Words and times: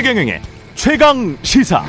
최경영의 0.00 0.40
최강 0.76 1.36
시사. 1.42 1.84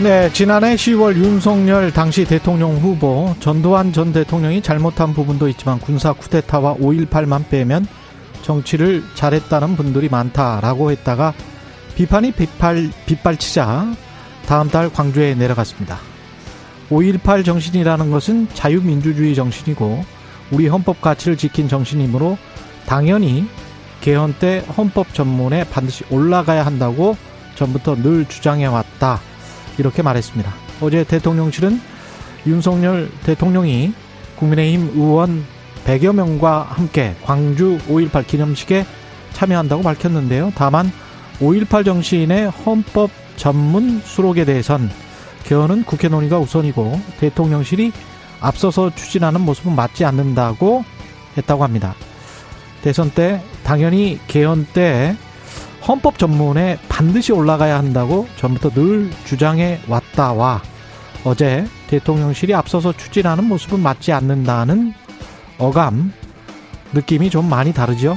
네, 0.00 0.32
지난해 0.32 0.76
10월 0.76 1.16
윤석열 1.16 1.92
당시 1.92 2.24
대통령 2.24 2.76
후보 2.76 3.34
전두환 3.40 3.92
전 3.92 4.12
대통령이 4.12 4.62
잘못한 4.62 5.12
부분도 5.12 5.48
있지만 5.48 5.80
군사 5.80 6.12
쿠데타와 6.12 6.76
5.18만 6.76 7.48
빼면 7.48 7.84
정치를 8.42 9.02
잘했다는 9.16 9.74
분들이 9.74 10.08
많다라고 10.08 10.92
했다가 10.92 11.34
비판이 11.96 12.30
빗발, 12.30 12.90
빗발치자 13.06 13.92
다음 14.46 14.68
달 14.68 14.88
광주에 14.88 15.34
내려갔습니다. 15.34 15.98
5.18 16.90 17.44
정신이라는 17.44 18.12
것은 18.12 18.46
자유민주주의 18.54 19.34
정신이고 19.34 20.14
우리 20.50 20.68
헌법 20.68 21.00
가치를 21.00 21.36
지킨 21.36 21.68
정신이므로 21.68 22.38
당연히 22.86 23.46
개헌 24.00 24.34
때 24.38 24.62
헌법 24.76 25.14
전문에 25.14 25.64
반드시 25.64 26.04
올라가야 26.10 26.66
한다고 26.66 27.16
전부터 27.54 27.96
늘 27.96 28.26
주장해 28.26 28.66
왔다. 28.66 29.20
이렇게 29.78 30.02
말했습니다. 30.02 30.52
어제 30.80 31.04
대통령실은 31.04 31.80
윤석열 32.46 33.10
대통령이 33.24 33.94
국민의힘 34.36 34.92
의원 34.94 35.44
100여 35.86 36.14
명과 36.14 36.66
함께 36.70 37.14
광주 37.22 37.78
5.18 37.88 38.26
기념식에 38.26 38.84
참여한다고 39.32 39.82
밝혔는데요. 39.82 40.52
다만 40.54 40.90
5.18 41.40 41.84
정신의 41.84 42.50
헌법 42.50 43.10
전문 43.36 44.00
수록에 44.00 44.44
대해선 44.44 44.90
개헌은 45.44 45.84
국회 45.84 46.08
논의가 46.08 46.38
우선이고 46.38 47.00
대통령실이 47.18 47.92
앞서서 48.40 48.94
추진하는 48.94 49.40
모습은 49.40 49.74
맞지 49.74 50.04
않는다고 50.04 50.84
했다고 51.36 51.64
합니다. 51.64 51.94
대선 52.82 53.10
때 53.10 53.42
당연히 53.64 54.20
개헌 54.26 54.66
때 54.72 55.16
헌법 55.86 56.18
전문에 56.18 56.78
반드시 56.88 57.32
올라가야 57.32 57.76
한다고 57.78 58.26
전부터 58.36 58.70
늘 58.70 59.10
주장해 59.24 59.80
왔다와 59.88 60.62
어제 61.24 61.66
대통령실이 61.88 62.54
앞서서 62.54 62.92
추진하는 62.92 63.44
모습은 63.44 63.80
맞지 63.80 64.12
않는다는 64.12 64.94
어감 65.58 66.12
느낌이 66.92 67.30
좀 67.30 67.48
많이 67.48 67.72
다르죠. 67.72 68.16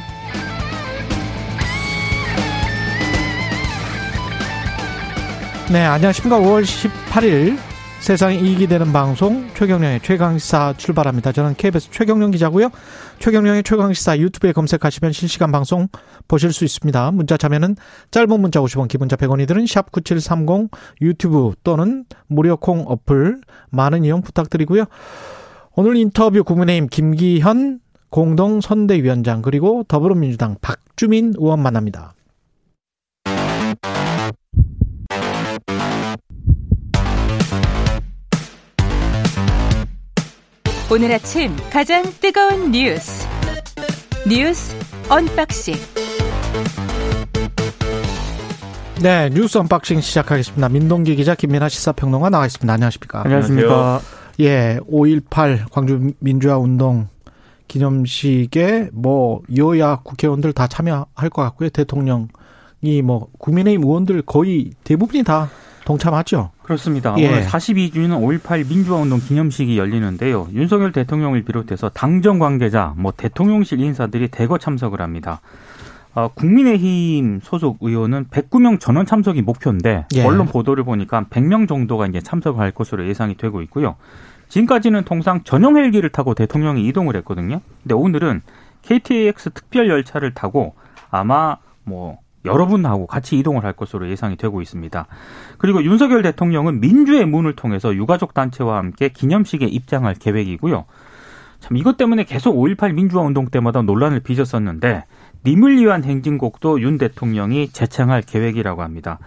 네, 5.70 5.84
안녕하십니까. 5.84 6.40
5월 6.40 6.64
18일 6.64 7.58
세상에 8.08 8.36
이익이 8.36 8.68
되는 8.68 8.94
방송 8.94 9.50
최경령의 9.54 10.00
최강시사 10.00 10.76
출발합니다. 10.78 11.34
저는 11.34 11.56
KBS 11.56 11.92
최경령 11.92 12.32
기자고요. 12.32 12.70
최경령의 13.20 13.64
최강시사 13.64 14.20
유튜브에 14.20 14.54
검색하시면 14.54 15.12
실시간 15.12 15.52
방송 15.52 15.90
보실 16.30 16.54
수 16.54 16.64
있습니다. 16.64 17.12
문자 17.12 17.36
참여는 17.36 17.76
짧은 18.12 18.40
문자 18.40 18.62
50원, 18.62 18.88
기본자 18.88 19.18
100원이 19.18 19.46
드는 19.46 19.68
샵 19.68 19.92
9730 19.92 20.72
유튜브 21.02 21.52
또는 21.66 22.06
무료 22.28 22.56
콩 22.56 22.86
어플 22.88 23.42
많은 23.72 24.06
이용 24.06 24.22
부탁드리고요. 24.22 24.86
오늘 25.76 25.98
인터뷰 25.98 26.46
국민의힘 26.46 26.88
김기현 26.88 27.82
공동 28.10 28.62
선대위원장 28.62 29.42
그리고 29.42 29.84
더불어민주당 29.86 30.56
박주민 30.62 31.34
의원 31.38 31.62
만납니다. 31.62 32.14
오늘 40.90 41.12
아침 41.12 41.54
가장 41.70 42.02
뜨거운 42.22 42.72
뉴스 42.72 43.28
뉴스 44.26 44.74
unboxing 45.10 45.76
네 49.02 49.30
뉴스 49.30 49.58
unboxing 49.58 50.00
시작하겠습니다. 50.00 50.70
민동기 50.70 51.18
기자 51.18 51.36
김민아 51.36 51.68
시사평론가 51.68 52.30
나와 52.30 52.46
있습니다. 52.46 52.72
안녕하십니까? 52.72 53.22
안녕하십니까? 53.26 54.00
예, 54.40 54.80
5.18 54.90 55.70
광주 55.72 56.14
민주화 56.20 56.58
운동 56.58 57.08
기념식에 57.68 58.92
뭐 58.94 59.42
여야 59.58 59.98
국회의원들 59.98 60.54
다 60.54 60.68
참여할 60.68 61.30
것 61.30 61.42
같고요. 61.42 61.68
대통령이 61.70 63.02
뭐 63.04 63.28
국민의힘 63.40 63.84
의원들 63.84 64.22
거의 64.22 64.72
대부분이 64.86 65.24
다 65.24 65.50
동참하죠. 65.88 66.52
그렇습니다. 66.64 67.16
예. 67.18 67.30
오늘 67.30 67.46
42주년 67.46 68.20
5.18 68.42 68.68
민주화운동 68.68 69.20
기념식이 69.20 69.78
열리는데요. 69.78 70.50
윤석열 70.52 70.92
대통령을 70.92 71.44
비롯해서 71.44 71.88
당정 71.88 72.40
관계자, 72.40 72.94
뭐 72.98 73.14
대통령실 73.16 73.80
인사들이 73.80 74.28
대거 74.28 74.58
참석을 74.58 75.00
합니다. 75.00 75.40
어, 76.14 76.28
국민의힘 76.34 77.40
소속 77.42 77.78
의원은 77.80 78.26
109명 78.26 78.82
전원 78.82 79.06
참석이 79.06 79.42
목표인데 79.44 80.08
예. 80.16 80.24
언론 80.26 80.48
보도를 80.48 80.84
보니까 80.84 81.24
100명 81.30 81.70
정도가 81.70 82.08
이제 82.08 82.20
참석을 82.20 82.60
할 82.60 82.72
것으로 82.72 83.08
예상이 83.08 83.38
되고 83.38 83.62
있고요. 83.62 83.96
지금까지는 84.50 85.06
통상 85.06 85.42
전용 85.46 85.78
헬기를 85.78 86.10
타고 86.10 86.34
대통령이 86.34 86.86
이동을 86.88 87.16
했거든요. 87.18 87.62
근데 87.84 87.96
오늘은 87.96 88.42
KTX 88.82 89.52
특별 89.52 89.88
열차를 89.88 90.34
타고 90.34 90.76
아마 91.10 91.58
뭐 91.86 92.18
여러분하고 92.48 93.06
같이 93.06 93.38
이동을 93.38 93.64
할 93.64 93.74
것으로 93.74 94.10
예상이 94.10 94.36
되고 94.36 94.62
있습니다. 94.62 95.06
그리고 95.58 95.84
윤석열 95.84 96.24
대통령은 96.24 96.80
민주의 96.80 97.26
문을 97.26 97.56
통해서 97.56 97.94
유가족 97.94 98.34
단체와 98.34 98.78
함께 98.78 99.10
기념식에 99.10 99.66
입장할 99.66 100.16
계획이고요. 100.16 100.86
참 101.60 101.78
이것 101.78 101.98
때문에 101.98 102.24
계속 102.24 102.56
5.18 102.56 102.94
민주화 102.94 103.24
운동 103.24 103.48
때마다 103.48 103.82
논란을 103.82 104.20
빚었었는데 104.22 105.06
님을 105.46 105.78
위한 105.78 106.04
행진곡도 106.04 106.82
윤 106.82 106.98
대통령이 106.98 107.70
재창할 107.70 108.22
계획이라고 108.22 108.82
합니다. 108.82 109.20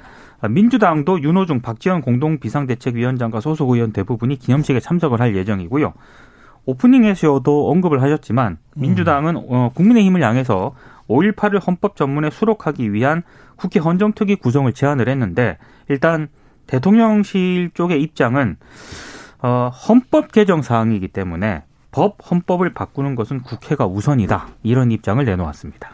민주당도 0.49 1.23
윤호중 1.23 1.61
박지원 1.61 2.01
공동 2.01 2.39
비상대책위원장과 2.39 3.41
소속 3.41 3.71
의원 3.71 3.93
대부분이 3.93 4.37
기념식에 4.37 4.81
참석을 4.81 5.21
할 5.21 5.37
예정이고요. 5.37 5.93
오프닝에서도 6.67 7.71
언급을 7.71 8.03
하셨지만 8.03 8.59
민주당은 8.77 9.37
어, 9.37 9.71
국민의힘을 9.75 10.23
향해서 10.23 10.75
5.18을 11.11 11.67
헌법 11.67 11.97
전문에 11.97 12.31
수록하기 12.31 12.93
위한 12.93 13.23
국회 13.57 13.81
헌정특위 13.81 14.37
구성을 14.37 14.73
제안을 14.73 15.09
했는데 15.09 15.59
일단 15.89 16.29
대통령실 16.67 17.71
쪽의 17.75 18.01
입장은 18.03 18.57
어, 19.43 19.71
헌법 19.89 20.33
개정 20.33 20.63
사항이기 20.63 21.09
때문에 21.09 21.65
법 21.91 22.19
헌법을 22.31 22.73
바꾸는 22.73 23.17
것은 23.17 23.43
국회가 23.43 23.87
우선이다 23.87 24.49
이런 24.63 24.93
입장을 24.93 25.25
내놓았습니다. 25.25 25.91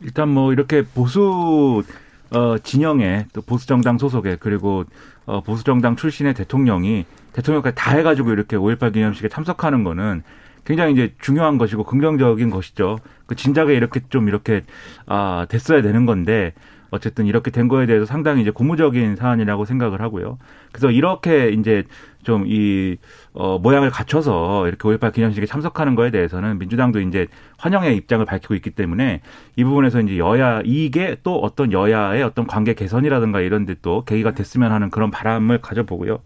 일단 0.00 0.28
뭐 0.28 0.52
이렇게 0.52 0.84
보수 0.84 1.82
어 2.30 2.58
진영의 2.58 3.26
또 3.32 3.42
보수 3.42 3.66
정당 3.66 3.98
소속의 3.98 4.36
그리고 4.38 4.84
어 5.26 5.40
보수 5.40 5.64
정당 5.64 5.96
출신의 5.96 6.34
대통령이 6.34 7.04
대통령까지 7.32 7.74
다 7.74 7.96
해가지고 7.96 8.30
이렇게 8.30 8.56
5.18 8.56 8.92
기념식에 8.92 9.28
참석하는 9.28 9.82
거는 9.82 10.22
굉장히 10.64 10.92
이제 10.92 11.14
중요한 11.20 11.58
것이고 11.58 11.84
긍정적인 11.84 12.50
것이죠. 12.50 12.98
그 13.26 13.34
진작에 13.36 13.74
이렇게 13.74 14.00
좀 14.08 14.28
이렇게 14.28 14.62
아 15.06 15.46
됐어야 15.48 15.82
되는 15.82 16.06
건데 16.06 16.52
어쨌든 16.90 17.26
이렇게 17.26 17.50
된 17.50 17.68
거에 17.68 17.86
대해서 17.86 18.04
상당히 18.04 18.42
이제 18.42 18.50
고무적인 18.50 19.16
사안이라고 19.16 19.64
생각을 19.64 20.00
하고요. 20.02 20.38
그래서 20.72 20.90
이렇게 20.90 21.50
이제 21.50 21.84
좀 22.22 22.44
이 22.46 22.96
어, 23.32 23.58
모양을 23.58 23.90
갖춰서 23.90 24.66
이렇게 24.68 24.82
5.18 24.88 25.12
기념식에 25.12 25.46
참석하는 25.46 25.94
거에 25.94 26.10
대해서는 26.10 26.58
민주당도 26.58 27.00
이제 27.00 27.28
환영의 27.58 27.96
입장을 27.96 28.24
밝히고 28.26 28.54
있기 28.56 28.70
때문에 28.70 29.20
이 29.56 29.64
부분에서 29.64 30.00
이제 30.00 30.18
여야 30.18 30.60
이게 30.64 31.16
또 31.22 31.38
어떤 31.40 31.72
여야의 31.72 32.22
어떤 32.22 32.46
관계 32.46 32.74
개선이라든가 32.74 33.40
이런 33.40 33.64
데 33.66 33.74
또 33.82 34.04
계기가 34.04 34.32
됐으면 34.32 34.72
하는 34.72 34.90
그런 34.90 35.10
바람을 35.10 35.58
가져보고요. 35.62 36.18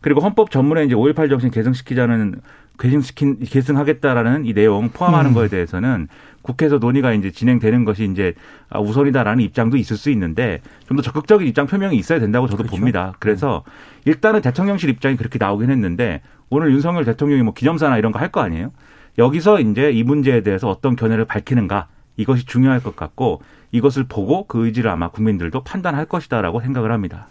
그리고 0.00 0.20
헌법 0.20 0.50
전문에 0.50 0.84
이제 0.84 0.94
5.18 0.94 1.28
정신 1.28 1.50
개성시키자는 1.50 2.40
계승시킨 2.80 3.38
계승하겠다라는 3.40 4.46
이 4.46 4.54
내용 4.54 4.88
포함하는 4.90 5.30
음. 5.30 5.34
거에 5.34 5.48
대해서는 5.48 6.08
국회에서 6.42 6.78
논의가 6.78 7.12
이제 7.12 7.30
진행되는 7.30 7.84
것이 7.84 8.04
이제 8.10 8.34
아, 8.70 8.80
우선이다라는 8.80 9.44
입장도 9.44 9.76
있을 9.76 9.96
수 9.96 10.10
있는데 10.10 10.60
좀 10.88 10.96
더 10.96 11.02
적극적인 11.02 11.46
입장 11.46 11.66
표명이 11.66 11.96
있어야 11.96 12.18
된다고 12.18 12.46
저도 12.46 12.64
그렇죠. 12.64 12.76
봅니다. 12.76 13.14
그래서 13.20 13.62
일단은 14.06 14.40
대통령실 14.40 14.88
입장이 14.90 15.16
그렇게 15.16 15.38
나오긴 15.38 15.70
했는데 15.70 16.22
오늘 16.48 16.72
윤석열 16.72 17.04
대통령이 17.04 17.42
뭐 17.42 17.52
기념사나 17.54 17.98
이런 17.98 18.10
거 18.12 18.18
할 18.18 18.30
거 18.30 18.40
아니에요? 18.40 18.72
여기서 19.18 19.60
이제 19.60 19.90
이 19.90 20.02
문제에 20.02 20.42
대해서 20.42 20.68
어떤 20.68 20.96
견해를 20.96 21.24
밝히는가 21.26 21.88
이것이 22.16 22.46
중요할 22.46 22.82
것 22.82 22.96
같고 22.96 23.42
이것을 23.72 24.04
보고 24.08 24.46
그 24.46 24.66
의지를 24.66 24.90
아마 24.90 25.08
국민들도 25.08 25.62
판단할 25.64 26.06
것이다라고 26.06 26.60
생각을 26.60 26.90
합니다. 26.92 27.28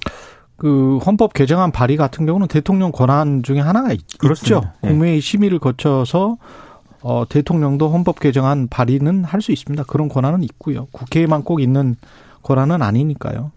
그 0.59 0.97
헌법 0.99 1.33
개정안 1.33 1.71
발의 1.71 1.97
같은 1.97 2.25
경우는 2.25 2.47
대통령 2.47 2.91
권한 2.91 3.41
중에 3.43 3.59
하나가 3.59 3.91
있. 3.93 4.01
죠 4.43 4.61
네. 4.81 4.91
국회의 4.91 5.21
심의를 5.21 5.59
거쳐서 5.59 6.37
어, 7.01 7.23
대통령도 7.29 7.89
헌법 7.89 8.19
개정안 8.19 8.67
발의는 8.67 9.23
할 9.23 9.41
수 9.41 9.51
있습니다. 9.51 9.83
그런 9.83 10.09
권한은 10.09 10.43
있고요. 10.43 10.87
국회에만 10.91 11.43
꼭 11.43 11.61
있는 11.61 11.95
권한은 12.43 12.81
아니니까요. 12.81 13.51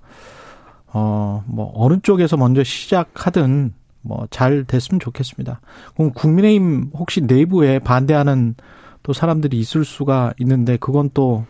어, 0.95 1.43
뭐 1.47 1.73
어느 1.75 1.99
쪽에서 2.03 2.37
먼저 2.37 2.63
시작하든 2.65 3.75
뭐 4.03 4.27
잘 4.31 4.65
됐으면 4.65 5.01
좋겠습니다. 5.01 5.61
그럼 5.97 6.13
국민의힘 6.13 6.91
혹시 6.95 7.21
내부에 7.21 7.79
반대하는 7.79 8.55
또 9.03 9.13
사람들이 9.13 9.59
있을 9.59 9.85
수가 9.85 10.33
있는데 10.39 10.77
그건 10.77 11.11
또 11.13 11.45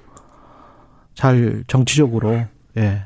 잘 1.14 1.62
정치적으로 1.66 2.40
예. 2.78 3.02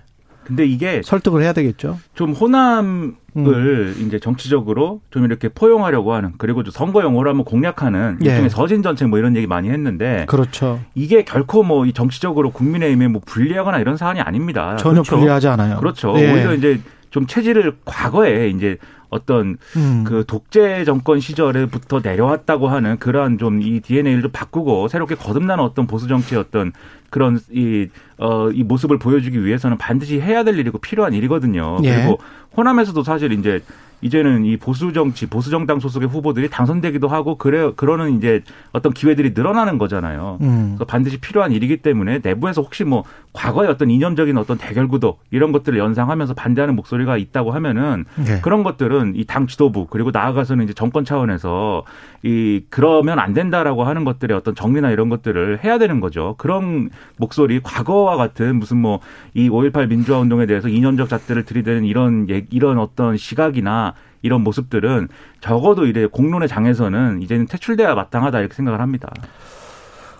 근데 0.46 0.64
이게 0.64 1.00
설득을 1.04 1.42
해야 1.42 1.52
되겠죠. 1.52 1.98
좀 2.14 2.32
호남을 2.32 3.14
음. 3.36 3.94
이제 4.06 4.18
정치적으로 4.18 5.00
좀 5.10 5.24
이렇게 5.24 5.48
포용하려고 5.48 6.14
하는 6.14 6.32
그리고 6.38 6.62
좀 6.62 6.70
선거 6.72 7.02
용어로 7.02 7.30
하면 7.30 7.44
공략하는 7.44 8.18
예. 8.22 8.26
일종의 8.30 8.50
서진 8.50 8.82
정책 8.82 9.08
뭐 9.08 9.18
이런 9.18 9.36
얘기 9.36 9.46
많이 9.46 9.68
했는데 9.70 10.24
그렇죠. 10.28 10.80
이게 10.94 11.24
결코 11.24 11.62
뭐 11.62 11.86
이 11.86 11.92
정치적으로 11.92 12.50
국민의힘에 12.50 13.08
뭐 13.08 13.20
불리하거나 13.24 13.78
이런 13.78 13.96
사안이 13.96 14.20
아닙니다. 14.20 14.76
전혀 14.76 15.02
그렇죠? 15.02 15.16
불리하지 15.18 15.48
않아요. 15.48 15.76
그렇죠. 15.78 16.14
예. 16.18 16.32
오히려 16.32 16.54
이제 16.54 16.80
좀 17.10 17.26
체질을 17.26 17.76
과거에 17.84 18.48
이제 18.48 18.78
어떤 19.16 19.58
음. 19.76 20.04
그 20.06 20.24
독재 20.26 20.84
정권 20.84 21.18
시절에부터 21.20 22.00
내려왔다고 22.02 22.68
하는 22.68 22.98
그러한 22.98 23.38
좀 23.38 23.56
이 23.60 23.80
DNA를 23.80 24.22
좀 24.22 24.30
바꾸고 24.32 24.88
새롭게 24.88 25.14
거듭나는 25.14 25.64
어떤 25.64 25.86
보수 25.86 26.06
정치의 26.06 26.40
어떤 26.40 26.72
그런 27.10 27.38
이, 27.50 27.88
어, 28.18 28.50
이 28.50 28.62
모습을 28.62 28.98
보여주기 28.98 29.44
위해서는 29.44 29.78
반드시 29.78 30.20
해야 30.20 30.44
될 30.44 30.58
일이고 30.58 30.78
필요한 30.78 31.14
일이거든요. 31.14 31.78
예. 31.84 31.94
그리고 31.94 32.18
호남에서도 32.56 33.02
사실 33.02 33.32
이제 33.32 33.62
이제는 34.02 34.44
이 34.44 34.56
보수 34.56 34.92
정치, 34.92 35.26
보수 35.26 35.50
정당 35.50 35.80
소속의 35.80 36.08
후보들이 36.08 36.50
당선되기도 36.50 37.08
하고 37.08 37.36
그래 37.38 37.70
그러는 37.76 38.16
이제 38.18 38.42
어떤 38.72 38.92
기회들이 38.92 39.32
늘어나는 39.34 39.78
거잖아요. 39.78 40.38
음. 40.42 40.74
그래서 40.76 40.84
반드시 40.84 41.18
필요한 41.18 41.50
일이기 41.52 41.78
때문에 41.78 42.20
내부에서 42.22 42.60
혹시 42.62 42.84
뭐 42.84 43.04
과거의 43.32 43.68
어떤 43.70 43.90
이념적인 43.90 44.36
어떤 44.38 44.58
대결 44.58 44.88
구도 44.88 45.18
이런 45.30 45.50
것들을 45.52 45.78
연상하면서 45.78 46.34
반대하는 46.34 46.76
목소리가 46.76 47.16
있다고 47.16 47.52
하면은 47.52 48.04
예. 48.28 48.40
그런 48.42 48.62
것들은 48.62 49.14
이 49.16 49.24
당 49.26 49.46
지도부 49.46 49.86
그리고 49.90 50.10
나아가서는 50.12 50.64
이제 50.64 50.72
정권 50.72 51.04
차원에서 51.04 51.82
이 52.22 52.62
그러면 52.70 53.18
안 53.18 53.34
된다라고 53.34 53.84
하는 53.84 54.04
것들의 54.04 54.36
어떤 54.36 54.54
정리나 54.54 54.90
이런 54.90 55.08
것들을 55.08 55.64
해야 55.64 55.78
되는 55.78 56.00
거죠. 56.00 56.34
그런 56.38 56.90
목소리 57.18 57.60
과거와 57.62 58.16
같은 58.16 58.56
무슨 58.58 58.78
뭐 58.78 59.00
이 59.34 59.50
5.18 59.50 59.88
민주화 59.88 60.18
운동에 60.18 60.46
대해서 60.46 60.68
이념적 60.68 61.10
잣대를 61.10 61.44
들이대는 61.44 61.84
이런 61.84 62.30
얘- 62.30 62.46
이런 62.50 62.78
어떤 62.78 63.18
시각이나 63.18 63.85
이런 64.22 64.42
모습들은 64.42 65.08
적어도 65.40 65.86
이래 65.86 66.06
공론의 66.06 66.48
장에서는 66.48 67.22
이제는 67.22 67.46
퇴출돼야 67.46 67.94
마땅하다 67.94 68.40
이렇게 68.40 68.54
생각을 68.54 68.80
합니다. 68.80 69.12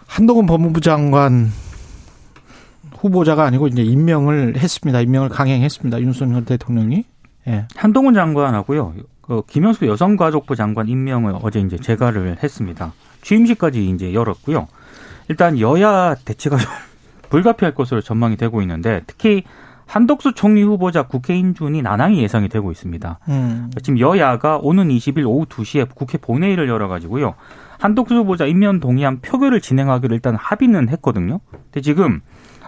한동훈 0.07 0.47
법무부 0.47 0.81
장관 0.81 1.51
후보자가 2.99 3.45
아니고 3.45 3.69
이제 3.69 3.83
임명을 3.83 4.57
했습니다. 4.57 5.01
임명을 5.01 5.29
강행했습니다. 5.29 6.01
윤석열 6.01 6.45
대통령이. 6.45 7.05
예. 7.49 7.67
한동훈 7.77 8.15
장관하고요. 8.15 8.95
그 9.21 9.43
김영수 9.47 9.87
여성가족부 9.87 10.57
장관 10.57 10.89
임명을 10.89 11.35
어제 11.43 11.61
이제 11.61 11.77
재가를 11.77 12.39
했습니다. 12.43 12.93
취임식까지 13.23 13.91
이제 13.91 14.15
열었고요. 14.15 14.69
일단 15.29 15.59
여야 15.59 16.15
대치가 16.15 16.57
좀 16.59 16.71
불가피할 17.31 17.75
것으로 17.75 18.01
전망이 18.01 18.37
되고 18.37 18.63
있는데 18.63 19.03
특히 19.07 19.43
한덕수 19.87 20.35
총리 20.35 20.63
후보자 20.63 21.05
국회 21.05 21.37
인준이 21.37 21.83
난항이 21.83 22.23
예상이 22.23 22.49
되고 22.49 22.71
있습니다. 22.71 23.19
음. 23.29 23.71
지금 23.83 23.99
여야가 23.99 24.59
오는 24.59 24.89
20일 24.89 25.27
오후 25.27 25.47
2시에 25.47 25.89
국회 25.95 26.19
본회의를 26.19 26.69
열어가지고요. 26.69 27.35
한덕수 27.79 28.15
후보자 28.15 28.47
임명 28.47 28.81
동의안 28.81 29.21
표결을 29.21 29.61
진행하기로 29.61 30.15
일단 30.15 30.35
합의는 30.35 30.89
했거든요. 30.89 31.41
근데 31.51 31.81
지금 31.81 32.21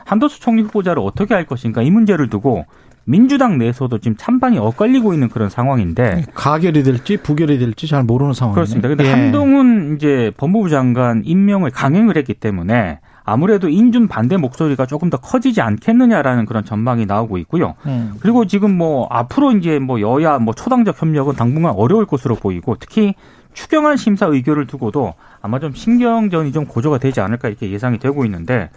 한덕수 0.05 0.41
총리 0.41 0.63
후보자를 0.63 1.03
어떻게 1.03 1.35
할 1.35 1.45
것인가 1.45 1.83
이 1.83 1.91
문제를 1.91 2.29
두고 2.29 2.67
민주당 3.05 3.57
내에서도 3.57 3.99
지금 3.99 4.17
찬반이 4.19 4.59
엇갈리고 4.59 5.15
있는 5.15 5.29
그런 5.31 5.49
상황인데 5.49 6.27
가결이 6.35 6.83
될지 6.83 7.17
부결이 7.17 7.59
될지 7.59 7.87
잘 7.87 8.05
모르는 8.05 8.35
상황이네요. 8.35 8.55
그렇습니다. 8.55 8.89
근데 8.89 9.07
예. 9.07 9.11
한동훈 9.11 9.97
이제 9.97 10.31
법무부 10.37 10.69
장관 10.69 11.23
임명을 11.25 11.71
강행을 11.71 12.19
했기 12.19 12.35
때문에 12.35 13.01
아무래도 13.29 13.69
인준 13.69 14.09
반대 14.09 14.39
목소리가 14.39 14.87
조금 14.87 15.11
더 15.11 15.19
커지지 15.19 15.61
않겠느냐라는 15.61 16.47
그런 16.47 16.65
전망이 16.65 17.05
나오고 17.05 17.37
있고요. 17.39 17.75
음. 17.85 18.15
그리고 18.21 18.47
지금 18.47 18.77
뭐 18.77 19.07
앞으로 19.11 19.53
이제 19.53 19.79
뭐 19.79 20.01
여야 20.01 20.39
뭐 20.39 20.55
초당적 20.55 21.01
협력은 21.01 21.35
당분간 21.37 21.75
어려울 21.75 22.07
것으로 22.07 22.37
보이고 22.37 22.77
특히 22.81 23.15
추경안 23.53 23.99
심사 23.99 24.27
의결을 24.27 24.67
두고도 24.67 25.13
아마 25.43 25.59
좀 25.59 25.73
신경전이 25.75 26.53
좀 26.53 26.65
고조가 26.65 26.99
되지 26.99 27.21
않을까 27.21 27.49
이렇게 27.49 27.71
예상이 27.71 27.99
되고 27.99 28.25
있는데 28.25 28.71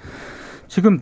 지금 0.67 0.99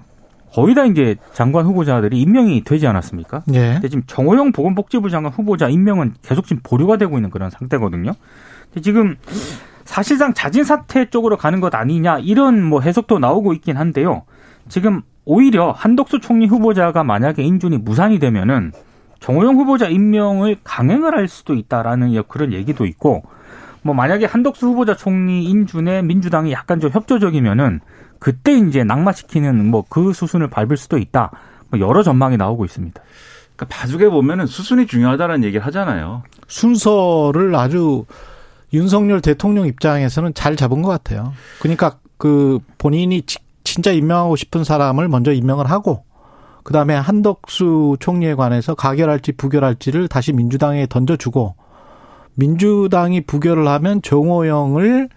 거의 0.53 0.75
다 0.75 0.85
이제 0.85 1.15
장관 1.33 1.65
후보자들이 1.65 2.19
임명이 2.19 2.63
되지 2.63 2.85
않았습니까? 2.85 3.43
예. 3.53 3.73
근데 3.73 3.87
지금 3.89 4.03
정호영 4.05 4.51
보건복지부 4.51 5.09
장관 5.09 5.31
후보자 5.31 5.69
임명은 5.69 6.13
계속 6.21 6.45
지금 6.45 6.61
보류가 6.63 6.97
되고 6.97 7.17
있는 7.17 7.31
그런 7.31 7.49
상태거든요. 7.49 8.13
근데 8.65 8.81
지금 8.81 9.15
사실상 9.89 10.35
자진 10.35 10.63
사퇴 10.63 11.09
쪽으로 11.09 11.35
가는 11.35 11.59
것 11.59 11.73
아니냐 11.73 12.19
이런 12.19 12.63
뭐 12.63 12.79
해석도 12.79 13.17
나오고 13.17 13.53
있긴 13.53 13.75
한데요. 13.75 14.21
지금 14.67 15.01
오히려 15.25 15.71
한덕수 15.71 16.19
총리 16.19 16.45
후보자가 16.45 17.03
만약에 17.03 17.41
인준이 17.41 17.79
무산이 17.79 18.19
되면은 18.19 18.71
정호영 19.19 19.55
후보자 19.55 19.87
임명을 19.87 20.57
강행을 20.63 21.17
할 21.17 21.27
수도 21.27 21.55
있다라는 21.55 22.21
그런 22.27 22.53
얘기도 22.53 22.85
있고 22.85 23.23
뭐 23.81 23.95
만약에 23.95 24.27
한덕수 24.27 24.67
후보자 24.67 24.95
총리 24.95 25.45
인준에 25.45 26.03
민주당이 26.03 26.51
약간 26.51 26.79
좀 26.79 26.91
협조적이면은 26.91 27.79
그때 28.19 28.53
이제 28.53 28.83
낙마시키는 28.83 29.71
뭐 29.71 29.85
그 29.89 30.13
수순을 30.13 30.51
밟을 30.51 30.77
수도 30.77 30.99
있다. 30.99 31.31
뭐 31.71 31.79
여러 31.79 32.03
전망이 32.03 32.37
나오고 32.37 32.63
있습니다. 32.63 33.01
그러니까 33.55 33.75
봐주게 33.75 34.09
보면은 34.09 34.45
수순이 34.45 34.85
중요하다는 34.85 35.43
얘기를 35.45 35.65
하잖아요. 35.65 36.21
순서를 36.47 37.55
아주 37.55 38.05
윤석열 38.73 39.21
대통령 39.21 39.65
입장에서는 39.67 40.33
잘 40.33 40.55
잡은 40.55 40.81
것 40.81 40.89
같아요. 40.89 41.33
그러니까 41.59 41.97
그 42.17 42.59
본인이 42.77 43.21
지- 43.23 43.37
진짜 43.63 43.91
임명하고 43.91 44.35
싶은 44.35 44.63
사람을 44.63 45.07
먼저 45.07 45.31
임명을 45.31 45.69
하고 45.69 46.03
그 46.63 46.73
다음에 46.73 46.93
한덕수 46.95 47.97
총리에 47.99 48.35
관해서 48.35 48.75
가결할지 48.75 49.31
부결할지를 49.31 50.07
다시 50.07 50.33
민주당에 50.33 50.85
던져주고 50.87 51.55
민주당이 52.35 53.21
부결을 53.21 53.67
하면 53.67 54.01
정호영을 54.01 55.09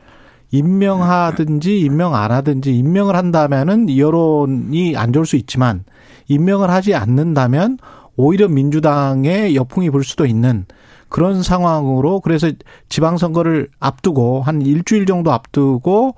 임명하든지 0.50 1.80
임명 1.80 2.14
안 2.14 2.30
하든지 2.30 2.74
임명을 2.76 3.16
한다면은 3.16 3.96
여론이 3.96 4.96
안 4.96 5.12
좋을 5.12 5.26
수 5.26 5.36
있지만 5.36 5.84
임명을 6.28 6.70
하지 6.70 6.94
않는다면 6.94 7.78
오히려 8.16 8.48
민주당의 8.48 9.56
역풍이 9.56 9.90
불 9.90 10.04
수도 10.04 10.26
있는 10.26 10.66
그런 11.12 11.42
상황으로 11.42 12.20
그래서 12.20 12.50
지방선거를 12.88 13.68
앞두고 13.78 14.40
한 14.42 14.62
일주일 14.62 15.04
정도 15.04 15.30
앞두고 15.30 16.14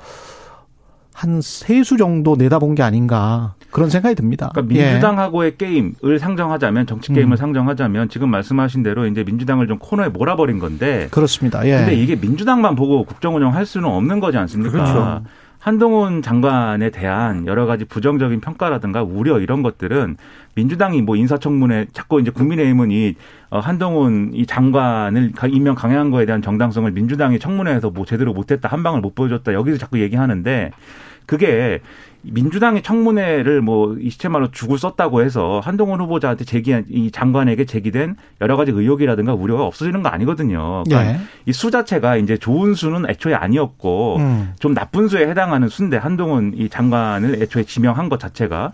한 1.13 1.41
세 1.43 1.83
수 1.85 1.97
정도 1.97 2.37
내다본 2.37 2.75
게 2.75 2.83
아닌가 2.83 3.55
그런 3.71 3.91
생각이 3.91 4.15
듭니다. 4.15 4.51
그러니까 4.55 4.77
예. 4.77 4.85
민주당하고의 4.91 5.57
게임을 5.57 6.19
상정하자면 6.21 6.87
정치 6.87 7.13
게임을 7.13 7.35
음. 7.35 7.37
상정하자면 7.37 8.09
지금 8.09 8.31
말씀하신 8.31 8.83
대로 8.85 9.07
이제 9.07 9.25
민주당을 9.25 9.67
좀 9.67 9.79
코너에 9.79 10.09
몰아버린 10.09 10.59
건데 10.61 11.09
그렇습니다. 11.11 11.67
예. 11.67 11.79
근데 11.79 11.95
이게 11.97 12.15
민주당만 12.17 12.77
보고 12.77 13.05
국정 13.05 13.35
운영할 13.35 13.67
수는 13.67 13.89
없는 13.89 14.21
거지 14.21 14.39
않습니까? 14.39 14.71
그렇죠. 14.73 15.23
한동훈 15.65 16.21
장관에 16.21 16.91
대한 16.91 17.47
여러 17.47 17.65
가지 17.65 17.87
부정적인 17.87 18.43
평가라든가 18.43 19.03
우려 19.03 19.41
이런 19.41 19.63
것들은 19.63 20.19
민주당이 20.57 21.01
뭐 21.01 21.17
인사청문회 21.17 21.87
자꾸 21.95 22.21
이제 22.21 22.31
국민의힘은 22.31 22.91
이 22.91 23.15
어, 23.49 23.61
한동훈 23.61 24.33
이 24.35 24.45
장관을 24.45 25.33
가- 25.33 25.47
임명 25.47 25.75
강행한 25.75 26.11
거에 26.11 26.27
대한 26.27 26.43
정당성을 26.43 26.91
민주당이 26.93 27.39
청문회에서 27.39 27.89
뭐 27.93 28.05
제대로 28.05 28.35
못했다 28.35 28.69
한 28.69 28.83
방을 28.83 29.01
못 29.01 29.15
보여줬다 29.15 29.55
여기서 29.55 29.79
자꾸 29.79 29.99
얘기하는데 30.01 30.71
그게 31.25 31.81
민주당의 32.25 32.83
청문회를 32.83 33.61
뭐 33.61 33.95
이 34.05 34.11
시체말로 34.11 34.51
죽을 34.51 34.79
썼다고 34.79 35.23
해서 35.23 35.61
한동훈 35.65 36.01
후보자한테 36.01 36.45
제기한 36.45 36.85
이 36.89 37.11
장관에게 37.11 37.65
제기된 37.65 38.17
여러 38.41 38.57
가지 38.57 38.71
의혹이라든가 38.71 39.35
우려가 39.35 39.65
없어지는 39.65 40.03
거 40.03 40.09
아니거든요. 40.09 40.85
그러니까 40.85 41.13
예. 41.13 41.21
이수 41.47 41.71
자체가 41.71 42.17
이제 42.17 42.37
좋은 42.37 42.75
수는 42.75 43.09
애초에 43.09 43.35
아니었고 43.35 44.17
음. 44.19 44.53
좀 44.59 44.75
나쁜 44.75 45.09
수에 45.09 45.27
해당하는 45.29 45.69
수인데 45.69 45.97
한동훈 45.97 46.53
이 46.57 46.69
장관을 46.69 47.43
애초에 47.43 47.65
지명한 47.65 48.09
것 48.09 48.21
자체가 48.21 48.73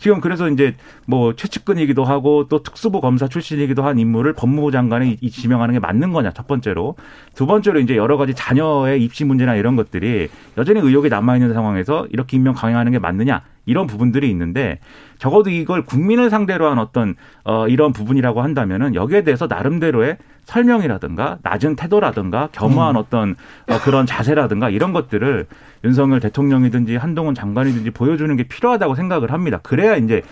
지금 0.00 0.20
그래서 0.22 0.48
이제 0.48 0.74
뭐 1.06 1.34
최측근이기도 1.34 2.04
하고 2.04 2.48
또 2.48 2.62
특수부 2.62 3.02
검사 3.02 3.28
출신이기도 3.28 3.84
한 3.84 3.98
인물을 3.98 4.32
법무부 4.32 4.72
장관에 4.72 5.18
이 5.20 5.30
지명하는 5.30 5.74
게 5.74 5.78
맞는 5.78 6.12
거냐 6.12 6.32
첫 6.32 6.46
번째로. 6.46 6.96
두 7.34 7.46
번째로 7.46 7.80
이제 7.80 7.96
여러 7.96 8.16
가지 8.16 8.32
자녀의 8.34 9.04
입시 9.04 9.26
문제나 9.26 9.56
이런 9.56 9.76
것들이 9.76 10.28
여전히 10.56 10.80
의혹이 10.80 11.10
남아 11.10 11.36
있는 11.36 11.52
상황에서 11.52 12.06
이렇게 12.10 12.38
임명 12.38 12.54
강행하는 12.54 12.92
게 12.92 12.98
맞느냐 12.98 13.42
이런 13.70 13.86
부분들이 13.86 14.28
있는데 14.30 14.80
적어도 15.18 15.48
이걸 15.48 15.86
국민을 15.86 16.28
상대로 16.28 16.68
한 16.68 16.78
어떤 16.78 17.14
어 17.44 17.68
이런 17.68 17.92
부분이라고 17.92 18.42
한다면은 18.42 18.96
여기에 18.96 19.22
대해서 19.22 19.46
나름대로의 19.46 20.16
설명이라든가 20.44 21.38
낮은 21.42 21.76
태도라든가 21.76 22.48
겸허한 22.50 22.96
어떤 22.96 23.36
어 23.68 23.78
그런 23.84 24.06
자세라든가 24.06 24.70
이런 24.70 24.92
것들을 24.92 25.46
윤석열 25.84 26.18
대통령이든지 26.18 26.96
한동훈 26.96 27.34
장관이든지 27.34 27.90
보여주는 27.92 28.34
게 28.36 28.42
필요하다고 28.42 28.96
생각을 28.96 29.30
합니다. 29.32 29.60
그래야 29.62 29.94
이제 29.96 30.22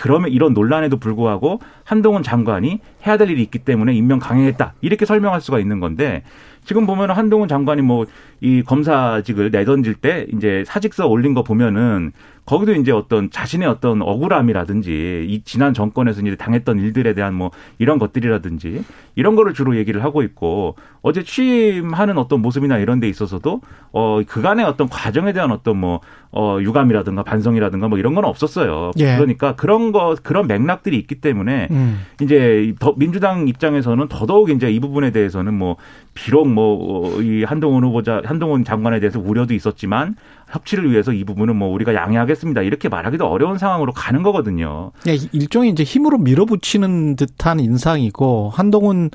그러면 0.00 0.30
이런 0.30 0.52
논란에도 0.52 0.96
불구하고 0.96 1.60
한동훈 1.84 2.24
장관이 2.24 2.80
해야 3.06 3.16
될 3.16 3.30
일이 3.30 3.42
있기 3.42 3.60
때문에 3.60 3.94
임명 3.94 4.18
강행했다 4.18 4.74
이렇게 4.80 5.06
설명할 5.06 5.40
수가 5.40 5.60
있는 5.60 5.78
건데 5.78 6.24
지금 6.64 6.86
보면 6.86 7.10
한동훈 7.10 7.48
장관이 7.48 7.82
뭐 7.82 8.06
이 8.42 8.64
검사직을 8.64 9.52
내던질 9.52 9.94
때 9.94 10.26
이제 10.34 10.64
사직서 10.66 11.06
올린 11.06 11.32
거 11.32 11.44
보면은 11.44 12.10
거기도 12.44 12.74
이제 12.74 12.90
어떤 12.90 13.30
자신의 13.30 13.68
어떤 13.68 14.02
억울함이라든지 14.02 15.26
이 15.28 15.42
지난 15.44 15.72
정권에서 15.72 16.22
이제 16.22 16.34
당했던 16.34 16.80
일들에 16.80 17.14
대한 17.14 17.34
뭐 17.34 17.52
이런 17.78 18.00
것들이라든지 18.00 18.82
이런 19.14 19.36
거를 19.36 19.54
주로 19.54 19.76
얘기를 19.76 20.02
하고 20.02 20.24
있고 20.24 20.74
어제 21.02 21.22
취임하는 21.22 22.18
어떤 22.18 22.42
모습이나 22.42 22.78
이런 22.78 22.98
데 22.98 23.08
있어서도 23.08 23.60
어 23.92 24.20
그간의 24.26 24.64
어떤 24.64 24.88
과정에 24.88 25.32
대한 25.32 25.52
어떤 25.52 25.76
뭐 25.76 26.00
어, 26.32 26.58
유감이라든가 26.60 27.22
반성이라든가 27.22 27.88
뭐 27.88 27.98
이런 27.98 28.14
건 28.14 28.24
없었어요. 28.24 28.90
예. 28.98 29.16
그러니까 29.16 29.54
그런 29.54 29.92
거 29.92 30.16
그런 30.20 30.48
맥락들이 30.48 30.98
있기 30.98 31.16
때문에 31.16 31.68
음. 31.70 32.00
이제 32.22 32.74
더 32.80 32.94
민주당 32.96 33.46
입장에서는 33.46 34.08
더더욱 34.08 34.50
이제 34.50 34.70
이 34.70 34.80
부분에 34.80 35.12
대해서는 35.12 35.54
뭐 35.54 35.76
비록 36.14 36.48
뭐 36.52 36.92
이 37.20 37.44
한동훈 37.44 37.84
후보자 37.84 38.20
한동훈 38.24 38.64
장관에 38.64 39.00
대해서 39.00 39.18
우려도 39.18 39.54
있었지만 39.54 40.16
협치를 40.50 40.90
위해서 40.90 41.12
이 41.12 41.24
부분은 41.24 41.56
뭐 41.56 41.68
우리가 41.68 41.94
양해하겠습니다 41.94 42.62
이렇게 42.62 42.88
말하기도 42.88 43.26
어려운 43.26 43.58
상황으로 43.58 43.92
가는 43.92 44.22
거거든요. 44.22 44.92
예, 45.08 45.16
일종의 45.32 45.70
이제 45.70 45.82
힘으로 45.82 46.18
밀어붙이는 46.18 47.16
듯한 47.16 47.60
인상이고 47.60 48.50
한동훈 48.54 49.10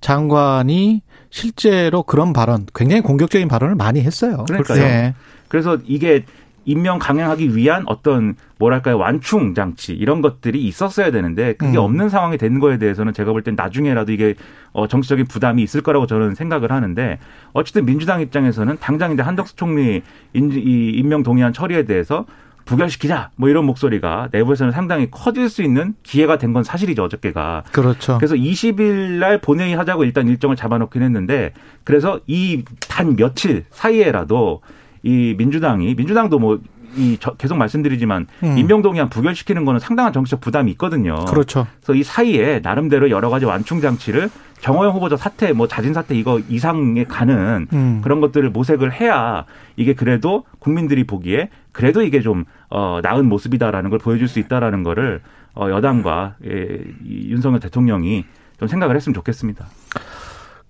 장관이 0.00 1.02
실제로 1.30 2.02
그런 2.02 2.32
발언, 2.32 2.66
굉장히 2.74 3.02
공격적인 3.02 3.48
발언을 3.48 3.76
많이 3.76 4.00
했어요. 4.00 4.44
그러니까요. 4.48 4.82
예. 4.82 5.14
그래서 5.48 5.78
이게 5.86 6.24
임명 6.64 6.98
강행하기 6.98 7.56
위한 7.56 7.84
어떤 7.86 8.34
뭐랄까요 8.58 8.98
완충 8.98 9.54
장치 9.54 9.92
이런 9.94 10.20
것들이 10.20 10.62
있었어야 10.64 11.10
되는데 11.10 11.54
그게 11.54 11.78
음. 11.78 11.82
없는 11.84 12.08
상황이 12.08 12.36
된 12.38 12.60
거에 12.60 12.78
대해서는 12.78 13.12
제가 13.12 13.32
볼 13.32 13.42
땐 13.42 13.54
나중에라도 13.56 14.12
이게 14.12 14.34
어 14.72 14.86
정치적인 14.86 15.26
부담이 15.26 15.62
있을 15.62 15.80
거라고 15.80 16.06
저는 16.06 16.34
생각을 16.34 16.70
하는데 16.70 17.18
어쨌든 17.52 17.86
민주당 17.86 18.20
입장에서는 18.20 18.76
당장 18.80 19.12
이제 19.12 19.22
한덕수 19.22 19.56
총리 19.56 20.02
인, 20.34 20.52
이 20.52 20.90
임명 20.90 21.22
동의안 21.22 21.52
처리에 21.52 21.84
대해서 21.84 22.26
부결시키자 22.66 23.30
뭐 23.36 23.48
이런 23.48 23.64
목소리가 23.64 24.28
내부에서는 24.30 24.72
상당히 24.72 25.10
커질 25.10 25.48
수 25.48 25.62
있는 25.62 25.94
기회가 26.04 26.36
된 26.38 26.52
건 26.52 26.62
사실이죠 26.62 27.02
어저께가 27.04 27.64
그렇죠. 27.72 28.18
그래서 28.18 28.34
20일 28.36 29.18
날 29.18 29.40
본회의 29.40 29.74
하자고 29.74 30.04
일단 30.04 30.28
일정을 30.28 30.54
잡아놓긴 30.56 31.02
했는데 31.02 31.52
그래서 31.84 32.20
이 32.26 32.62
단 32.88 33.16
며칠 33.16 33.64
사이에라도 33.70 34.60
이 35.02 35.34
민주당이 35.36 35.94
민주당도 35.94 36.38
뭐이 36.38 37.18
계속 37.38 37.56
말씀드리지만 37.56 38.26
음. 38.42 38.58
임명동의안 38.58 39.08
부결시키는 39.08 39.64
거는 39.64 39.80
상당한 39.80 40.12
정치적 40.12 40.40
부담이 40.40 40.70
있거든요. 40.72 41.24
그렇죠. 41.26 41.66
그래서 41.82 41.94
이 41.94 42.02
사이에 42.02 42.60
나름대로 42.62 43.10
여러 43.10 43.30
가지 43.30 43.44
완충 43.44 43.80
장치를 43.80 44.30
정호영 44.60 44.94
후보자 44.94 45.16
사태, 45.16 45.52
뭐 45.52 45.66
자진 45.66 45.94
사태 45.94 46.14
이거 46.14 46.38
이상에 46.48 47.04
가는 47.04 47.66
음. 47.72 48.00
그런 48.02 48.20
것들을 48.20 48.50
모색을 48.50 48.92
해야 48.92 49.46
이게 49.76 49.94
그래도 49.94 50.44
국민들이 50.58 51.04
보기에 51.04 51.48
그래도 51.72 52.02
이게 52.02 52.20
좀 52.20 52.44
어, 52.68 53.00
나은 53.02 53.26
모습이다라는 53.26 53.90
걸 53.90 53.98
보여줄 53.98 54.28
수 54.28 54.38
있다라는 54.38 54.82
거를 54.82 55.22
어, 55.54 55.68
여당과 55.70 56.36
예, 56.46 56.78
이 57.04 57.30
윤석열 57.30 57.60
대통령이 57.60 58.24
좀 58.58 58.68
생각을 58.68 58.94
했으면 58.96 59.14
좋겠습니다. 59.14 59.66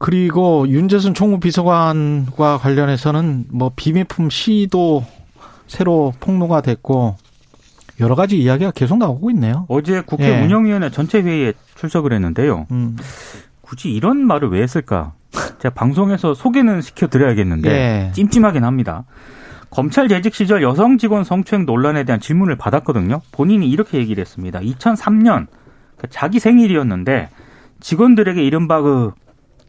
그리고 0.00 0.66
윤재순 0.66 1.12
총무비서관과 1.12 2.56
관련해서는 2.56 3.44
뭐 3.50 3.70
비밀품 3.76 4.30
시도 4.30 5.04
새로 5.66 6.14
폭로가 6.20 6.62
됐고 6.62 7.16
여러 8.00 8.14
가지 8.14 8.38
이야기가 8.40 8.70
계속 8.70 8.96
나오고 8.96 9.30
있네요. 9.32 9.66
어제 9.68 10.00
국회 10.00 10.38
예. 10.38 10.42
운영위원회 10.42 10.88
전체 10.88 11.20
회의에 11.20 11.52
출석을 11.74 12.14
했는데요. 12.14 12.66
음. 12.70 12.96
굳이 13.60 13.90
이런 13.90 14.26
말을 14.26 14.48
왜 14.48 14.62
했을까? 14.62 15.12
제가 15.58 15.74
방송에서 15.74 16.32
소개는 16.32 16.80
시켜드려야겠는데 16.80 17.70
예. 17.70 18.12
찜찜하긴 18.14 18.64
합니다. 18.64 19.04
검찰 19.68 20.08
재직 20.08 20.34
시절 20.34 20.62
여성 20.62 20.96
직원 20.96 21.24
성추행 21.24 21.66
논란에 21.66 22.04
대한 22.04 22.20
질문을 22.20 22.56
받았거든요. 22.56 23.20
본인이 23.32 23.68
이렇게 23.68 23.98
얘기를 23.98 24.22
했습니다. 24.22 24.60
2003년 24.60 25.46
자기 26.08 26.40
생일이었는데 26.40 27.28
직원들에게 27.80 28.42
이른바 28.42 28.80
그 28.80 29.12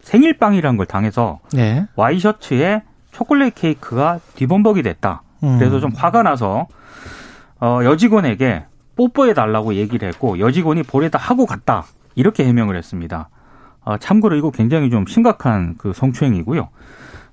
생일빵이라는 0.02 0.78
걸 0.78 0.86
당해서 0.86 1.40
예. 1.58 1.88
와이셔츠에 1.96 2.84
초콜릿 3.12 3.56
케이크가 3.56 4.20
뒤범벅이 4.36 4.84
됐다. 4.84 5.24
음. 5.44 5.58
그래서 5.60 5.80
좀 5.80 5.92
화가 5.96 6.24
나서 6.24 6.68
어, 7.60 7.80
여직원에게 7.84 8.66
뽀뽀해 8.96 9.34
달라고 9.34 9.76
얘기를 9.76 10.08
했고 10.08 10.40
여직원이 10.40 10.84
볼에다 10.84 11.18
하고 11.18 11.46
갔다 11.46 11.86
이렇게 12.16 12.46
해명을 12.46 12.76
했습니다. 12.76 13.30
어, 13.84 13.98
참고로 13.98 14.36
이거 14.36 14.52
굉장히 14.52 14.90
좀 14.90 15.06
심각한 15.06 15.76
그 15.78 15.94
성추행이고요. 15.94 16.70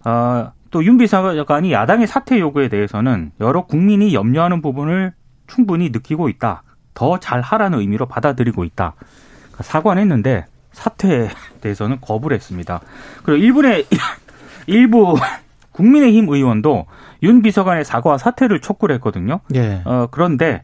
어, 0.05 0.53
또윤 0.71 0.99
비서관이 0.99 1.73
야당의 1.73 2.07
사퇴 2.07 2.39
요구에 2.39 2.69
대해서는 2.69 3.33
여러 3.41 3.65
국민이 3.65 4.15
염려하는 4.15 4.61
부분을 4.61 5.13
충분히 5.47 5.91
느끼고 5.91 6.29
있다. 6.29 6.63
더 6.95 7.19
잘하라는 7.19 7.79
의미로 7.81 8.07
받아들이고 8.07 8.65
있다. 8.65 8.95
그러니까 8.99 9.63
사과는 9.63 10.03
했는데 10.03 10.47
사퇴에 10.79 11.29
대해서는 11.61 11.99
거부를 12.01 12.37
했습니다. 12.37 12.81
그리고 13.25 13.43
일본의 13.43 13.87
일부 14.67 15.17
국민의힘 15.73 16.29
의원도 16.29 16.87
윤 17.23 17.43
비서관의 17.43 17.85
사과와 17.85 18.19
사퇴를 18.19 18.61
촉구를 18.61 18.95
했거든요. 18.97 19.41
예. 19.55 19.83
어, 19.85 20.07
그런데 20.11 20.63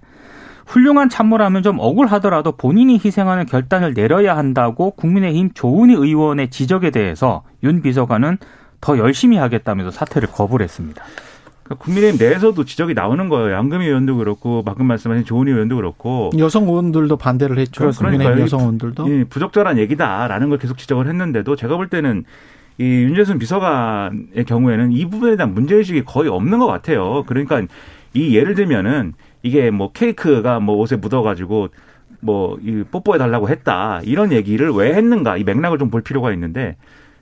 훌륭한 0.66 1.08
참모라면 1.08 1.62
좀 1.62 1.78
억울하더라도 1.78 2.52
본인이 2.52 3.00
희생하는 3.04 3.46
결단을 3.46 3.94
내려야 3.94 4.36
한다고 4.36 4.92
국민의힘 4.92 5.50
조은희 5.52 5.94
의원의 5.94 6.50
지적에 6.50 6.90
대해서 6.90 7.42
윤 7.62 7.82
비서관은 7.82 8.38
더 8.80 8.98
열심히 8.98 9.36
하겠다면서 9.36 9.90
사퇴를 9.90 10.28
거부를 10.28 10.64
했습니다. 10.64 11.02
그러니까 11.64 11.82
국민의힘 11.84 12.18
내에서도 12.24 12.62
지적이 12.64 12.94
나오는 12.94 13.28
거예요. 13.28 13.52
양금희 13.54 13.86
의원도 13.86 14.16
그렇고 14.16 14.62
방금 14.62 14.86
말씀하신 14.86 15.24
조은희 15.24 15.50
의원도 15.50 15.76
그렇고 15.76 16.30
여성 16.38 16.64
의원들도 16.68 17.16
반대를 17.16 17.58
했죠. 17.58 17.90
국민의힘 17.90 18.18
그러니까요. 18.18 18.42
여성 18.44 18.60
의원들도. 18.60 19.08
이 19.08 19.24
부적절한 19.24 19.78
얘기다라는 19.78 20.50
걸 20.50 20.58
계속 20.58 20.76
지적을 20.78 21.06
했는데도 21.08 21.56
제가 21.56 21.76
볼 21.76 21.88
때는 21.88 22.24
이 22.76 22.84
윤재순 22.84 23.38
비서관의 23.38 24.44
경우에는 24.46 24.92
이 24.92 25.08
부분에 25.08 25.36
대한 25.36 25.54
문제의식이 25.54 26.04
거의 26.04 26.28
없는 26.28 26.58
것 26.58 26.66
같아요. 26.66 27.24
그러니까 27.26 27.62
이 28.12 28.36
예를 28.36 28.54
들면은 28.54 29.14
이게 29.42 29.70
뭐 29.70 29.90
케이크가 29.92 30.60
뭐 30.60 30.76
옷에 30.76 30.96
묻어가지고 30.96 31.68
뭐 32.20 32.56
이 32.62 32.82
뽀뽀해 32.90 33.18
달라고 33.18 33.48
했다 33.50 34.00
이런 34.04 34.32
얘기를 34.32 34.70
왜 34.70 34.94
했는가 34.94 35.36
이 35.36 35.44
맥락을 35.44 35.78
좀 35.78 35.90
볼 35.90 36.00
필요가 36.02 36.32
있는데 36.32 36.76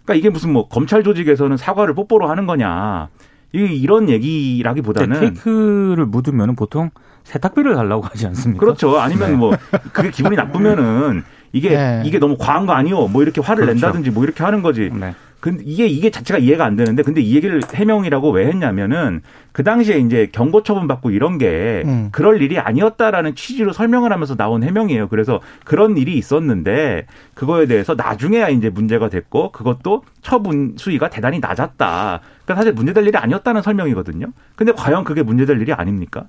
그러니까 0.04 0.14
이게 0.14 0.30
무슨 0.30 0.52
뭐 0.52 0.68
검찰 0.68 1.02
조직에서는 1.02 1.56
사과를 1.56 1.94
뽀뽀로 1.94 2.28
하는 2.28 2.46
거냐 2.46 3.08
이 3.54 3.58
이런 3.58 4.08
얘기라기보다는 4.08 5.20
케이크를 5.20 6.06
묻으면 6.06 6.56
보통 6.56 6.90
세탁비를 7.24 7.74
달라고 7.74 8.02
하지 8.02 8.26
않습니까? 8.26 8.60
그렇죠. 8.60 8.98
아니면 8.98 9.38
뭐 9.38 9.52
그게 9.92 10.10
기분이 10.10 10.36
나쁘면은 10.36 11.22
이게 11.52 11.70
네. 11.70 12.02
이게 12.04 12.18
너무 12.18 12.36
과한 12.38 12.66
거 12.66 12.72
아니요? 12.72 13.08
뭐 13.08 13.22
이렇게 13.22 13.40
화를 13.40 13.66
그렇죠. 13.66 13.86
낸다든지 13.86 14.10
뭐 14.10 14.24
이렇게 14.24 14.42
하는 14.42 14.62
거지. 14.62 14.90
네. 14.92 15.14
근데 15.42 15.64
이게 15.66 15.88
이게 15.88 16.08
자체가 16.08 16.38
이해가 16.38 16.64
안 16.64 16.76
되는데 16.76 17.02
근데 17.02 17.20
이 17.20 17.34
얘기를 17.34 17.60
해명이라고 17.74 18.30
왜 18.30 18.46
했냐면은 18.46 19.22
그 19.50 19.64
당시에 19.64 19.98
이제 19.98 20.28
경고 20.30 20.62
처분 20.62 20.86
받고 20.86 21.10
이런 21.10 21.36
게 21.36 21.82
음. 21.84 22.10
그럴 22.12 22.40
일이 22.40 22.60
아니었다라는 22.60 23.34
취지로 23.34 23.72
설명을 23.72 24.12
하면서 24.12 24.36
나온 24.36 24.62
해명이에요. 24.62 25.08
그래서 25.08 25.40
그런 25.64 25.96
일이 25.96 26.16
있었는데 26.16 27.06
그거에 27.34 27.66
대해서 27.66 27.96
나중에야 27.96 28.50
이제 28.50 28.70
문제가 28.70 29.08
됐고 29.08 29.50
그것도 29.50 30.04
처분 30.22 30.76
수위가 30.78 31.10
대단히 31.10 31.40
낮았다. 31.40 32.20
그러니까 32.44 32.54
사실 32.54 32.72
문제될 32.72 33.04
일이 33.08 33.16
아니었다는 33.16 33.62
설명이거든요. 33.62 34.28
근데 34.54 34.70
과연 34.70 35.02
그게 35.02 35.24
문제될 35.24 35.60
일이 35.60 35.72
아닙니까? 35.72 36.26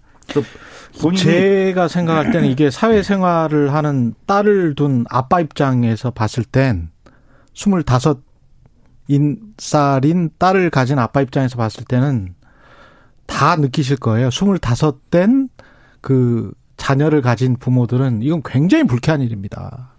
제가 1.16 1.88
생각할 1.88 2.32
때는 2.32 2.50
이게 2.50 2.72
사회생활을 2.74 3.76
하는 3.76 4.16
딸을 4.26 4.74
둔 4.74 5.06
아빠 5.12 5.40
입장에서 5.40 6.10
봤을 6.10 6.44
땐25 6.44 7.86
인살인 9.08 10.32
딸을 10.38 10.70
가진 10.70 11.00
아빠 11.00 11.22
입장에서 11.22 11.58
봤을 11.58 11.84
때는 11.86 12.36
다 13.26 13.56
느끼실 13.56 13.98
거예요. 13.98 14.30
25된 14.30 15.50
그 16.02 16.52
자녀를 16.78 17.22
가진 17.22 17.56
부모들은 17.56 18.22
이건 18.22 18.42
굉장히 18.44 18.86
불쾌한 18.86 19.22
일입니다. 19.22 19.94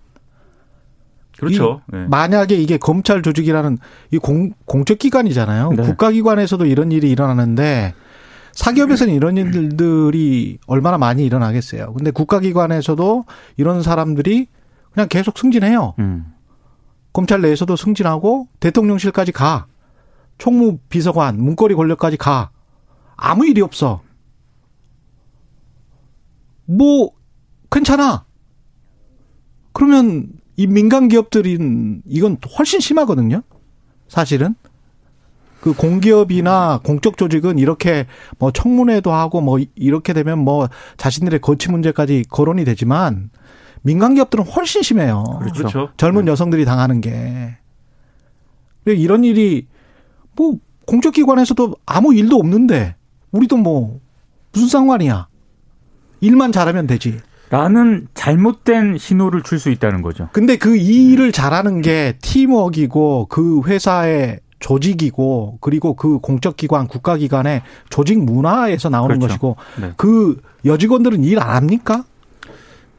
그렇죠. 1.38 1.80
네. 1.92 2.06
만약에 2.06 2.54
이게 2.54 2.76
검찰 2.76 3.22
조직이라는 3.22 3.78
이 4.12 4.18
공, 4.18 4.52
공적 4.66 4.98
기관이잖아요. 4.98 5.72
네. 5.76 5.82
국가기관에서도 5.82 6.64
이런 6.66 6.92
일이 6.92 7.10
일어나는데 7.10 7.94
사기업에서는 8.52 9.12
이런 9.12 9.36
일들이 9.36 10.58
얼마나 10.66 10.96
많이 10.96 11.24
일어나겠어요. 11.24 11.92
근데 11.94 12.10
국가기관에서도 12.12 13.24
이런 13.56 13.82
사람들이 13.82 14.46
그냥 14.92 15.08
계속 15.08 15.36
승진해요. 15.36 15.94
음. 15.98 16.33
검찰 17.14 17.40
내에서도 17.40 17.74
승진하고 17.76 18.48
대통령실까지 18.60 19.32
가. 19.32 19.66
총무 20.36 20.78
비서관, 20.88 21.40
문거리 21.40 21.74
권력까지 21.76 22.18
가. 22.18 22.50
아무 23.16 23.46
일이 23.46 23.62
없어. 23.62 24.02
뭐 26.66 27.12
괜찮아. 27.70 28.26
그러면 29.72 30.28
이 30.56 30.66
민간 30.66 31.08
기업들은 31.08 32.02
이건 32.06 32.36
훨씬 32.58 32.80
심하거든요. 32.80 33.42
사실은 34.08 34.56
그 35.60 35.72
공기업이나 35.72 36.80
공적 36.82 37.16
조직은 37.16 37.58
이렇게 37.58 38.06
뭐 38.38 38.50
청문회도 38.50 39.12
하고 39.12 39.40
뭐 39.40 39.60
이렇게 39.76 40.12
되면 40.12 40.40
뭐 40.40 40.68
자신들의 40.96 41.40
거취 41.40 41.70
문제까지 41.70 42.24
거론이 42.28 42.64
되지만 42.64 43.30
민간 43.84 44.14
기업들은 44.14 44.46
훨씬 44.46 44.82
심해요. 44.82 45.22
그렇죠. 45.40 45.58
그렇죠. 45.58 45.88
젊은 45.98 46.26
여성들이 46.26 46.64
당하는 46.64 47.00
게. 47.02 47.56
이런 48.86 49.24
일이 49.24 49.66
뭐 50.36 50.56
공적 50.86 51.14
기관에서도 51.14 51.76
아무 51.86 52.14
일도 52.14 52.36
없는데 52.36 52.96
우리도 53.30 53.56
뭐 53.58 54.00
무슨 54.52 54.68
상관이야. 54.68 55.28
일만 56.20 56.50
잘하면 56.52 56.86
되지. 56.86 57.20
라는 57.50 58.08
잘못된 58.14 58.96
신호를 58.98 59.42
줄 59.42 59.58
수 59.58 59.70
있다는 59.70 60.00
거죠. 60.00 60.28
근데 60.32 60.56
그 60.56 60.76
일을 60.76 61.30
잘하는 61.30 61.82
게 61.82 62.16
팀워크이고 62.22 63.26
그 63.28 63.60
회사의 63.66 64.40
조직이고 64.60 65.58
그리고 65.60 65.94
그 65.94 66.18
공적 66.20 66.56
기관 66.56 66.88
국가 66.88 67.18
기관의 67.18 67.62
조직 67.90 68.18
문화에서 68.24 68.88
나오는 68.88 69.18
그렇죠. 69.18 69.28
것이고 69.28 69.56
네. 69.82 69.92
그 69.98 70.40
여직원들은 70.64 71.22
일 71.22 71.38
안 71.38 71.50
합니까? 71.54 72.04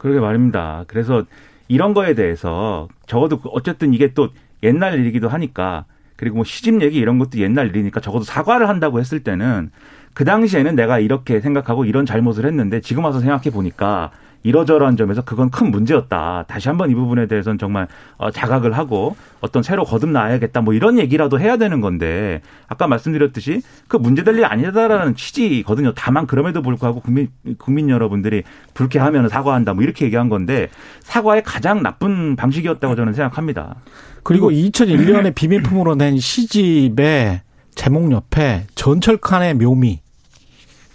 그러게 0.06 0.20
말입니다. 0.20 0.84
그래서 0.86 1.24
이런 1.66 1.92
거에 1.92 2.14
대해서 2.14 2.86
적어도 3.08 3.40
어쨌든 3.46 3.92
이게 3.92 4.14
또 4.14 4.28
옛날 4.62 5.00
일이기도 5.00 5.28
하니까 5.28 5.84
그리고 6.14 6.36
뭐 6.36 6.44
시집 6.44 6.80
얘기 6.80 6.98
이런 6.98 7.18
것도 7.18 7.38
옛날 7.38 7.70
일이니까 7.70 8.00
적어도 8.00 8.22
사과를 8.22 8.68
한다고 8.68 9.00
했을 9.00 9.24
때는 9.24 9.72
그 10.14 10.24
당시에는 10.24 10.76
내가 10.76 11.00
이렇게 11.00 11.40
생각하고 11.40 11.84
이런 11.84 12.06
잘못을 12.06 12.46
했는데 12.46 12.80
지금 12.80 13.04
와서 13.04 13.18
생각해 13.18 13.50
보니까 13.50 14.12
이러저러한 14.46 14.96
점에서 14.96 15.22
그건 15.22 15.50
큰 15.50 15.72
문제였다. 15.72 16.44
다시 16.46 16.68
한번 16.68 16.88
이 16.90 16.94
부분에 16.94 17.26
대해서는 17.26 17.58
정말 17.58 17.88
어, 18.16 18.30
자각을 18.30 18.78
하고 18.78 19.16
어떤 19.40 19.64
새로 19.64 19.84
거듭나야겠다. 19.84 20.60
뭐 20.60 20.72
이런 20.72 21.00
얘기라도 21.00 21.40
해야 21.40 21.56
되는 21.56 21.80
건데 21.80 22.40
아까 22.68 22.86
말씀드렸듯이 22.86 23.62
그 23.88 23.96
문제될 23.96 24.36
일이 24.36 24.44
아니다라는 24.44 25.16
취지거든요. 25.16 25.94
다만 25.96 26.28
그럼에도 26.28 26.62
불구하고 26.62 27.00
국민 27.00 27.28
국민 27.58 27.90
여러분들이 27.90 28.44
불쾌하면 28.74 29.28
사과한다. 29.28 29.74
뭐 29.74 29.82
이렇게 29.82 30.04
얘기한 30.04 30.28
건데 30.28 30.68
사과의 31.00 31.42
가장 31.42 31.82
나쁜 31.82 32.36
방식이었다고 32.36 32.94
저는 32.94 33.14
생각합니다. 33.14 33.74
그리고 34.22 34.50
2001년에 34.50 35.34
비밀품으로 35.34 35.96
낸 35.96 36.18
시집의 36.18 37.40
제목 37.74 38.12
옆에 38.12 38.66
전철칸의 38.76 39.54
묘미. 39.54 40.00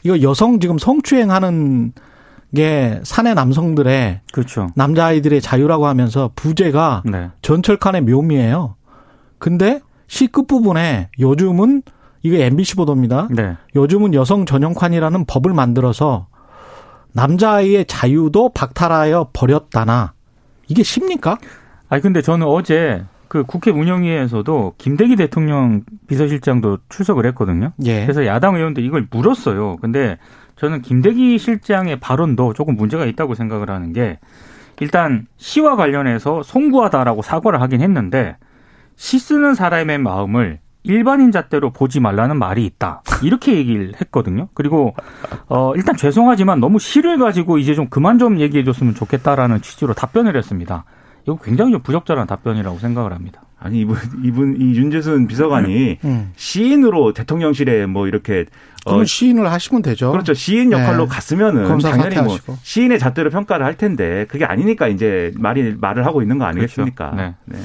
이거 0.04 0.22
여성 0.22 0.60
지금 0.60 0.78
성추행하는 0.78 1.92
게 2.56 3.00
사내 3.04 3.34
남성들의 3.34 4.22
그렇죠. 4.32 4.68
남자 4.76 5.06
아이들의 5.08 5.42
자유라고 5.42 5.88
하면서 5.88 6.32
부제가 6.36 7.04
네. 7.06 7.30
전철칸의 7.42 8.02
묘미예요. 8.02 8.76
근데 9.40 9.82
시 10.08 10.28
끝부분에 10.28 11.10
요즘은 11.20 11.84
이게 12.24 12.46
MBC 12.46 12.76
보도입니다. 12.76 13.28
네. 13.32 13.56
요즘은 13.76 14.14
여성 14.14 14.46
전용칸이라는 14.46 15.26
법을 15.26 15.54
만들어서 15.54 16.28
남자아이의 17.14 17.86
자유도 17.86 18.50
박탈하여 18.50 19.30
버렸다나 19.34 20.14
이게 20.68 20.84
쉽니까? 20.84 21.38
아니 21.90 22.02
근데 22.02 22.22
저는 22.22 22.48
어제 22.48 23.04
그 23.28 23.44
국회 23.44 23.72
운영위에서도 23.72 24.74
김대기 24.78 25.16
대통령 25.16 25.84
비서실장도 26.08 26.80
출석을 26.90 27.26
했거든요. 27.28 27.72
예. 27.86 28.02
그래서 28.04 28.26
야당 28.26 28.56
의원들 28.56 28.84
이걸 28.84 29.08
물었어요. 29.10 29.78
근데 29.78 30.18
저는 30.62 30.84
김대기 30.84 31.40
실장의 31.40 32.00
발언도 32.00 32.54
조금 32.54 32.76
문제가 32.76 33.06
있다고 33.06 33.34
생각을 33.34 33.72
하는 33.72 33.94
게 33.94 34.20
일단 34.80 35.26
시와 35.38 35.76
관련해서 35.76 36.44
송구하다라고 36.44 37.24
사과를 37.24 37.60
하긴 37.62 37.82
했는데 37.82 38.38
시 38.96 39.18
쓰는 39.18 39.56
사람의 39.56 39.98
마음을 39.98 40.60
일반인 40.84 41.32
잣대로 41.32 41.72
보지 41.72 42.00
말라는 42.00 42.38
말이 42.38 42.64
있다. 42.64 43.02
이렇게 43.24 43.56
얘기를 43.56 43.94
했거든요. 44.02 44.50
그리고 44.54 44.94
어 45.48 45.74
일단 45.76 45.96
죄송하지만 45.96 46.60
너무 46.60 46.78
시를 46.78 47.18
가지고 47.18 47.58
이제 47.58 47.74
좀 47.74 47.88
그만 47.90 48.20
좀 48.20 48.40
얘기해 48.40 48.64
줬으면 48.64 48.94
좋겠다라는 48.94 49.62
취지로 49.62 49.96
답변을 49.96 50.38
했습니다. 50.38 50.86
이거 51.24 51.38
굉장히 51.38 51.72
좀 51.72 51.82
부적절한 51.82 52.28
답변이라고 52.28 52.78
생각을 52.78 53.14
합니다. 53.14 53.42
아니 53.64 53.82
이분 53.82 53.98
이분 54.24 54.58
이 54.60 54.76
윤재순 54.76 55.28
비서관이 55.28 56.00
음. 56.04 56.32
시인으로 56.36 57.14
대통령실에 57.14 57.86
뭐 57.86 58.08
이렇게 58.08 58.46
그럼 58.84 59.02
어, 59.02 59.06
시인을 59.06 59.52
하시면 59.52 59.84
되죠. 59.84 60.12
그렇죠. 60.12 60.34
시인 60.34 60.72
역할로 60.72 61.04
네. 61.04 61.10
갔으면은 61.10 61.80
당연히 61.80 62.16
뭐. 62.22 62.38
시인의 62.64 62.98
잣대로 62.98 63.30
평가를 63.30 63.64
할 63.64 63.78
텐데 63.78 64.26
그게 64.28 64.46
아니니까 64.46 64.88
이제 64.88 65.32
말이 65.36 65.76
말을 65.80 66.08
하고 66.08 66.24
있는 66.24 66.40
거 66.40 66.46
아니겠습니까? 66.46 67.12
그렇죠. 67.12 67.36
네. 67.46 67.60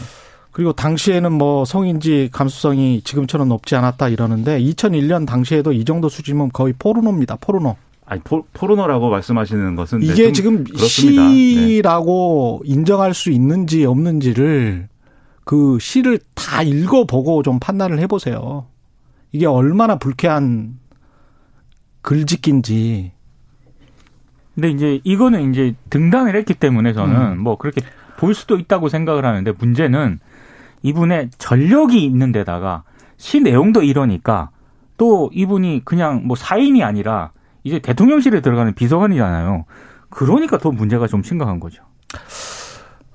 그리고 0.53 0.75
당시에는 0.75 1.33
뭐 1.33 1.65
성인지 1.65 2.29
감수성이 2.31 3.01
지금처럼 3.03 3.49
높지 3.49 3.75
않았다 3.75 4.11
이러는데 4.11 4.61
2001년 4.61 5.27
당시에도 5.27 5.73
이 5.73 5.87
정도 5.87 6.11
수준이면 6.11 6.51
거의 6.53 6.75
포르노입니다. 6.79 7.37
포르노. 7.41 7.77
아니 8.05 8.21
포, 8.21 8.45
포르노라고 8.53 9.09
말씀하시는 9.09 9.75
것은 9.77 10.01
네, 10.01 10.07
이게 10.07 10.25
좀 10.25 10.33
지금 10.33 10.65
그렇습니다. 10.65 11.23
네. 11.23 11.35
시라고 11.35 12.63
인정할 12.65 13.15
수 13.15 13.31
있는지 13.31 13.87
없는지를 13.87 14.89
그 15.47 15.79
시를 15.79 16.19
다 16.35 16.61
읽어보고 16.63 17.45
좀 17.45 17.61
판단을 17.61 18.01
해보세요. 18.01 18.67
이게 19.31 19.47
얼마나 19.47 19.97
불쾌한 19.97 20.77
글짓기인지. 22.03 23.13
근데 24.57 24.71
이제 24.71 25.01
이거는 25.05 25.53
이제 25.53 25.77
등단을 25.89 26.35
했기 26.35 26.53
때문에 26.53 26.93
저는 26.93 27.35
음. 27.35 27.39
뭐 27.39 27.57
그렇게 27.59 27.81
볼 28.17 28.35
수도 28.35 28.59
있다고 28.59 28.89
생각을 28.89 29.25
하는데 29.25 29.53
문제는 29.57 30.19
이분의 30.83 31.31
전력이 31.39 32.05
있는 32.05 32.33
데다가 32.33 32.83
시 33.17 33.39
내용도 33.41 33.85
이러니까 33.85 34.51
또 34.97 35.31
이분이 35.33 35.83
그냥 35.85 36.23
뭐 36.25 36.37
사인이 36.37 36.83
아니라 36.83 37.31
이제 37.63 37.79
대통령실에 37.79 38.41
들어가는 38.41 38.75
비서관이잖아요. 38.75 39.65
그러니까 40.11 40.59
더 40.59 40.73
문제가 40.73 41.07
좀 41.07 41.23
심각한 41.23 41.61
거죠. 41.61 41.85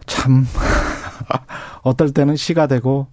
참 0.06 0.46
어떨 1.84 2.12
때는 2.12 2.36
시가 2.36 2.68
되고 2.68 3.08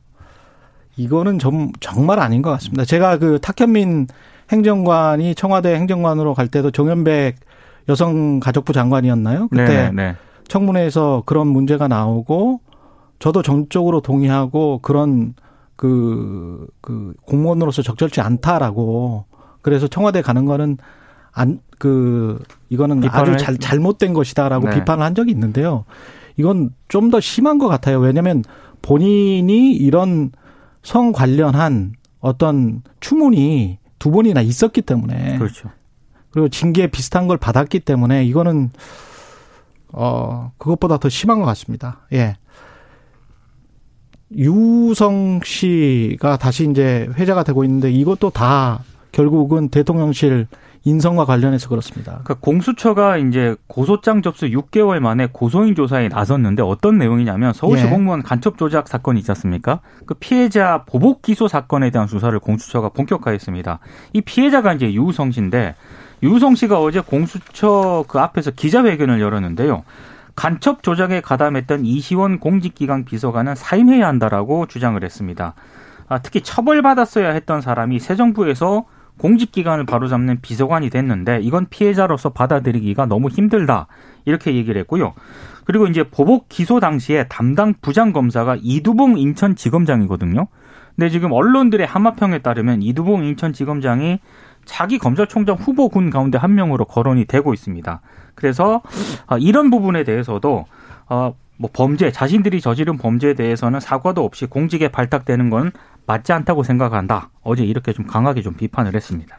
이거는 0.96 1.38
좀 1.38 1.70
정말 1.80 2.18
아닌 2.18 2.42
것 2.42 2.50
같습니다. 2.50 2.84
제가 2.84 3.18
그 3.18 3.38
탁현민 3.40 4.08
행정관이 4.50 5.34
청와대 5.34 5.74
행정관으로 5.74 6.34
갈 6.34 6.48
때도 6.48 6.70
정현백 6.70 7.36
여성가족부 7.88 8.72
장관이었나요? 8.72 9.48
그때 9.48 9.64
네, 9.64 9.90
네. 9.92 10.16
청문회에서 10.48 11.22
그런 11.26 11.46
문제가 11.48 11.88
나오고 11.88 12.60
저도 13.18 13.42
전적으로 13.42 14.00
동의하고 14.00 14.80
그런 14.82 15.34
그, 15.76 16.66
그 16.80 17.14
공무원으로서 17.24 17.82
적절치 17.82 18.20
않다라고 18.20 19.24
그래서 19.62 19.86
청와대 19.86 20.22
가는 20.22 20.44
거는 20.44 20.78
안, 21.32 21.60
그, 21.78 22.42
이거는 22.68 23.02
아주 23.08 23.36
잘, 23.36 23.54
했- 23.54 23.60
잘못된 23.60 24.12
것이다라고 24.12 24.68
네. 24.70 24.74
비판을 24.76 25.04
한 25.04 25.14
적이 25.14 25.30
있는데요. 25.32 25.84
이건 26.38 26.70
좀 26.88 27.10
더 27.10 27.20
심한 27.20 27.58
것 27.58 27.68
같아요. 27.68 27.98
왜냐하면 27.98 28.42
본인이 28.80 29.72
이런 29.72 30.30
성 30.82 31.12
관련한 31.12 31.92
어떤 32.20 32.82
추문이 33.00 33.78
두 33.98 34.10
번이나 34.10 34.40
있었기 34.40 34.82
때문에 34.82 35.36
그렇죠. 35.38 35.70
그리고 36.30 36.48
징계 36.48 36.86
비슷한 36.86 37.26
걸 37.26 37.36
받았기 37.36 37.80
때문에 37.80 38.24
이거는 38.24 38.70
어 39.92 40.52
그것보다 40.58 40.98
더 40.98 41.08
심한 41.08 41.40
것 41.40 41.46
같습니다. 41.46 42.06
예. 42.12 42.36
유성 44.30 45.40
씨가 45.44 46.36
다시 46.36 46.68
이제 46.70 47.08
회자가 47.14 47.42
되고 47.42 47.64
있는데 47.64 47.90
이것도 47.90 48.30
다 48.30 48.84
결국은 49.10 49.70
대통령실 49.70 50.46
인선과 50.88 51.24
관련해서 51.24 51.68
그렇습니다. 51.68 52.20
그러니까 52.24 52.34
공수처가 52.40 53.18
이제 53.18 53.56
고소장 53.66 54.22
접수 54.22 54.46
6개월 54.46 55.00
만에 55.00 55.28
고소인 55.30 55.74
조사에 55.74 56.08
나섰는데 56.08 56.62
어떤 56.62 56.98
내용이냐면 56.98 57.52
서울시 57.52 57.84
예. 57.84 57.90
공무원 57.90 58.22
간첩 58.22 58.56
조작 58.58 58.88
사건이 58.88 59.20
있지 59.20 59.30
않습니까? 59.30 59.80
그 60.06 60.14
피해자 60.14 60.84
보복 60.86 61.22
기소 61.22 61.46
사건에 61.48 61.90
대한 61.90 62.08
수사를 62.08 62.36
공수처가 62.38 62.90
본격화했습니다. 62.90 63.78
이 64.14 64.20
피해자가 64.22 64.72
이제 64.72 64.92
유우성 64.92 65.32
씨인데 65.32 65.74
유우성 66.22 66.54
씨가 66.54 66.80
어제 66.80 67.00
공수처 67.00 68.04
그 68.08 68.18
앞에서 68.18 68.50
기자회견을 68.50 69.20
열었는데요. 69.20 69.84
간첩 70.34 70.82
조작에 70.82 71.20
가담했던 71.20 71.84
이시원 71.84 72.38
공직기강 72.38 73.04
비서관은 73.04 73.54
사임해야 73.56 74.06
한다라고 74.06 74.66
주장을 74.66 75.02
했습니다. 75.02 75.54
아, 76.08 76.18
특히 76.18 76.40
처벌받았어야 76.40 77.30
했던 77.30 77.60
사람이 77.60 77.98
새 77.98 78.16
정부에서 78.16 78.84
공직기관을 79.18 79.84
바로잡는 79.86 80.40
비서관이 80.40 80.90
됐는데 80.90 81.40
이건 81.42 81.66
피해자로서 81.68 82.30
받아들이기가 82.30 83.06
너무 83.06 83.28
힘들다 83.28 83.86
이렇게 84.24 84.54
얘기를 84.54 84.80
했고요. 84.80 85.14
그리고 85.64 85.86
이제 85.86 86.04
보복 86.04 86.48
기소 86.48 86.80
당시에 86.80 87.26
담당 87.28 87.74
부장 87.82 88.12
검사가 88.12 88.56
이두봉 88.62 89.18
인천지검장이거든요. 89.18 90.46
근데 90.96 91.10
지금 91.10 91.32
언론들의 91.32 91.86
함화평에 91.86 92.38
따르면 92.38 92.82
이두봉 92.82 93.24
인천지검장이 93.24 94.20
자기 94.64 94.98
검찰총장 94.98 95.56
후보군 95.56 96.10
가운데 96.10 96.38
한 96.38 96.54
명으로 96.54 96.84
거론이 96.84 97.24
되고 97.24 97.54
있습니다. 97.54 98.00
그래서 98.34 98.82
아, 99.26 99.38
이런 99.38 99.70
부분에 99.70 100.04
대해서도 100.04 100.66
어, 101.08 101.34
뭐 101.56 101.70
범죄 101.72 102.12
자신들이 102.12 102.60
저지른 102.60 102.96
범죄에 102.96 103.34
대해서는 103.34 103.80
사과도 103.80 104.24
없이 104.24 104.46
공직에 104.46 104.88
발탁되는 104.88 105.50
건 105.50 105.72
맞지 106.08 106.32
않다고 106.32 106.62
생각한다. 106.64 107.30
어제 107.42 107.62
이렇게 107.64 107.92
좀 107.92 108.06
강하게 108.06 108.42
좀 108.42 108.54
비판을 108.54 108.94
했습니다. 108.94 109.36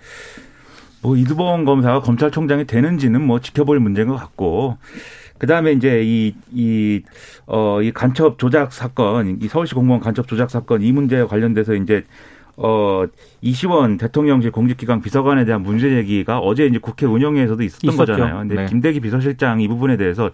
뭐 1.02 1.18
이두범 1.18 1.66
검사가 1.66 2.02
검찰총장이 2.02 2.66
되는지는 2.66 3.22
뭐 3.26 3.40
지켜볼 3.40 3.80
문제인 3.80 4.08
것 4.08 4.16
같고 4.16 4.78
그다음에 5.40 5.72
이제 5.72 6.02
이 6.04 6.34
이 6.54 7.02
어 7.48 7.82
이 7.82 7.92
간첩 7.92 8.38
조작 8.38 8.72
사건, 8.74 9.40
이 9.42 9.48
서울시 9.48 9.74
공무원 9.74 10.00
간첩 10.02 10.28
조작 10.28 10.50
사건 10.52 10.82
이 10.84 10.92
문제와 10.92 11.28
관련돼서 11.28 11.74
이제 11.74 12.04
어 12.58 13.06
이시원 13.42 13.98
대통령실 13.98 14.52
공직기강 14.52 15.02
비서관에 15.02 15.46
대한 15.46 15.64
문제 15.64 15.90
제기가 15.90 16.40
어제 16.40 16.66
이제 16.68 16.78
국회 16.78 17.06
운영위에서도 17.06 17.64
있었던 17.64 17.90
있었죠. 17.94 18.12
거잖아요. 18.12 18.40
근데 18.40 18.56
네. 18.56 18.66
김대기 18.66 19.00
비서실장 19.00 19.62
이 19.62 19.68
부분에 19.70 19.96
대해서 19.98 20.30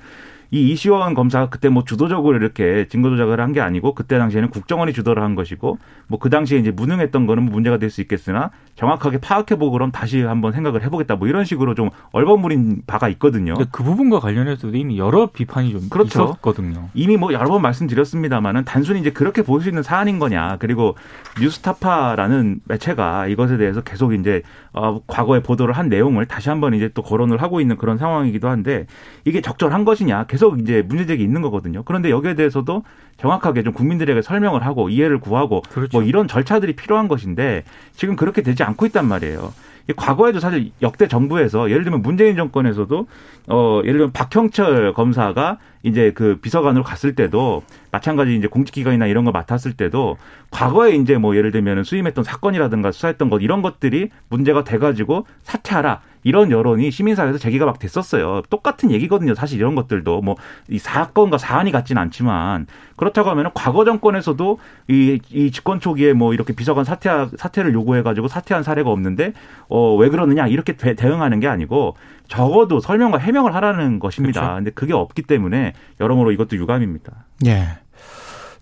이 0.51 0.71
이시원 0.71 1.13
검사가 1.13 1.49
그때 1.49 1.69
뭐 1.69 1.83
주도적으로 1.83 2.37
이렇게 2.37 2.87
증거 2.89 3.09
조작을 3.09 3.39
한 3.41 3.53
게 3.55 3.61
아니고 3.61 3.93
그때 3.95 4.17
당시에는 4.17 4.49
국정원이 4.49 4.91
주도를 4.93 5.23
한 5.23 5.35
것이고 5.35 5.77
뭐 6.07 6.19
그 6.19 6.29
당시에 6.29 6.59
이제 6.59 6.71
무능했던 6.71 7.25
거는 7.27 7.43
뭐 7.43 7.53
문제가 7.53 7.77
될 7.77 7.89
수 7.89 8.01
있겠으나 8.01 8.49
정확하게 8.75 9.19
파악해 9.19 9.55
보고 9.55 9.71
그럼 9.71 9.91
다시 9.91 10.21
한번 10.21 10.51
생각을 10.51 10.83
해보겠다 10.83 11.15
뭐 11.15 11.27
이런 11.27 11.45
식으로 11.45 11.75
좀 11.75 11.89
얼버무린 12.11 12.81
바가 12.87 13.07
있거든요. 13.09 13.53
그 13.71 13.83
부분과 13.83 14.19
관련해서도 14.19 14.75
이미 14.75 14.97
여러 14.97 15.27
비판이 15.27 15.71
좀 15.71 15.87
그렇죠. 15.89 16.23
있었거든요. 16.23 16.89
이미 16.93 17.15
뭐 17.17 17.31
여러 17.31 17.47
번 17.49 17.61
말씀드렸습니다만은 17.61 18.65
단순히 18.65 18.99
이제 18.99 19.11
그렇게 19.11 19.41
볼 19.43 19.61
수 19.61 19.69
있는 19.69 19.83
사안인 19.83 20.19
거냐 20.19 20.57
그리고 20.59 20.95
뉴스타파라는 21.41 22.59
매체가 22.65 23.27
이것에 23.27 23.57
대해서 23.57 23.81
계속 23.81 24.13
이제 24.13 24.41
어 24.73 24.99
과거에 25.07 25.41
보도를 25.41 25.73
한 25.75 25.89
내용을 25.89 26.25
다시 26.25 26.49
한번 26.49 26.73
이제 26.73 26.89
또 26.93 27.01
거론을 27.01 27.41
하고 27.41 27.61
있는 27.61 27.77
그런 27.77 27.97
상황이기도 27.97 28.49
한데 28.49 28.85
이게 29.23 29.41
적절한 29.41 29.85
것이냐 29.85 30.25
계속 30.35 30.59
이제 30.59 30.81
문제제기 30.81 31.23
있는 31.23 31.41
거거든요. 31.41 31.83
그런데 31.83 32.09
여기에 32.09 32.35
대해서도 32.35 32.83
정확하게 33.15 33.63
좀 33.63 33.71
국민들에게 33.71 34.21
설명을 34.21 34.65
하고 34.65 34.89
이해를 34.89 35.21
구하고 35.21 35.61
그렇죠. 35.61 35.97
뭐 35.97 36.05
이런 36.05 36.27
절차들이 36.27 36.75
필요한 36.75 37.07
것인데 37.07 37.63
지금 37.95 38.17
그렇게 38.17 38.41
되지 38.41 38.61
않고 38.63 38.85
있단 38.87 39.07
말이에요. 39.07 39.53
이 39.87 39.93
과거에도 39.93 40.41
사실 40.41 40.71
역대 40.81 41.07
정부에서 41.07 41.69
예를 41.69 41.85
들면 41.85 42.01
문재인 42.01 42.35
정권에서도 42.35 43.07
어 43.47 43.81
예를 43.83 43.93
들면 43.93 44.11
박형철 44.11 44.93
검사가 44.93 45.59
이제 45.83 46.11
그 46.13 46.37
비서관으로 46.41 46.83
갔을 46.83 47.15
때도 47.15 47.63
마찬가지 47.91 48.35
이제 48.35 48.47
공직기관이나 48.47 49.05
이런 49.05 49.23
걸 49.23 49.31
맡았을 49.31 49.73
때도 49.73 50.17
과거에 50.51 50.95
이제 50.95 51.17
뭐 51.17 51.37
예를 51.37 51.51
들면 51.51 51.85
수임했던 51.85 52.25
사건이라든가 52.25 52.91
수사했던 52.91 53.29
것 53.29 53.41
이런 53.41 53.61
것들이 53.61 54.09
문제가 54.27 54.65
돼가지고 54.65 55.27
사퇴하라 55.43 56.01
이런 56.25 56.51
여론이 56.51 56.91
시민사회에서 56.91 57.37
제기가 57.37 57.65
막 57.65 57.79
됐었어요. 57.79 58.41
똑같은 58.49 58.91
얘기거든요. 58.91 59.33
사실 59.35 59.57
이런 59.59 59.75
것들도 59.75 60.21
뭐 60.21 60.35
이 60.67 60.79
사건과 60.79 61.37
사안이 61.37 61.71
같지는 61.71 62.01
않지만 62.01 62.65
그렇다고 62.95 63.29
하면 63.29 63.51
과거 63.53 63.85
정권에서도 63.85 64.57
이, 64.89 65.19
이 65.29 65.51
집권 65.51 65.79
초기에 65.79 66.13
뭐 66.13 66.33
이렇게 66.33 66.53
비서관 66.53 66.83
사퇴 66.85 67.09
사퇴를 67.37 67.73
요구해가지고 67.73 68.27
사퇴한 68.27 68.63
사례가 68.63 68.89
없는데 68.89 69.33
어 69.69 69.95
왜 69.95 70.09
그러느냐 70.09 70.47
이렇게 70.47 70.73
대, 70.75 70.95
대응하는 70.95 71.39
게 71.39 71.47
아니고 71.47 71.95
적어도 72.27 72.79
설명과 72.79 73.19
해명을 73.19 73.53
하라는 73.55 73.99
것입니다. 73.99 74.41
그렇죠. 74.41 74.55
근데 74.55 74.71
그게 74.71 74.93
없기 74.93 75.21
때문에 75.21 75.73
여러모로 76.01 76.31
이것도 76.31 76.57
유감입니다. 76.57 77.13
예. 77.45 77.67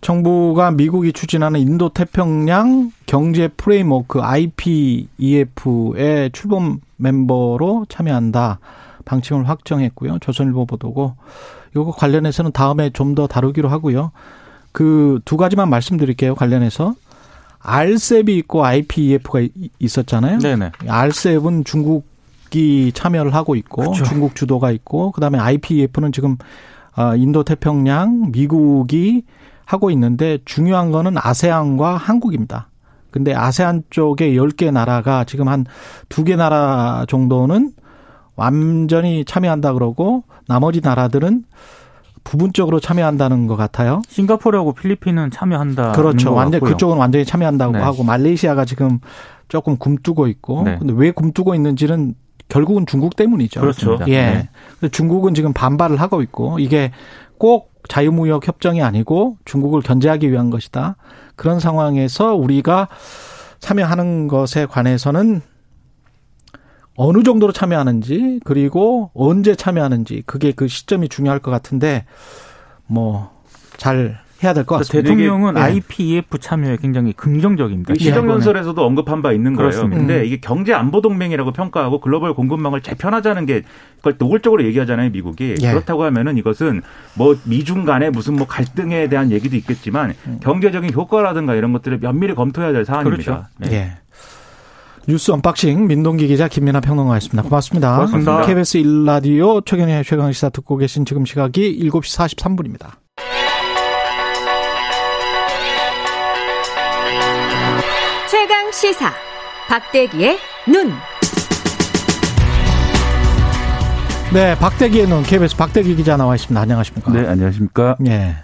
정부가 0.02 0.72
미국이 0.72 1.14
추진하는 1.14 1.62
인도 1.62 1.88
태평양 1.90 2.92
경제 3.06 3.48
프레임워크 3.48 4.22
IPEF의 5.18 6.32
출범 6.34 6.80
멤버로 7.04 7.86
참여한다. 7.90 8.60
방침을 9.06 9.48
확정했고요. 9.50 10.20
조선일보 10.20 10.66
보도고 10.66 11.16
이거 11.74 11.92
관련해서는 11.92 12.52
다음에 12.54 12.90
좀 12.90 13.16
더 13.16 13.28
다루기로 13.28 13.70
하고요. 13.70 14.12
그 14.72 15.20
두 15.26 15.38
가지만 15.38 15.70
말씀드릴게요. 15.70 16.34
관련해서 16.36 16.96
RCEP이 17.60 18.38
있고 18.40 18.66
IPEF가 18.66 19.40
있었잖아요. 19.80 20.40
네네. 20.40 20.72
RCEP은 20.88 21.64
중국이 21.64 22.92
참여를 22.94 23.34
하고 23.34 23.56
있고 23.56 23.84
그렇죠. 23.84 24.04
중국 24.04 24.36
주도가 24.36 24.72
있고 24.72 25.12
그다음에 25.12 25.38
IPEF는 25.40 26.12
지금 26.12 26.38
아, 26.96 27.16
인도 27.16 27.44
태평양 27.44 28.32
미국이 28.32 29.24
하고 29.66 29.90
있는데 29.92 30.40
중요한 30.46 30.92
거는 30.92 31.16
아세안과 31.18 31.96
한국입니다. 31.98 32.68
근데 33.14 33.34
아세안 33.36 33.84
쪽에 33.92 34.34
10개 34.34 34.72
나라가 34.72 35.24
지금 35.24 35.48
한두개 35.48 36.36
나라 36.36 37.06
정도는 37.08 37.72
완전히 38.36 39.24
참여한다 39.24 39.74
그러고 39.74 40.24
나머지 40.48 40.82
나라들은 40.82 41.44
부분적으로 42.24 42.80
참여한다는 42.80 43.46
것 43.46 43.56
같아요. 43.56 44.02
싱가포르하고 44.08 44.74
필리핀은 44.74 45.30
참여한다. 45.30 45.92
그렇죠. 45.92 46.34
완전 46.34 46.62
그쪽은 46.62 46.98
완전히 46.98 47.24
참여한다고 47.24 47.74
네. 47.74 47.80
하고 47.80 48.04
말레이시아가 48.04 48.66
지금 48.66 49.00
조금 49.48 49.78
굼뜨고 49.78 50.26
있고 50.28 50.64
네. 50.64 50.78
근데 50.80 50.94
왜 50.98 51.12
굼뜨고 51.12 51.54
있는지는 51.54 52.16
결국은 52.50 52.88
중국 52.88 53.16
때문이죠. 53.16 53.62
그렇습니다. 53.62 54.08
예. 54.08 54.50
네. 54.82 54.90
중국은 54.90 55.36
지금 55.36 55.54
반발을 55.54 56.02
하고 56.02 56.24
있고 56.24 56.58
이게 56.58 56.92
꼭 57.38 57.74
자유무역 57.90 58.48
협정이 58.48 58.82
아니고 58.82 59.38
중국을 59.46 59.82
견제하기 59.82 60.32
위한 60.32 60.50
것이다. 60.50 60.96
그런 61.36 61.60
상황에서 61.60 62.36
우리가 62.36 62.88
참여하는 63.60 64.28
것에 64.28 64.66
관해서는 64.66 65.42
어느 66.96 67.24
정도로 67.24 67.54
참여하는지 67.54 68.42
그리고 68.44 69.10
언제 69.14 69.56
참여하는지 69.56 70.24
그게 70.26 70.52
그 70.52 70.68
시점이 70.68 71.10
중요할 71.10 71.40
것 71.40 71.52
같은데 71.52 72.06
뭐 72.88 73.34
잘 73.78 74.23
해야 74.44 74.54
될 74.54 74.66
것 74.66 74.78
같습니다. 74.78 75.10
대통령은 75.10 75.56
예. 75.58 75.62
IPEF 75.62 76.38
참여에 76.40 76.78
굉장히 76.78 77.14
긍정적입니다. 77.14 77.94
그 77.94 78.00
시정연설에서도 78.00 78.84
언급한 78.86 79.22
바 79.22 79.32
있는 79.32 79.56
거예요. 79.56 79.70
그렇습니다. 79.72 79.98
근데 79.98 80.20
음. 80.20 80.26
이게 80.26 80.40
경제 80.40 80.74
안보 80.74 81.02
동맹이라고 81.02 81.52
평가하고 81.52 82.00
글로벌 82.02 82.34
공급망을 82.34 82.82
재편하자는 82.82 83.46
게 83.46 83.64
그걸 83.98 84.16
노골적으로 84.18 84.66
얘기하잖아요, 84.66 85.12
미국이. 85.12 85.56
예. 85.62 85.72
그렇다고 85.72 86.04
하면은 86.04 86.38
이것은 86.38 86.82
뭐 87.16 87.36
미중 87.46 87.86
간의 87.86 88.12
무슨 88.12 88.36
뭐 88.36 88.46
갈등에 88.48 89.08
대한 89.08 89.32
얘기도 89.32 89.56
있겠지만 89.56 90.14
음. 90.28 90.40
경제적인 90.42 90.94
효과라든가 90.94 91.56
이런 91.56 91.74
것들을 91.74 92.00
면밀히 92.00 92.36
검토해야 92.36 92.74
될 92.74 92.86
사안입니다. 92.86 93.24
그렇죠. 93.24 93.46
네. 93.60 93.72
예. 93.72 93.92
뉴스 95.06 95.32
unboxing 95.32 95.88
민동기 95.88 96.28
기자 96.28 96.48
김민아 96.48 96.80
평론가였습니다. 96.80 97.44
고맙습니다. 97.44 97.96
고맙습니다. 97.96 98.42
KBS 98.46 98.78
1라디오 98.80 99.66
최경영의 99.66 100.06
최강시사 100.06 100.50
듣고 100.50 100.78
계신 100.78 101.04
지금 101.04 101.26
시각이 101.26 101.78
7시 101.90 102.38
43분입니다. 102.38 103.03
최강 108.34 108.72
시사 108.72 109.12
박대기의 109.70 110.40
눈. 110.68 110.90
네, 114.34 114.58
박대기의 114.58 115.08
눈 115.08 115.22
KBS 115.22 115.56
박대기 115.56 115.96
기자 115.96 116.18
나와 116.18 116.34
있습니다. 116.34 116.60
안녕하십니까? 116.60 117.12
네, 117.12 117.28
안녕하십니까. 117.28 117.96
예. 118.08 118.38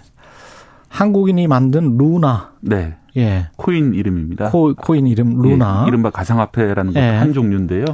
한국인이 0.88 1.48
만든 1.48 1.96
루나. 1.98 2.52
네, 2.60 2.94
예. 3.16 3.48
코인 3.56 3.94
이름입니다. 3.94 4.50
코, 4.50 4.72
코인 4.76 5.08
이름 5.08 5.42
루나. 5.42 5.82
예, 5.86 5.88
이른바 5.88 6.10
가상화폐라는 6.10 6.92
것도 6.92 7.04
예. 7.04 7.08
한 7.08 7.32
종류인데요. 7.32 7.84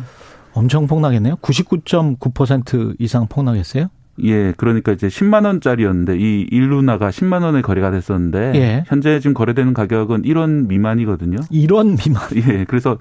엄청 0.52 0.86
폭락했네요. 0.86 1.36
99.9% 1.36 2.96
이상 2.98 3.26
폭락했어요. 3.26 3.88
예, 4.22 4.52
그러니까 4.56 4.92
이제 4.92 5.08
10만 5.08 5.44
원짜리였는데 5.44 6.16
이 6.18 6.48
1루나가 6.50 7.10
10만 7.10 7.42
원에 7.42 7.60
거래가 7.60 7.90
됐었는데 7.90 8.52
예. 8.54 8.84
현재 8.86 9.20
지금 9.20 9.34
거래되는 9.34 9.74
가격은 9.74 10.22
1원 10.22 10.66
미만이거든요. 10.68 11.38
이런 11.50 11.96
미만. 11.96 12.22
예, 12.36 12.64
그래서 12.64 12.98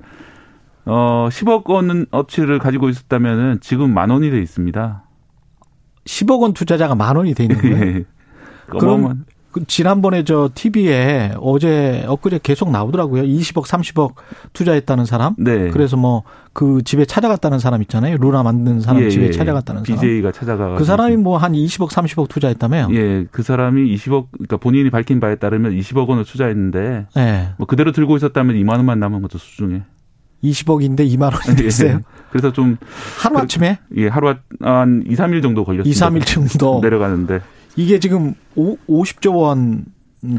어 0.86 1.28
10억 1.32 1.68
원 1.70 2.06
어치를 2.12 2.60
가지고 2.60 2.90
있었다면은 2.90 3.60
지금 3.62 3.94
만 3.94 4.10
원이 4.10 4.30
돼 4.30 4.42
있습니다. 4.42 5.04
10억 6.06 6.42
원 6.42 6.54
투자자가 6.54 6.96
만 6.96 7.16
원이 7.16 7.34
돼 7.34 7.46
있는 7.46 7.62
거예요. 7.62 7.78
예. 7.86 8.06
그럼 8.68 9.26
지난번에 9.68 10.24
저 10.24 10.50
TV에 10.54 11.34
어제 11.40 12.04
엊그제 12.08 12.40
계속 12.44 12.72
나오더라고요. 12.72 13.24
20억, 13.24 13.66
30억 13.66 14.14
투자했다는 14.54 15.06
사람. 15.06 15.36
네. 15.38 15.70
그래서 15.70 15.98
뭐 15.98 16.24
그 16.56 16.82
집에 16.86 17.04
찾아갔다는 17.04 17.60
사람 17.60 17.82
있잖아요. 17.82 18.16
루나 18.16 18.42
만든 18.42 18.80
사람 18.80 19.04
예, 19.04 19.10
집에 19.10 19.26
예. 19.28 19.32
찾아갔다는 19.32 19.84
사람. 19.84 20.00
BJ가 20.00 20.32
찾아가 20.32 20.76
그 20.76 20.86
사람이 20.86 21.18
뭐 21.18 21.36
한 21.38 21.52
20억, 21.52 21.90
30억 21.90 22.30
투자했다며요. 22.30 22.88
예, 22.92 23.26
그 23.30 23.44
사람이 23.44 23.94
20억 23.94 24.28
그러니까 24.32 24.56
본인이 24.56 24.90
밝힌 24.90 25.20
바에 25.20 25.36
따르면 25.36 25.74
20억 25.74 26.08
원을 26.08 26.24
투자했는데 26.24 27.08
예. 27.18 27.50
뭐 27.58 27.68
그대로 27.68 27.92
들고 27.92 28.16
있었다면 28.16 28.56
2만 28.56 28.78
원만 28.78 29.02
남은 29.02 29.22
것도 29.24 29.38
수중에. 29.38 29.82
20억인데 30.46 31.00
2만 31.00 31.24
원이 31.34 31.58
됐어요. 31.62 31.90
예. 31.90 32.00
그래서 32.30 32.54
좀 32.54 32.78
하루 33.20 33.38
아침에 33.38 33.80
예, 33.98 34.08
하루 34.08 34.34
한 34.62 35.04
2, 35.06 35.14
3일 35.14 35.42
정도 35.42 35.64
2, 35.64 35.66
걸렸습니다. 35.66 36.10
3일 36.10 36.26
정도. 36.26 36.80
내려가는데 36.82 37.42
이게 37.76 38.00
지금 38.00 38.34
오, 38.56 38.78
50조 38.88 39.36
원 39.36 39.86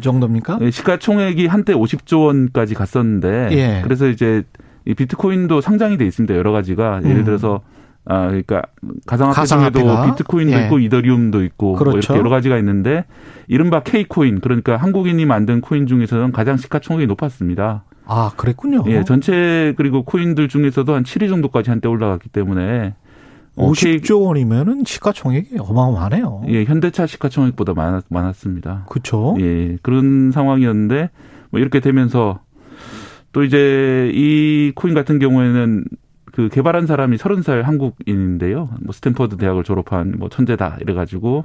정도입니까? 0.01 0.59
예, 0.63 0.71
시가총액이 0.71 1.47
한때 1.47 1.75
50조 1.75 2.27
원까지 2.27 2.75
갔었는데 2.75 3.49
예. 3.53 3.81
그래서 3.83 4.09
이제 4.09 4.43
이 4.85 4.95
비트코인도 4.95 5.61
상장이 5.61 5.97
돼 5.99 6.07
있습니다. 6.07 6.35
여러 6.35 6.53
가지가 6.53 7.03
예를 7.05 7.19
음. 7.19 7.25
들어서 7.25 7.61
아, 8.05 8.27
그러니까 8.29 8.63
가상화폐 9.07 9.41
가상화폐가? 9.41 9.85
중에도 9.85 10.13
비트코인도 10.13 10.57
예. 10.57 10.65
있고 10.65 10.79
이더리움도 10.79 11.45
있고 11.45 11.67
뭐 11.71 11.79
그렇죠. 11.79 11.99
이렇게 11.99 12.19
여러 12.19 12.31
가지가 12.31 12.57
있는데 12.59 13.05
이른바 13.49 13.81
K코인 13.83 14.41
그러니까 14.41 14.77
한국인이 14.77 15.25
만든 15.27 15.61
코인 15.61 15.87
중에서는 15.87 16.33
가장 16.33 16.57
시가총액이 16.57 17.07
높았습니다. 17.09 17.85
아, 18.07 18.31
그랬군요. 18.37 18.85
예, 18.87 19.03
전체 19.03 19.75
그리고 19.77 20.05
코인들 20.05 20.49
중에서도 20.49 20.95
한 20.95 21.03
7위 21.03 21.29
정도까지 21.29 21.71
한때 21.71 21.89
올라갔기 21.89 22.29
때문에 22.29 22.95
어, 23.57 23.73
K- 23.73 23.99
50조 23.99 24.23
원이면은 24.27 24.83
시가총액이 24.87 25.57
어마어마하네요. 25.59 26.45
예, 26.49 26.65
현대차 26.65 27.07
시가총액보다 27.07 27.75
많았, 27.75 28.05
많았습니다. 28.09 28.85
그렇죠. 28.89 29.35
예, 29.41 29.79
그런 29.83 30.31
상황이었는데 30.31 31.11
뭐 31.51 31.61
이렇게 31.61 31.81
되면서 31.81 32.41
또 33.33 33.45
이제 33.45 34.11
이 34.15 34.73
코인 34.75 34.95
같은 34.95 35.19
경우에는 35.19 35.85
그 36.33 36.49
개발한 36.51 36.87
사람이 36.87 37.17
30살 37.17 37.63
한국인인데요. 37.63 38.69
뭐 38.83 38.93
스탠퍼드 38.93 39.37
대학을 39.39 39.65
졸업한 39.65 40.17
뭐 40.19 40.29
천재다 40.29 40.79
이래 40.83 40.93
가지고 40.93 41.45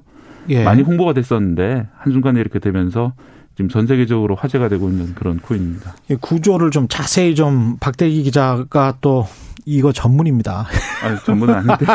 예. 0.49 0.63
많이 0.63 0.81
홍보가 0.81 1.13
됐었는데 1.13 1.87
한순간에 1.97 2.39
이렇게 2.41 2.59
되면서 2.59 3.13
지금 3.55 3.69
전 3.69 3.87
세계적으로 3.87 4.35
화제가 4.35 4.67
되고 4.69 4.89
있는 4.89 5.13
그런 5.15 5.37
코인입니다. 5.39 5.95
이 6.09 6.15
구조를 6.15 6.71
좀 6.71 6.87
자세히 6.89 7.35
좀 7.35 7.77
박대기 7.79 8.23
기자가 8.23 8.97
또 9.01 9.25
이거 9.65 9.91
전문입니다. 9.91 10.65
아, 11.03 11.15
전문은 11.25 11.53
아닌데. 11.53 11.85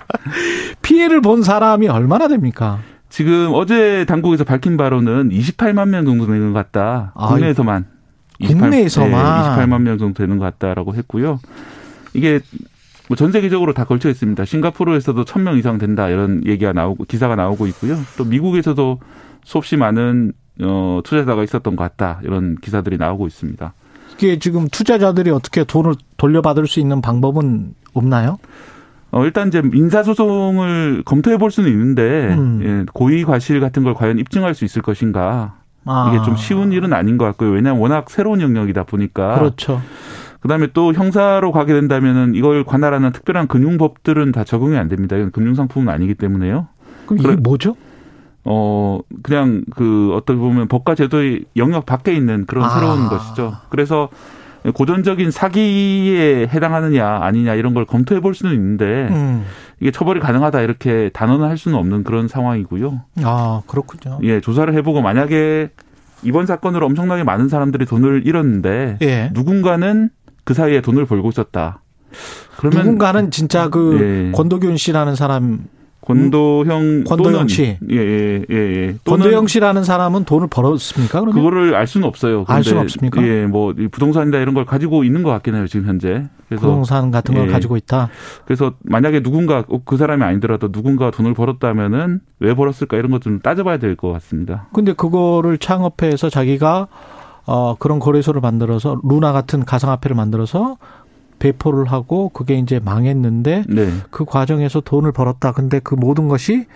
피해를 0.82 1.20
본 1.20 1.42
사람이 1.42 1.88
얼마나 1.88 2.28
됩니까? 2.28 2.80
지금 3.08 3.50
어제 3.54 4.04
당국에서 4.06 4.44
밝힌 4.44 4.76
바로는 4.76 5.30
28만 5.30 5.88
명 5.88 6.04
정도 6.04 6.26
되는 6.26 6.52
것 6.52 6.58
같다. 6.58 7.12
아, 7.14 7.28
국내에서만. 7.28 7.86
국내에서만? 8.44 9.10
네, 9.10 9.66
28만 9.66 9.82
명 9.82 9.98
정도 9.98 10.22
되는 10.22 10.38
것 10.38 10.44
같다라고 10.44 10.94
했고요. 10.94 11.40
이게 12.14 12.40
뭐전 13.08 13.32
세계적으로 13.32 13.72
다 13.72 13.84
걸쳐 13.84 14.08
있습니다. 14.08 14.44
싱가포르에서도 14.44 15.24
1000명 15.24 15.58
이상 15.58 15.78
된다 15.78 16.08
이런 16.08 16.42
얘기가 16.44 16.72
나오고 16.72 17.04
기사가 17.04 17.36
나오고 17.36 17.66
있고요. 17.68 17.96
또 18.16 18.24
미국에서도 18.24 19.00
수없이 19.44 19.76
많은 19.76 20.32
어 20.62 21.00
투자자가 21.04 21.44
있었던 21.44 21.76
것 21.76 21.84
같다. 21.84 22.20
이런 22.24 22.56
기사들이 22.56 22.98
나오고 22.98 23.26
있습니다. 23.26 23.72
이게 24.18 24.38
지금 24.38 24.68
투자자들이 24.68 25.30
어떻게 25.30 25.64
돈을 25.64 25.94
돌려받을 26.16 26.66
수 26.66 26.80
있는 26.80 27.00
방법은 27.02 27.74
없나요? 27.94 28.38
어, 29.10 29.24
일단 29.24 29.48
이제 29.48 29.62
민사소송을 29.62 31.02
검토해 31.04 31.36
볼 31.38 31.50
수는 31.50 31.70
있는데, 31.70 32.34
음. 32.34 32.60
예, 32.62 32.86
고의 32.92 33.24
과실 33.24 33.60
같은 33.60 33.82
걸 33.84 33.94
과연 33.94 34.18
입증할 34.18 34.54
수 34.54 34.64
있을 34.64 34.82
것인가. 34.82 35.54
아, 35.84 36.12
이게 36.12 36.24
좀 36.24 36.36
쉬운 36.36 36.72
일은 36.72 36.92
아닌 36.92 37.16
것 37.16 37.24
같고요. 37.26 37.50
왜냐하면 37.50 37.80
워낙 37.80 38.10
새로운 38.10 38.40
영역이다 38.40 38.84
보니까. 38.84 39.38
그렇죠. 39.38 39.80
그다음에 40.40 40.68
또 40.72 40.92
형사로 40.92 41.52
가게 41.52 41.72
된다면은 41.74 42.34
이걸 42.34 42.64
관할하는 42.64 43.12
특별한 43.12 43.46
금융법들은 43.48 44.32
다 44.32 44.44
적용이 44.44 44.76
안 44.76 44.88
됩니다. 44.88 45.16
이건 45.16 45.30
금융상품은 45.30 45.92
아니기 45.92 46.14
때문에요. 46.14 46.66
그럼 47.06 47.18
이게 47.18 47.28
그래- 47.28 47.36
뭐죠? 47.40 47.76
어, 48.48 49.00
그냥 49.22 49.64
그 49.74 50.12
어떻게 50.14 50.38
보면 50.38 50.68
법과 50.68 50.94
제도의 50.94 51.44
영역 51.56 51.84
밖에 51.84 52.14
있는 52.14 52.46
그런 52.46 52.64
아. 52.64 52.68
새로운 52.70 53.08
것이죠. 53.08 53.56
그래서 53.68 54.08
고전적인 54.72 55.30
사기에 55.30 56.48
해당하느냐 56.52 57.06
아니냐 57.22 57.54
이런 57.54 57.74
걸 57.74 57.84
검토해 57.84 58.20
볼 58.20 58.34
수는 58.34 58.54
있는데 58.54 59.08
음. 59.10 59.44
이게 59.80 59.90
처벌이 59.90 60.20
가능하다 60.20 60.60
이렇게 60.62 61.10
단언할 61.12 61.58
수는 61.58 61.76
없는 61.78 62.04
그런 62.04 62.28
상황이고요. 62.28 63.02
아, 63.22 63.62
그렇군요. 63.66 64.18
예, 64.22 64.40
조사를 64.40 64.72
해보고 64.74 65.02
만약에 65.02 65.70
이번 66.22 66.46
사건으로 66.46 66.86
엄청나게 66.86 67.24
많은 67.24 67.48
사람들이 67.48 67.84
돈을 67.84 68.26
잃었는데 68.26 68.98
예. 69.02 69.30
누군가는 69.34 70.10
그 70.44 70.54
사이에 70.54 70.80
돈을 70.80 71.06
벌고 71.06 71.28
있었다. 71.28 71.80
그러면 72.56 72.84
누군가는 72.84 73.30
진짜 73.30 73.68
그 73.68 74.28
예. 74.28 74.32
권도균 74.32 74.76
씨라는 74.76 75.14
사람, 75.14 75.64
권도형 76.06 77.04
권도영 77.04 77.48
씨. 77.48 77.78
예, 77.90 77.96
예, 77.96 78.42
예, 78.50 78.54
예. 78.56 78.96
권도영 79.04 79.46
씨라는 79.48 79.82
사람은 79.84 80.24
돈을 80.24 80.46
벌었습니까? 80.48 81.20
그러면? 81.20 81.34
그거를 81.34 81.74
알 81.74 81.86
수는 81.86 82.06
없어요. 82.06 82.44
알 82.46 82.62
수는 82.62 82.82
없습니까? 82.82 83.22
예, 83.26 83.44
뭐이 83.46 83.88
부동산이다 83.88 84.38
이런 84.38 84.54
걸 84.54 84.64
가지고 84.64 85.02
있는 85.04 85.22
것 85.22 85.30
같긴 85.30 85.56
해요 85.56 85.66
지금 85.66 85.86
현재. 85.88 86.24
그래서 86.48 86.64
부동산 86.64 87.10
같은 87.10 87.34
걸 87.34 87.48
예. 87.48 87.52
가지고 87.52 87.76
있다. 87.76 88.08
그래서 88.44 88.74
만약에 88.84 89.20
누군가 89.20 89.62
꼭그 89.62 89.96
사람이 89.96 90.22
아니더라도 90.22 90.70
누군가 90.70 91.10
돈을 91.10 91.34
벌었다면은 91.34 92.20
왜 92.38 92.54
벌었을까 92.54 92.96
이런 92.96 93.10
것 93.10 93.20
좀 93.20 93.40
따져봐야 93.40 93.78
될 93.78 93.96
것 93.96 94.12
같습니다. 94.12 94.68
근데 94.72 94.92
그거를 94.92 95.58
창업해서 95.58 96.28
자기가 96.30 96.86
어 97.46 97.74
그런 97.78 97.98
거래소를 97.98 98.40
만들어서 98.40 99.00
루나 99.02 99.32
같은 99.32 99.64
가상화폐를 99.64 100.14
만들어서 100.16 100.76
배포를 101.52 101.86
하고 101.86 102.28
그게 102.30 102.58
이제 102.58 102.80
망했는데 102.84 103.64
네, 103.68 103.90
그 104.10 104.24
과정에서 104.24 104.80
돈을 104.80 105.12
벌었다. 105.12 105.52
근데 105.52 105.78
그 105.78 105.94
모든 105.94 106.28
것이 106.28 106.66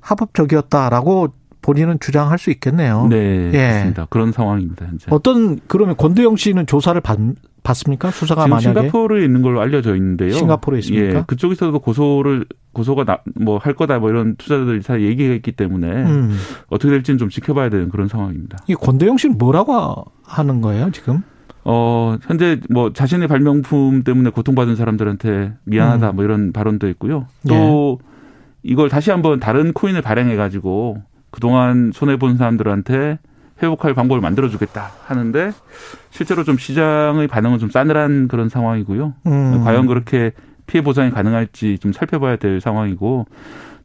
합법적이었다라고 0.00 1.28
본인은 1.62 1.98
주장할 2.00 2.38
수 2.38 2.50
있겠네요. 2.50 3.06
네, 3.10 3.50
예. 3.52 3.68
맞습니다. 3.72 4.06
그런 4.10 4.32
상황입니다 4.32 4.86
현재. 4.86 5.06
어떤 5.10 5.60
그러면 5.66 5.96
권도영 5.96 6.36
씨는 6.36 6.66
조사를 6.66 6.98
받, 7.00 7.18
받습니까? 7.62 8.10
수사가 8.10 8.44
지금 8.44 8.50
만약에 8.56 8.80
싱가포르에 8.80 9.24
있는 9.24 9.42
걸로 9.42 9.60
알려져 9.60 9.94
있는데요. 9.96 10.30
싱가포르에 10.32 10.78
있습니까? 10.80 11.18
예, 11.18 11.24
그쪽에서도 11.26 11.78
고소를 11.78 12.46
고소가 12.72 13.04
뭐 13.40 13.58
할 13.58 13.74
거다 13.74 13.98
뭐 13.98 14.08
이런 14.10 14.36
투자자들이 14.36 14.82
다 14.82 15.00
얘기가 15.00 15.34
있기 15.34 15.52
때문에 15.52 15.88
음. 15.88 16.36
어떻게 16.68 16.90
될지는 16.90 17.18
좀 17.18 17.28
지켜봐야 17.28 17.70
되는 17.70 17.88
그런 17.88 18.08
상황입니다. 18.08 18.58
이 18.68 18.74
권도영 18.74 19.16
씨는 19.18 19.36
뭐라고 19.36 20.04
하는 20.24 20.60
거예요 20.60 20.90
지금? 20.92 21.22
어, 21.70 22.16
현재 22.22 22.58
뭐 22.70 22.94
자신의 22.94 23.28
발명품 23.28 24.02
때문에 24.02 24.30
고통받은 24.30 24.74
사람들한테 24.74 25.52
미안하다 25.64 26.10
음. 26.10 26.16
뭐 26.16 26.24
이런 26.24 26.50
발언도 26.50 26.88
있고요. 26.88 27.26
또 27.46 28.00
이걸 28.62 28.88
다시 28.88 29.10
한번 29.10 29.38
다른 29.38 29.74
코인을 29.74 30.00
발행해 30.00 30.34
가지고 30.34 31.02
그동안 31.30 31.92
손해 31.92 32.16
본 32.16 32.38
사람들한테 32.38 33.18
회복할 33.62 33.92
방법을 33.92 34.22
만들어 34.22 34.48
주겠다 34.48 34.92
하는데 35.04 35.52
실제로 36.08 36.42
좀 36.42 36.56
시장의 36.56 37.28
반응은 37.28 37.58
좀 37.58 37.68
싸늘한 37.68 38.28
그런 38.28 38.48
상황이고요. 38.48 39.12
음. 39.26 39.60
과연 39.62 39.86
그렇게 39.86 40.32
피해 40.66 40.82
보상이 40.82 41.10
가능할지 41.10 41.78
좀 41.80 41.92
살펴봐야 41.92 42.36
될 42.36 42.62
상황이고 42.62 43.26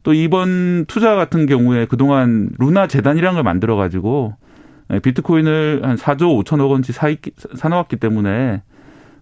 또 0.04 0.14
이번 0.14 0.86
투자 0.86 1.16
같은 1.16 1.44
경우에 1.44 1.84
그동안 1.84 2.48
루나 2.58 2.86
재단이라는 2.86 3.34
걸 3.34 3.42
만들어 3.42 3.76
가지고 3.76 4.36
예, 4.36 4.53
비트코인을 5.02 5.80
한 5.82 5.96
4조 5.96 6.44
5천억 6.44 6.70
원치 6.70 6.92
사, 6.92 7.08
사놓았기 7.56 7.96
때문에 7.96 8.62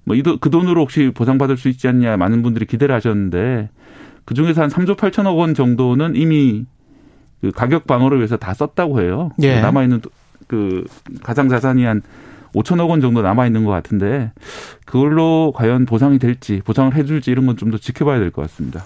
뭐그 0.05 0.51
돈으로 0.51 0.81
혹시 0.83 1.11
보상받을 1.15 1.57
수 1.57 1.69
있지 1.69 1.87
않냐 1.89 2.17
많은 2.17 2.43
분들이 2.43 2.67
기대를 2.67 2.95
하셨는데 2.97 3.71
그 4.25 4.35
중에서 4.35 4.63
한 4.63 4.69
3조 4.71 4.97
8천억 4.97 5.37
원 5.39 5.55
정도는 5.55 6.17
이미 6.17 6.65
그 7.41 7.51
가격 7.53 7.87
방어를 7.87 8.19
위해서 8.19 8.37
다 8.37 8.55
썼다고 8.55 9.01
해요. 9.01 9.31
예. 9.43 9.61
남아 9.61 9.83
있는 9.85 10.01
그 10.49 10.85
가상 11.23 11.49
자산이 11.49 11.85
한 11.85 12.03
5천억 12.55 12.89
원 12.91 13.01
정도 13.01 13.23
남아 13.23 13.47
있는 13.47 13.65
것 13.65 13.71
같은데 13.71 14.31
그걸로 14.85 15.53
과연 15.57 15.87
보상이 15.87 16.19
될지 16.19 16.61
보상을 16.65 16.95
해줄지 16.95 17.31
이런 17.31 17.47
건 17.47 17.57
좀 17.57 17.71
더 17.71 17.79
지켜봐야 17.79 18.19
될 18.19 18.31
것 18.31 18.43
같습니다. 18.43 18.83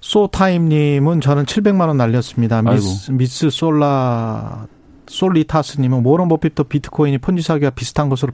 소타임님은 0.00 1.20
저는 1.20 1.44
700만 1.44 1.88
원 1.88 1.96
날렸습니다. 1.96 2.62
미스, 2.62 3.10
미스 3.12 3.50
솔라 3.50 4.66
솔리타스님은 5.08 6.02
워런 6.02 6.28
버핏도 6.28 6.64
비트코인이 6.64 7.18
폰지 7.18 7.42
사기와 7.42 7.70
비슷한 7.70 8.08
것으로 8.08 8.32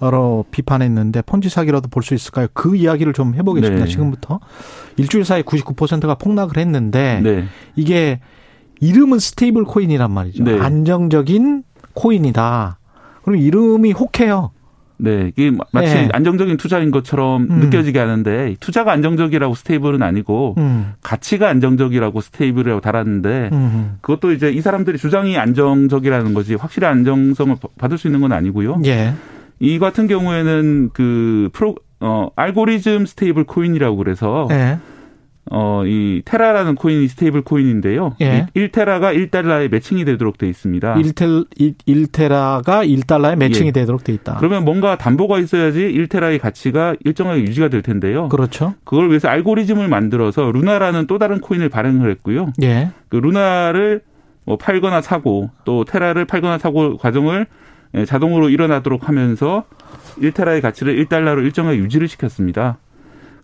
어, 0.00 0.42
비판했는데 0.50 1.22
폰지 1.22 1.48
사기라도 1.48 1.88
볼 1.88 2.02
수 2.02 2.14
있을까요? 2.14 2.46
그 2.52 2.76
이야기를 2.76 3.12
좀 3.12 3.34
해보겠습니다. 3.34 3.84
네. 3.84 3.90
지금부터 3.90 4.40
일주일 4.96 5.24
사이 5.24 5.42
99%가 5.42 6.14
폭락을 6.16 6.56
했는데 6.58 7.20
네. 7.22 7.44
이게 7.76 8.20
이름은 8.80 9.18
stable 9.18 9.64
coin이란 9.64 10.10
말이죠. 10.10 10.44
네. 10.44 10.58
안정적인 10.60 11.64
코인이다. 11.94 12.78
그럼 13.22 13.38
이름이 13.40 13.92
혹해요. 13.92 14.52
네, 14.98 15.32
이게 15.36 15.52
마치 15.72 15.94
네. 15.94 16.08
안정적인 16.12 16.56
투자인 16.56 16.90
것처럼 16.90 17.46
음. 17.50 17.60
느껴지게 17.60 17.98
하는데 17.98 18.56
투자가 18.60 18.92
안정적이라고 18.92 19.54
stable은 19.54 20.02
아니고 20.02 20.54
음, 20.58 20.94
가치가 21.02 21.48
안정적이라고 21.48 22.20
stable이라고 22.20 22.80
달았는데 22.80 23.50
음, 23.52 23.96
그것도 24.00 24.32
이제 24.32 24.50
이 24.50 24.60
사람들이 24.60 24.98
주장이 24.98 25.36
안정적이라는 25.36 26.34
거지 26.34 26.54
확실히 26.54 26.86
안정성을 26.86 27.56
받을 27.78 27.98
수 27.98 28.08
있는 28.08 28.20
건 28.20 28.32
아니고요. 28.32 28.80
예, 28.86 29.12
이 29.58 29.78
같은 29.78 30.06
경우에는 30.06 30.90
그 30.92 31.50
프로 31.52 31.76
어 32.00 32.28
알고리즘 32.36 33.06
stable 33.06 33.44
coin이라고 33.44 33.96
그래서 33.96 34.48
예, 34.50 34.78
어 35.50 35.76
이 35.86 36.22
테라라는 36.24 36.74
코인이 36.74 37.08
stable 37.08 37.42
coin인데요. 37.42 38.16
예. 38.20 38.46
1테라가 38.56 39.14
1달러에 39.30 39.70
매칭이 39.70 40.04
되도록 40.04 40.38
돼 40.38 40.48
있습니다. 40.48 40.94
1텔, 40.94 41.46
1테라가 41.86 42.86
1달러에 42.86 43.36
매칭이 43.36 43.68
예. 43.68 43.72
되도록 43.72 44.04
돼 44.04 44.12
있다. 44.12 44.36
그러면 44.38 44.64
뭔가 44.64 44.96
담보가 44.96 45.38
있어야지 45.38 45.80
1테라의 45.80 46.40
가치가 46.40 46.94
일정하게 47.04 47.42
유지가 47.42 47.68
될 47.68 47.82
텐데요. 47.82 48.28
그렇죠. 48.28 48.74
그걸 48.84 49.08
위해서 49.08 49.28
알고리즘을 49.28 49.88
만들어서 49.88 50.50
루나라는 50.50 51.06
또 51.06 51.18
다른 51.18 51.40
코인을 51.40 51.68
발행을 51.68 52.10
했고요. 52.10 52.52
예. 52.62 52.90
그 53.08 53.16
루나를 53.16 54.02
뭐 54.44 54.56
팔거나 54.56 55.00
사고 55.00 55.50
또 55.64 55.84
테라를 55.84 56.24
팔거나 56.24 56.58
사고 56.58 56.96
과정을 56.96 57.46
예, 57.94 58.04
자동으로 58.04 58.48
일어나도록 58.48 59.08
하면서 59.08 59.64
1테라의 60.18 60.60
가치를 60.62 61.04
1달러로 61.04 61.44
일정하게 61.44 61.78
유지를 61.78 62.08
시켰습니다. 62.08 62.78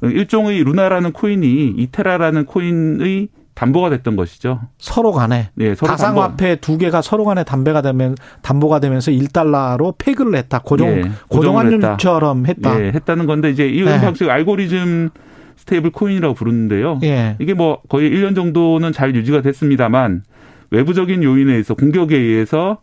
일종의 0.03 0.63
루나라는 0.65 1.13
코인이 1.13 1.75
이 1.77 1.83
테라라는 1.83 2.47
코인의 2.47 3.29
담보가 3.55 3.91
됐던 3.91 4.17
것이죠. 4.17 4.61
서로 4.79 5.13
간에 5.13 5.51
네, 5.55 5.75
서로 5.75 5.91
가상화폐 5.91 6.57
두 6.57 6.79
개가 6.79 7.03
서로 7.03 7.25
간에 7.25 7.45
담배가 7.45 7.83
되면 7.83 8.17
담보가 8.41 8.81
되면서 8.81 9.11
1달러로 9.11 9.95
peg를 9.99 10.35
했다. 10.37 10.61
고정 10.61 10.89
예, 10.89 11.03
고정 11.29 11.55
고정을 11.55 11.73
했다. 11.75 11.87
환율처럼 11.89 12.47
했다. 12.47 12.81
예, 12.83 12.89
했다는 12.89 13.27
건데 13.27 13.51
이제 13.51 13.69
이 13.69 13.83
네. 13.83 14.01
방식 14.01 14.29
알고리즘 14.29 15.11
stable 15.57 15.91
coin이라고 15.91 16.35
부르는데요. 16.35 16.99
예. 17.05 17.37
이게 17.39 17.55
뭐 17.55 17.81
거의 17.89 18.11
1년 18.11 18.35
정도는 18.35 18.93
잘 18.93 19.15
유지가 19.15 19.43
됐습니다만 19.43 20.23
외부적인 20.71 21.23
요인에 21.23 21.53
의해서 21.53 21.75
공격에 21.75 22.17
의해서 22.17 22.79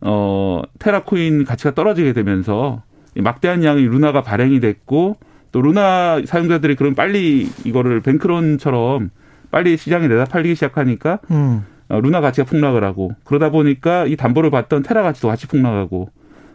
어 0.00 0.62
테라코인 0.80 1.44
가치가 1.44 1.72
떨어지게 1.72 2.12
되면서 2.12 2.82
이 3.14 3.20
막대한 3.20 3.62
양의 3.62 3.84
루나가 3.84 4.22
발행이 4.22 4.60
됐고 4.60 5.16
또 5.52 5.62
루나 5.62 6.22
사용자들이 6.24 6.76
그럼 6.76 6.94
빨리 6.94 7.48
이거를 7.64 8.00
bank 8.00 8.31
run처럼 8.31 9.10
빨리 9.50 9.76
시장에 9.76 10.08
내다 10.08 10.24
팔리기 10.24 10.54
시작하니까 10.54 11.18
음. 11.30 11.64
어, 11.88 12.00
루나 12.00 12.20
가치가 12.20 12.46
폭락을 12.46 12.84
하고 12.84 13.12
그러다 13.24 13.50
보니까 13.50 14.06
이 14.06 14.16
담보를 14.16 14.50
받던 14.50 14.82
테라 14.82 15.02
가치도 15.02 15.28
같이 15.28 15.46
폭락하고 15.48 16.10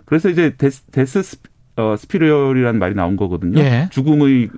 그래서 0.06 0.30
이제 0.30 0.56
death, 0.58 0.84
death 0.92 1.24
spi, 1.24 1.50
어, 1.76 1.96
spiral이라는 1.98 2.80
말이 2.80 2.96
나온 2.96 3.18
거거든요. 3.18 3.60
예. 3.60 3.90
죽음의 3.92 4.50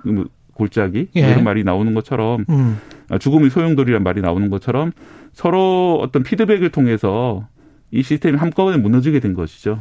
골짜기 0.54 1.08
예. 1.16 1.20
이런 1.20 1.44
말이 1.44 1.64
나오는 1.64 1.92
것처럼 1.94 2.44
음. 2.48 2.78
아, 3.08 3.18
죽음의 3.18 3.50
소용돌이란 3.50 4.02
말이 4.02 4.20
나오는 4.20 4.50
것처럼 4.50 4.92
서로 5.32 5.98
어떤 6.00 6.22
피드백을 6.22 6.70
통해서 6.70 7.46
이 7.90 8.02
시스템이 8.02 8.36
한꺼번에 8.36 8.76
무너지게 8.76 9.20
된 9.20 9.34
것이죠. 9.34 9.80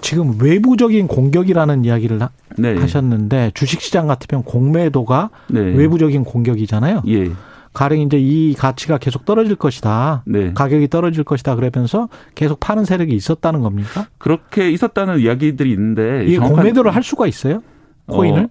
지금 0.00 0.34
외부적인 0.40 1.06
공격이라는 1.08 1.84
이야기를 1.84 2.20
하- 2.22 2.30
네. 2.58 2.76
하셨는데 2.76 3.52
주식시장 3.54 4.06
같으면 4.06 4.44
공매도가 4.44 5.30
네. 5.48 5.60
외부적인 5.60 6.24
공격이잖아요. 6.24 7.02
예. 7.08 7.30
가령 7.72 7.98
이제 7.98 8.18
이 8.20 8.54
가치가 8.54 8.98
계속 8.98 9.24
떨어질 9.24 9.56
것이다. 9.56 10.22
네. 10.26 10.52
가격이 10.54 10.88
떨어질 10.88 11.24
것이다. 11.24 11.56
그러면서 11.56 12.08
계속 12.36 12.60
파는 12.60 12.84
세력이 12.84 13.12
있었다는 13.14 13.60
겁니까? 13.62 14.06
그렇게 14.18 14.70
있었다는 14.70 15.18
이야기들이 15.18 15.70
있는데 15.72 16.24
정확한- 16.26 16.54
공매도를 16.54 16.94
할 16.94 17.02
수가 17.02 17.26
있어요? 17.26 17.62
코인을? 18.06 18.44
어, 18.44 18.48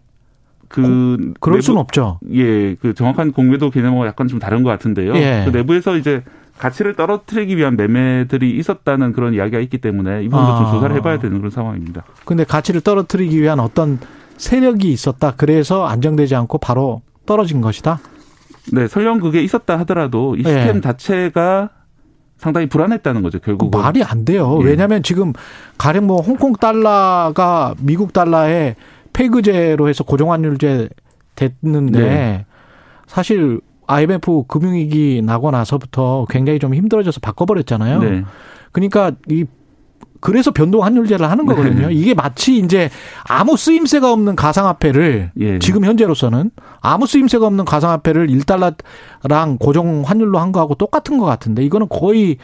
그 0.67 1.33
그럴 1.39 1.57
내부- 1.59 1.62
수는 1.65 1.79
없죠. 1.79 2.19
예, 2.33 2.75
그 2.75 2.93
정확한 2.93 3.31
공매도 3.31 3.69
개념하고 3.69 4.05
약간 4.07 4.27
좀 4.27 4.39
다른 4.39 4.63
것 4.63 4.69
같은데요. 4.71 5.15
예. 5.15 5.43
그 5.45 5.55
내부에서 5.55 5.95
이제 5.97 6.23
가치를 6.58 6.96
떨어뜨리기 6.96 7.58
위한 7.58 7.76
매매들이 7.76 8.58
있었다는 8.58 9.13
그런 9.13 9.34
이야기가 9.34 9.60
있기 9.60 9.80
때문에 9.80 10.24
이 10.24 10.30
부분도 10.30 10.58
좀 10.58 10.66
아. 10.66 10.72
조사를 10.72 10.96
해봐야 10.98 11.20
되는 11.20 11.38
그런 11.38 11.52
상황입니다. 11.52 12.04
근데 12.26 12.44
가치를 12.44 12.82
떨어뜨리기 12.82 13.42
위한 13.42 13.60
어떤 13.60 14.00
세력이 14.38 14.92
있었다. 14.92 15.34
그래서 15.36 15.86
안정되지 15.86 16.36
않고 16.36 16.58
바로 16.60 17.02
떨어진 17.26 17.62
것이다. 17.62 18.00
네, 18.72 18.88
설령 18.88 19.20
그게 19.20 19.42
있었다 19.42 19.78
하더라도 19.80 20.36
이 20.36 20.39
예. 20.39 20.44
시스템 20.44 20.82
자체가 20.82 21.70
상당히 22.38 22.68
불안했다는 22.68 23.22
거죠, 23.22 23.39
그 23.39 23.46
결국은. 23.46 23.80
말이 23.80 24.04
안 24.04 24.26
돼요. 24.26 24.60
예. 24.62 24.66
왜냐하면 24.66 25.04
지금 25.04 25.34
가령 25.78 26.08
뭐 26.08 26.22
홍콩 26.22 26.54
달러가 26.54 27.74
미국 27.80 28.13
달러에 28.13 28.76
페그제로 29.13 29.88
해서 29.89 30.04
고정환율제 30.04 30.89
됐는데 31.36 32.00
네. 32.00 32.46
사실 33.06 33.62
IMF 33.88 34.46
금융위기 34.48 35.22
나고 35.24 35.52
나서부터 35.52 36.26
굉장히 36.30 36.60
좀 36.60 36.74
힘들어져서 36.74 37.19
바꿔버렸잖아요. 37.19 38.00
네. 38.00 38.24
그러니까 38.72 39.12
이 39.30 39.46
그래서 40.24 40.52
변동 40.52 40.86
환율제를 40.86 41.30
하는 41.30 41.46
거거든요. 41.46 41.91
이게 41.91 42.13
마치 42.13 42.58
이제 42.58 42.89
아무 43.28 43.58
쓰임새가 43.58 44.10
없는 44.13 44.38
가상화폐를 44.38 45.32
예. 45.38 45.60
지금 45.60 45.84
현재로서는 45.84 46.50
아무 46.80 47.06
쓰임새가 47.06 47.46
없는 47.46 47.65
가상화폐를 47.65 48.28
1달러랑 48.28 49.60
고정 49.60 50.04
환율로 50.06 50.39
한 50.39 50.54
거하고 50.54 50.76
똑같은 50.76 51.17
것 51.17 51.26
같은데 51.26 51.65
이거는 51.65 51.89
거의 51.89 52.38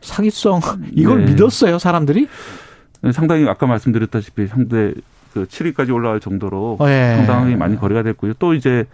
사기성 0.00 0.60
이걸 0.92 1.26
네. 1.26 1.32
믿었어요 1.32 1.78
사람들이? 1.78 2.26
상당히 3.12 3.46
아까 3.46 3.66
말씀드렸다시피 3.66 4.46
상대 4.46 4.94
그 5.34 5.44
7위까지 5.44 5.92
올라갈 5.92 6.20
정도로 6.20 6.78
예. 6.84 7.16
상당히 7.16 7.54
많이 7.54 7.78
거래가 7.78 8.02
됐고요. 8.02 8.32
또 8.38 8.54
이제 8.54 8.86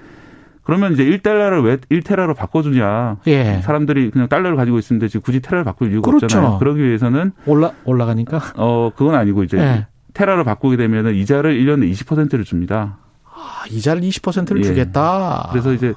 그러면 0.64 0.94
이제 0.94 1.04
1달러를 1.04 1.62
왜 1.64 1.76
1테라로 1.76 2.34
바꿔주냐. 2.34 3.18
예. 3.26 3.60
사람들이 3.62 4.10
그냥 4.10 4.28
달러를 4.28 4.56
가지고 4.56 4.78
있는데 4.78 5.08
지금 5.08 5.20
굳이 5.22 5.40
테라를 5.40 5.64
바꿀 5.64 5.92
이유가 5.92 6.10
그렇죠. 6.10 6.24
없잖아요. 6.26 6.58
그러기 6.58 6.82
위해서는 6.82 7.32
올라 7.46 7.72
올라가니까 7.84 8.40
어 8.56 8.90
그건 8.96 9.14
아니고 9.14 9.44
이제 9.44 9.58
예. 9.58 9.86
테라를 10.14 10.44
바꾸게 10.44 10.76
되면은 10.76 11.14
이자를 11.16 11.54
1년에 11.60 11.90
20%를 11.92 12.44
줍니다. 12.44 12.96
아, 13.26 13.64
이자를 13.70 14.00
20%를 14.02 14.60
예. 14.60 14.64
주겠다. 14.64 15.48
그래서 15.52 15.72
이제 15.74 15.92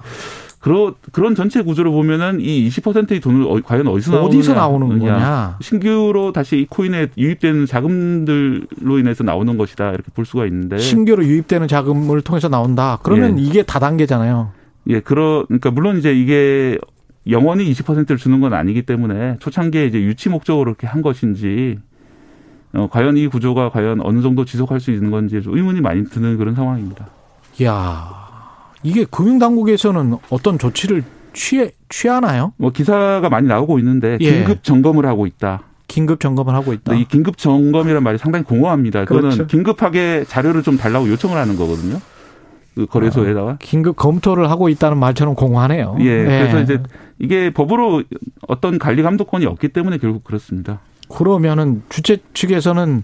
그런 0.60 0.95
그런 1.13 1.34
전체 1.36 1.62
구조를 1.62 1.91
보면은 1.91 2.41
이 2.41 2.67
20%의 2.67 3.21
돈을 3.21 3.43
어- 3.47 3.62
과연 3.63 3.88
어디서 3.88 4.12
나오느냐. 4.12 4.27
어디서 4.27 4.53
나오는 4.56 4.99
거냐? 4.99 5.58
신규로 5.62 6.34
다시 6.34 6.58
이 6.58 6.65
코인에 6.67 7.08
유입되는 7.17 7.67
자금들로 7.67 8.99
인해서 8.99 9.23
나오는 9.23 9.56
것이다 9.58 9.89
이렇게 9.91 10.12
볼 10.13 10.25
수가 10.25 10.45
있는데 10.47 10.77
신규로 10.80 11.23
유입되는 11.23 11.67
자금을 11.67 12.21
통해서 12.21 12.49
나온다. 12.49 12.97
그러면 13.03 13.39
예. 13.39 13.43
이게 13.43 13.63
다단계잖아요. 13.63 14.57
예 14.89 15.00
그러 15.00 15.45
그러니까 15.47 15.71
물론 15.71 15.97
이제 15.97 16.13
이게 16.13 16.78
영원히 17.30 17.69
20%를 17.71 18.17
주는 18.17 18.39
건 18.39 18.54
아니기 18.54 18.84
때문에 18.84 19.38
초창기에 19.39 19.86
이제 19.86 20.02
유치 20.02 20.30
목적으로 20.30 20.69
이렇게 20.71 20.88
한 20.88 21.02
것인지 21.02 21.78
어, 22.73 22.88
과연 22.91 23.17
이 23.17 23.28
구조가 23.28 23.69
과연 23.69 24.02
어느 24.02 24.21
정도 24.21 24.45
지속할 24.45 24.80
수 24.80 24.91
있는 24.91 25.12
건지 25.12 25.41
좀 25.41 25.56
의문이 25.56 25.82
많이 25.82 26.06
드는 26.06 26.38
그런 26.38 26.56
상황입니다. 26.56 27.08
이야, 27.60 28.28
이게 28.84 29.06
금융당국에서는 29.06 30.17
어떤 30.30 30.60
조치를 30.60 31.04
취해, 31.34 31.71
취하나요? 31.89 32.54
뭐 32.58 32.71
기사가 32.71 33.30
많이 33.30 33.47
나오고 33.47 33.80
있는데 33.80 34.17
예. 34.21 34.32
긴급 34.32 34.63
점검을 34.63 35.06
하고 35.06 35.26
있다. 35.26 35.63
긴급 35.88 36.19
점검을 36.19 36.54
하고 36.54 36.73
있다. 36.73 36.93
이 36.95 37.06
긴급 37.06 37.38
점검이라는 37.38 38.04
말이 38.04 38.17
상당히 38.17 38.43
공허합니다. 38.43 39.06
그거는 39.06 39.30
그렇죠. 39.30 39.47
긴급하게 39.47 40.26
자료를 40.28 40.62
좀 40.62 40.78
달라고 40.78 41.08
요청을 41.10 41.38
하는 41.38 41.56
거거든요. 41.56 42.00
그 42.78 42.86
거래소에다가. 42.86 43.58
긴급 43.60 43.96
검토를 43.96 44.50
하고 44.52 44.70
있다는 44.70 44.98
말처럼 44.98 45.36
공허하네요. 45.36 45.98
예. 46.02 46.24
네. 46.24 46.40
그래서 46.40 46.62
이제 46.62 46.84
이게 47.20 47.52
법으로 47.52 48.04
어떤 48.48 48.78
관리 48.78 49.02
감독권이 49.02 49.46
없기 49.46 49.70
때문에 49.70 49.98
결국 49.98 50.24
그렇습니다. 50.24 50.80
그러면은 51.10 51.82
주최 51.90 52.18
측에서는 52.34 53.04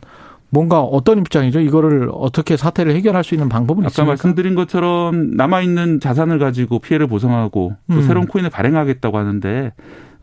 뭔가 0.50 0.82
어떤 0.82 1.18
입장이죠? 1.18 1.62
이거를 1.62 2.10
어떻게 2.14 2.56
사태를 2.58 2.94
해결할 2.94 3.24
수 3.24 3.34
있는 3.34 3.50
방법은 3.50 3.82
아까 3.84 3.88
있습니까? 3.88 4.12
말씀드린 4.12 4.54
것처럼 4.54 5.32
남아 5.36 5.62
있는 5.62 6.00
자산을 6.00 6.38
가지고 6.38 6.78
피해를 6.78 7.08
보상하고 7.08 7.76
또 7.92 7.96
음. 7.96 8.04
새로운 8.04 8.28
코인을 8.28 8.52
발행하겠다고 8.52 9.18
하는데 9.18 9.74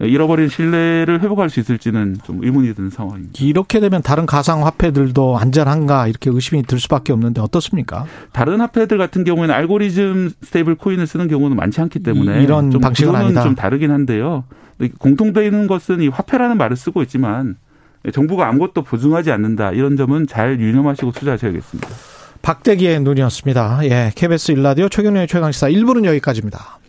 잃어버린 0.00 0.48
신뢰를 0.48 1.20
회복할 1.20 1.50
수 1.50 1.60
있을지는 1.60 2.16
좀 2.24 2.40
의문이 2.42 2.74
드는 2.74 2.88
상황입니다. 2.90 3.32
이렇게 3.44 3.80
되면 3.80 4.00
다른 4.02 4.24
가상 4.26 4.64
화폐들도 4.64 5.38
안전한가 5.38 6.06
이렇게 6.08 6.30
의심이 6.30 6.62
들 6.62 6.80
수밖에 6.80 7.12
없는데 7.12 7.40
어떻습니까? 7.42 8.06
다른 8.32 8.60
화폐들 8.60 8.96
같은 8.96 9.24
경우에는 9.24 9.54
알고리즘 9.54 10.30
stable 10.42 10.76
coin을 10.76 11.06
쓰는 11.06 11.28
경우는 11.28 11.56
많지 11.56 11.80
않기 11.82 11.98
때문에 12.02 12.42
이- 12.42 12.46
좀 12.70 12.80
방식은 12.80 13.14
아니다. 13.14 13.42
좀 13.42 13.54
다르긴 13.54 13.90
한데요. 13.90 14.44
있는 15.44 15.66
것은 15.66 16.00
이 16.00 16.08
화폐라는 16.08 16.56
말을 16.56 16.76
쓰고 16.76 17.02
있지만 17.02 17.56
정부가 18.12 18.48
아무것도 18.48 18.82
보증하지 18.82 19.30
않는다 19.30 19.72
이런 19.72 19.96
점은 19.98 20.26
잘 20.26 20.58
유념하시고 20.58 21.12
투자하셔야겠습니다. 21.12 21.88
박대기의 22.40 23.00
눈이었습니다. 23.02 23.80
예, 23.84 24.12
KBS 24.14 24.52
일라디오 24.52 24.88
최경련의 24.88 25.28
최강시사 25.28 25.68
1부는 25.68 26.06
여기까지입니다. 26.06 26.79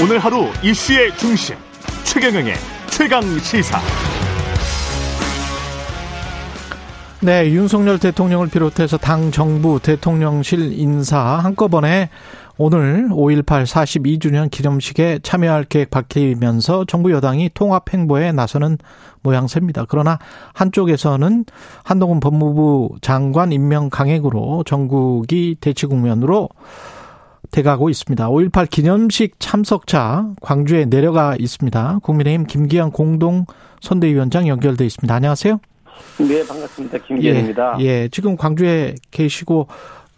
오늘 0.00 0.20
하루 0.20 0.44
이슈의 0.62 1.16
중심 1.16 1.56
최경영의 2.04 2.54
최강 2.88 3.20
시사. 3.40 3.80
네, 7.20 7.50
윤석열 7.50 7.98
대통령을 7.98 8.46
비롯해서 8.46 8.96
당 8.96 9.32
정부 9.32 9.80
대통령실 9.80 10.78
인사 10.78 11.18
한꺼번에 11.18 12.10
오늘 12.58 13.08
5.18 13.08 13.64
42주년 13.64 14.48
기념식에 14.48 15.18
참여할 15.24 15.64
계획 15.64 15.90
밝히면서 15.90 16.84
정부 16.84 17.10
여당이 17.10 17.50
통합 17.54 17.92
행보에 17.92 18.30
나서는 18.30 18.78
모양새입니다. 19.22 19.86
그러나 19.88 20.20
한쪽에서는 20.54 21.44
한동훈 21.82 22.20
법무부 22.20 22.98
장관 23.00 23.50
임명 23.50 23.90
강행으로 23.90 24.62
전국이 24.64 25.56
대치 25.60 25.86
국면으로 25.86 26.50
돼가고 27.50 27.88
있습니다. 27.88 28.28
5.18 28.28 28.70
기념식 28.70 29.36
참석자 29.38 30.26
광주에 30.40 30.84
내려가 30.86 31.36
있습니다. 31.38 32.00
국민의힘 32.02 32.46
김기현 32.46 32.90
공동 32.90 33.44
선대위원장 33.80 34.48
연결돼 34.48 34.84
있습니다. 34.84 35.14
안녕하세요. 35.14 35.60
네, 36.18 36.46
반갑습니다. 36.46 36.98
김기현입니다. 36.98 37.76
예, 37.80 37.84
예, 37.84 38.08
지금 38.08 38.36
광주에 38.36 38.94
계시고 39.10 39.68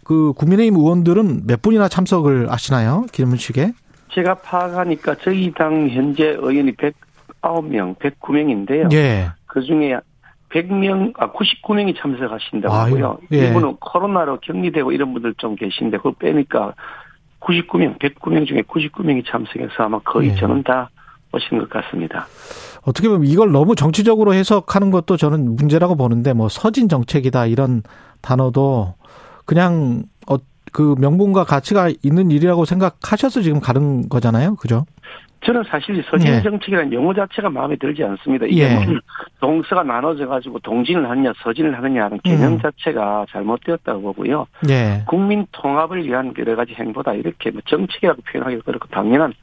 그 0.03 0.33
국민의힘 0.33 0.75
의원들은 0.75 1.47
몇 1.47 1.61
분이나 1.61 1.87
참석을 1.87 2.51
하시나요? 2.51 3.05
기념식에? 3.11 3.71
제가 4.13 4.35
파악하니까 4.35 5.15
저희 5.23 5.51
당 5.53 5.89
현재 5.89 6.25
의원이 6.25 6.75
99명, 6.75 7.97
109명인데요. 7.97 8.93
예. 8.93 9.29
그 9.45 9.61
중에 9.61 9.99
100명, 10.49 11.13
아, 11.17 11.31
99명이 11.31 11.97
참석하신다고 11.97 12.73
하고요. 12.73 13.19
예. 13.31 13.49
이분은 13.49 13.77
코로나로 13.77 14.39
격리되고 14.41 14.91
이런 14.91 15.13
분들 15.13 15.35
좀 15.37 15.55
계신데, 15.55 15.97
그거 15.97 16.11
빼니까 16.19 16.73
99명, 17.41 17.99
109명 17.99 18.47
중에 18.47 18.61
99명이 18.61 19.25
참석해서 19.27 19.83
아마 19.83 19.99
거의 19.99 20.29
예. 20.29 20.35
저는 20.35 20.63
다 20.63 20.89
오신 21.33 21.59
것 21.59 21.69
같습니다. 21.69 22.27
어떻게 22.81 23.07
보면 23.07 23.27
이걸 23.27 23.51
너무 23.51 23.75
정치적으로 23.75 24.33
해석하는 24.33 24.91
것도 24.91 25.17
저는 25.17 25.55
문제라고 25.55 25.95
보는데 25.95 26.33
뭐 26.33 26.49
서진 26.49 26.89
정책이다 26.89 27.45
이런 27.45 27.83
단어도 28.21 28.95
그냥 29.45 30.03
어, 30.27 30.37
그 30.71 30.95
명분과 30.99 31.45
가치가 31.45 31.91
있는 32.03 32.31
일이라고 32.31 32.65
생각하셔서 32.65 33.41
지금 33.41 33.59
가는 33.59 34.09
거잖아요. 34.09 34.55
그죠? 34.55 34.85
저는 35.43 35.63
사실 35.63 36.03
서진 36.09 36.33
예. 36.35 36.41
정책이라는 36.41 36.93
용어 36.93 37.13
자체가 37.13 37.49
마음에 37.49 37.75
들지 37.75 38.03
않습니다. 38.03 38.45
이게 38.45 38.63
예. 38.63 38.75
뭐 38.75 38.99
동서가 39.39 39.81
나눠져 39.83 40.27
가지고 40.27 40.59
동진을 40.59 41.09
하느냐 41.09 41.33
서진을 41.43 41.75
하느냐는 41.75 42.19
개념 42.23 42.53
음. 42.53 42.59
자체가 42.59 43.25
잘못되었다고 43.31 44.01
보고요. 44.01 44.45
예. 44.69 45.03
국민 45.07 45.45
통합을 45.51 46.05
위한 46.05 46.33
여러 46.37 46.55
가지 46.55 46.73
행보다 46.73 47.13
이렇게 47.13 47.49
뭐 47.49 47.61
정책이라고 47.65 48.21
표현하기도 48.21 48.63
그렇고 48.63 48.87
당연한 48.89 49.33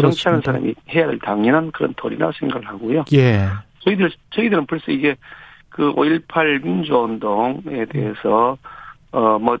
정치하는 0.00 0.40
그렇습니다. 0.40 0.52
사람이 0.52 0.74
해야 0.94 1.06
할 1.08 1.18
당연한 1.18 1.72
그런 1.72 1.92
도리라고 1.96 2.32
생각을 2.38 2.66
하고요. 2.68 3.04
예. 3.12 3.46
저희들 3.80 4.10
저희들은 4.30 4.66
벌써 4.66 4.92
이게 4.92 5.16
그 5.68 5.92
5.18 5.94 6.62
민주운동에 6.64 7.86
대해서 7.90 8.56
어 9.10 9.38
뭐 9.38 9.58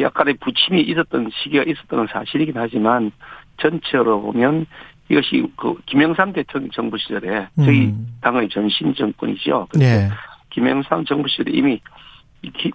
약간의 0.00 0.34
부침이 0.34 0.82
있었던 0.82 1.30
시기가 1.42 1.64
있었던 1.64 1.98
건 1.98 2.06
사실이긴 2.12 2.54
하지만 2.56 3.10
전체로 3.56 4.20
보면 4.22 4.66
이것이 5.08 5.44
그 5.56 5.74
김영삼 5.86 6.32
대통령 6.32 6.70
정부 6.70 6.96
시절에 6.98 7.46
저희 7.56 7.86
음. 7.86 8.16
당의 8.20 8.48
전신 8.48 8.94
정권이죠. 8.94 9.68
예. 9.80 10.08
김영삼 10.50 11.04
정부 11.04 11.28
시절에 11.28 11.52
이미 11.52 11.80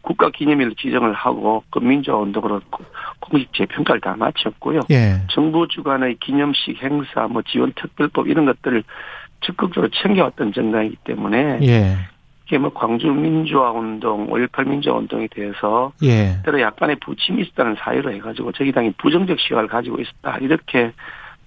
국가 0.01 0.29
기념일을 0.29 0.75
지정을 0.75 1.13
하고 1.13 1.63
그 1.69 1.79
민주화 1.79 2.17
운동으로 2.17 2.59
고- 2.71 2.83
공식 3.19 3.53
재평가를 3.53 4.01
다 4.01 4.15
마쳤고요. 4.17 4.81
예. 4.91 5.21
정부 5.29 5.67
주관의 5.67 6.17
기념식 6.19 6.81
행사, 6.83 7.27
뭐 7.27 7.41
지원 7.43 7.71
특별법 7.73 8.27
이런 8.27 8.45
것들을 8.45 8.83
적극적으로 9.41 9.89
챙겨왔던 9.91 10.53
정당이기 10.53 10.97
때문에 11.03 11.59
예. 11.61 11.97
이게 12.45 12.57
뭐 12.57 12.73
광주 12.73 13.07
민주화 13.07 13.71
운동, 13.71 14.27
5.18 14.27 14.67
민주화 14.67 14.97
운동에 14.97 15.27
대해서 15.31 15.91
예. 16.03 16.37
때로 16.43 16.59
약간의 16.61 16.95
부침이 16.97 17.43
있었다는 17.43 17.75
사유로 17.79 18.11
해가지고 18.13 18.51
저희 18.53 18.71
당이 18.71 18.93
부정적 18.97 19.39
시각을 19.39 19.67
가지고 19.67 19.99
있었다 20.01 20.37
이렇게 20.39 20.91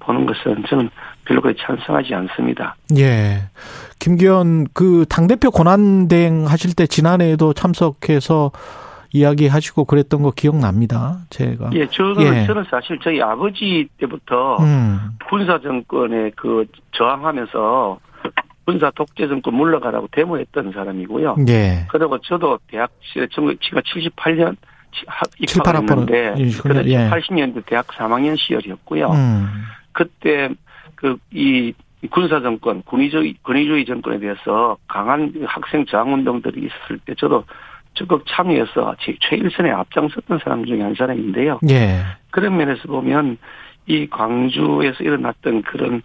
보는 0.03 0.27
것은 0.27 0.65
저는 0.69 0.91
별로 1.25 1.41
그렇게 1.41 1.61
찬성하지 1.65 2.15
않습니다. 2.15 2.77
예. 2.97 3.43
김기현 3.99 4.67
그 4.75 5.07
당대표 5.09 5.51
권한대행 5.51 6.47
하실 6.47 6.75
때 6.75 6.87
지난해에도 6.87 7.53
참석해서 7.53 8.51
이야기하시고 9.13 9.85
그랬던 9.85 10.23
거 10.23 10.31
기억납니다. 10.31 11.19
제가. 11.31 11.71
예, 11.75 11.87
저는 11.87 12.35
예. 12.35 12.47
저는 12.47 12.65
사실 12.71 12.99
저희 13.03 13.21
아버지 13.21 13.87
때부터 13.99 14.57
음. 14.61 15.19
군사 15.29 15.61
정권에 15.61 16.31
그 16.35 16.65
저항하면서 16.93 18.01
군사 18.65 18.91
독재 18.91 19.29
정권 19.29 19.55
물러가라고 19.55 20.09
데모했던 20.13 20.73
사람이고요. 20.73 21.37
예. 21.49 21.87
그리고 21.91 22.19
저도 22.19 22.59
대학 22.69 22.91
시절 23.03 23.29
제가 23.29 23.81
78년 23.81 24.57
78 25.39 25.77
학번은 25.77 26.05
입학했는데. 26.05 26.61
그래서 26.63 26.85
예. 26.87 27.11
80년대 27.11 27.67
대학 27.67 27.87
3학년 27.89 28.37
시절이었고요. 28.39 29.11
음. 29.11 29.49
그때 29.93 30.51
그 30.95 31.17
이 32.03 32.09
군사 32.11 32.41
정권, 32.41 32.83
군의주의 32.83 33.35
군의주의 33.43 33.85
정권에 33.85 34.19
대해서 34.19 34.77
강한 34.89 35.33
학생 35.47 35.87
저항 35.87 36.13
운동들이 36.13 36.67
있었을 36.67 36.99
때 37.05 37.15
저도 37.17 37.45
적극 37.95 38.25
참여해서 38.27 38.97
제 39.01 39.15
최일선에 39.21 39.71
앞장섰던 39.71 40.41
사람 40.43 40.65
중에 40.65 40.83
한 40.83 40.95
사람인데요. 40.95 41.61
예. 41.71 42.01
그런 42.31 42.57
면에서 42.57 42.89
보면 42.89 43.39
이 43.87 44.09
광주에서 44.09 45.05
일어났던 45.05 45.63
그런 45.63 46.03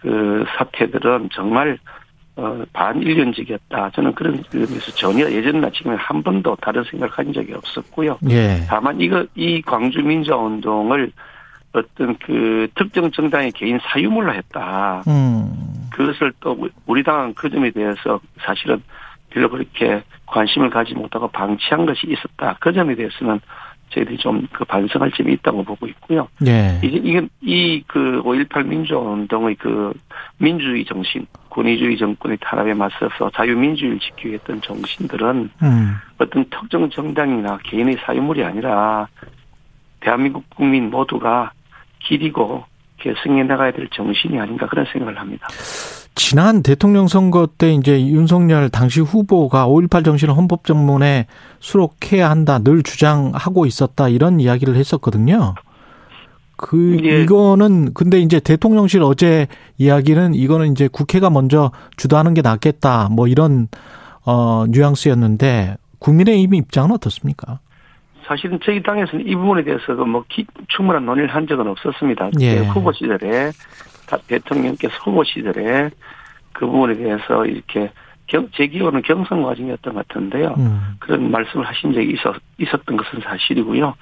그 0.00 0.44
사태들은 0.56 1.30
정말 1.32 1.78
어, 2.36 2.64
반일륜적이었다. 2.72 3.90
저는 3.94 4.14
그런 4.14 4.42
의미에서 4.52 4.92
전혀 4.92 5.30
예전이나 5.30 5.70
지금 5.70 5.96
한 5.96 6.22
번도 6.22 6.56
다른 6.60 6.84
생각한 6.84 7.32
적이 7.32 7.54
없었고요. 7.54 8.18
예. 8.30 8.60
다만 8.68 9.00
이거 9.00 9.24
이 9.34 9.62
광주 9.62 10.02
민주화 10.02 10.36
운동을 10.36 11.10
어떤 11.78 12.16
그 12.18 12.68
특정 12.74 13.10
정당의 13.10 13.52
개인 13.52 13.78
사유물로 13.82 14.34
했다. 14.34 15.02
음. 15.08 15.88
그것을 15.92 16.32
또 16.40 16.68
우리 16.86 17.02
당은 17.02 17.34
그 17.34 17.50
점에 17.50 17.70
대해서 17.70 18.20
사실은 18.40 18.82
별로 19.30 19.48
그렇게 19.50 20.02
관심을 20.26 20.70
가지 20.70 20.94
못하고 20.94 21.28
방치한 21.28 21.86
것이 21.86 22.06
있었다. 22.06 22.56
그 22.60 22.72
점에 22.72 22.94
대해서는 22.94 23.40
저희들이 23.90 24.18
좀 24.18 24.46
그 24.52 24.64
반성할 24.64 25.12
점이 25.12 25.32
있다고 25.34 25.62
보고 25.64 25.86
있고요. 25.86 26.28
예. 26.46 26.80
이게 26.82 26.98
이게 26.98 27.28
이그 27.40 28.22
5.18 28.24 28.66
민주화 28.66 29.00
운동의 29.00 29.54
그 29.56 29.92
민주주의 30.38 30.84
정신, 30.84 31.26
권위주의 31.50 31.96
정권의 31.96 32.38
탄압에 32.40 32.74
맞서서 32.74 33.30
자유민주주의를 33.34 34.00
지키기 34.00 34.34
했던 34.34 34.60
정신들은 34.60 35.50
음. 35.62 35.96
어떤 36.18 36.44
특정 36.50 36.90
정당이나 36.90 37.58
개인의 37.64 37.98
사유물이 38.04 38.44
아니라 38.44 39.08
대한민국 40.00 40.44
국민 40.50 40.90
모두가 40.90 41.52
기리고 42.08 42.64
계승해 42.98 43.44
나가야 43.44 43.72
될 43.72 43.88
정신이 43.94 44.38
아닌가 44.40 44.66
그런 44.66 44.86
생각을 44.92 45.18
합니다. 45.18 45.46
지난 46.14 46.62
대통령 46.62 47.06
선거 47.06 47.46
때 47.46 47.72
이제 47.72 48.04
윤석열 48.06 48.70
당시 48.70 49.00
후보가 49.00 49.68
5.18 49.68 50.04
정신을 50.04 50.36
헌법정문에 50.36 51.26
수록해야 51.60 52.28
한다 52.28 52.58
늘 52.58 52.82
주장하고 52.82 53.66
있었다 53.66 54.08
이런 54.08 54.40
이야기를 54.40 54.74
했었거든요. 54.74 55.54
그 56.56 56.98
예. 57.04 57.22
이거는 57.22 57.94
근데 57.94 58.18
이제 58.18 58.40
대통령실 58.40 59.00
어제 59.04 59.46
이야기는 59.78 60.34
이거는 60.34 60.72
이제 60.72 60.88
국회가 60.90 61.30
먼저 61.30 61.70
주도하는 61.96 62.34
게 62.34 62.42
낫겠다 62.42 63.10
뭐 63.12 63.28
이런 63.28 63.68
어 64.24 64.64
뉘앙스였는데 64.68 65.76
국민의 66.00 66.42
힘 66.42 66.54
입장은 66.54 66.90
어떻습니까? 66.90 67.60
사실은 68.28 68.58
저희 68.62 68.82
당에서는 68.82 69.26
이 69.26 69.34
부분에 69.34 69.64
대해서 69.64 69.94
뭐 70.04 70.22
기- 70.28 70.46
충분한 70.68 71.04
논의를 71.06 71.34
한 71.34 71.46
적은 71.46 71.66
없었습니다. 71.66 72.30
예. 72.40 72.56
그 72.58 72.64
후보 72.64 72.92
시절에 72.92 73.50
다- 74.06 74.18
대통령께서 74.28 74.94
후보 75.02 75.24
시절에 75.24 75.88
그 76.52 76.66
부분에 76.66 76.94
대해서 76.94 77.46
이렇게 77.46 77.90
경, 78.26 78.46
제 78.54 78.66
기호는 78.66 79.00
경선 79.02 79.42
과정이었던 79.42 79.94
것 79.94 80.06
같은데요. 80.06 80.54
음. 80.58 80.96
그런 80.98 81.30
말씀을 81.30 81.66
하신 81.66 81.94
적이 81.94 82.12
있었, 82.12 82.36
있었던 82.58 82.96
것은 82.98 83.20
사실이고요. 83.22 83.94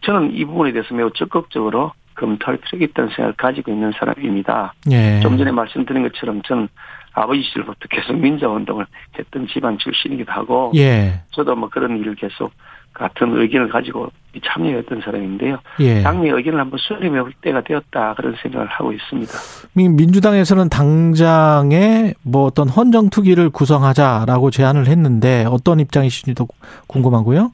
저는 0.00 0.32
이 0.34 0.44
부분에 0.46 0.72
대해서 0.72 0.94
매우 0.94 1.10
적극적으로 1.12 1.92
검토할 2.14 2.56
필요가 2.58 2.84
있다는 2.86 3.10
생각을 3.10 3.34
가지고 3.34 3.72
있는 3.72 3.92
사람입니다. 3.98 4.72
예. 4.90 5.20
좀 5.20 5.36
전에 5.36 5.50
말씀드린 5.50 6.02
것처럼 6.04 6.40
저는 6.42 6.68
아버지 7.12 7.42
시절부터 7.42 7.88
계속 7.90 8.16
민주화운동을 8.18 8.86
했던 9.18 9.46
집안 9.48 9.76
출신이기도 9.76 10.32
하고 10.32 10.72
예. 10.76 11.20
저도 11.32 11.54
뭐 11.56 11.68
그런 11.68 11.98
일을 11.98 12.14
계속 12.14 12.52
같은 12.96 13.38
의견을 13.38 13.68
가지고 13.68 14.10
참여했던 14.44 15.00
사람인데요. 15.02 15.58
예. 15.80 16.02
당내 16.02 16.30
의견을 16.30 16.58
한번 16.58 16.78
수렴해 16.78 17.20
볼 17.22 17.32
때가 17.40 17.62
되었다 17.62 18.14
그런 18.14 18.34
생각을 18.42 18.66
하고 18.66 18.92
있습니다. 18.92 19.32
민주당에서는 19.74 20.68
당장에 20.68 22.14
뭐 22.22 22.44
어떤 22.44 22.68
헌정 22.68 23.10
투기를 23.10 23.50
구성하자라고 23.50 24.50
제안을 24.50 24.86
했는데 24.88 25.44
어떤 25.48 25.80
입장이신지도 25.80 26.46
궁금하고요. 26.86 27.52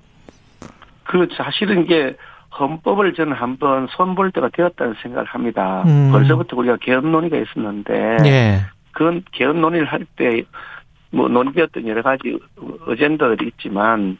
그 1.04 1.28
사실은 1.36 1.84
이게 1.84 2.16
헌법을 2.58 3.14
저는 3.14 3.32
한번 3.32 3.88
손볼 3.90 4.30
때가 4.32 4.50
되었다는 4.52 4.94
생각을 5.02 5.26
합니다. 5.26 5.82
음. 5.86 6.10
벌써부터 6.12 6.56
우리가 6.56 6.76
개헌 6.76 7.10
논의가 7.10 7.36
있었는데 7.38 8.18
예. 8.26 8.60
그건 8.92 9.22
개헌 9.32 9.60
논의를 9.60 9.86
할때 9.86 10.42
뭐 11.12 11.28
논의되었던 11.28 11.86
여러 11.86 12.02
가지 12.02 12.38
어젠더들이 12.86 13.48
있지만 13.48 14.16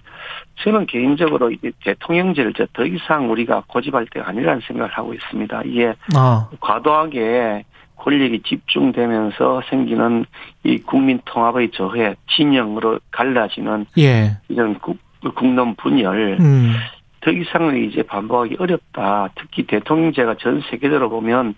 저는 0.63 0.87
개인적으로 0.87 1.51
이제 1.51 1.73
대통령제를 1.85 2.53
저더 2.53 2.85
이상 2.85 3.31
우리가 3.31 3.65
고집할 3.67 4.07
때가 4.13 4.29
아니라는 4.29 4.61
생각을 4.67 4.91
하고 4.93 5.15
있습니다. 5.15 5.63
이게 5.65 5.95
아, 6.15 6.49
과도하게 6.61 7.65
권력이 7.97 8.43
집중되면서 8.43 9.63
생기는 9.71 10.27
이 10.65 10.79
국민 10.79 11.21
통합의 11.25 11.71
저해, 11.71 12.15
진영으로 12.29 12.99
갈라지는 13.11 13.87
예. 13.99 14.39
이런 14.49 14.79
국, 14.81 14.99
국론 15.35 15.75
분열, 15.77 16.37
음. 16.41 16.75
더 17.21 17.31
이상은 17.31 17.89
이제 17.89 18.03
반복하기 18.03 18.57
어렵다. 18.59 19.29
특히 19.37 19.63
대통령제가 19.65 20.35
전 20.41 20.61
세계적으로 20.69 21.09
보면 21.09 21.55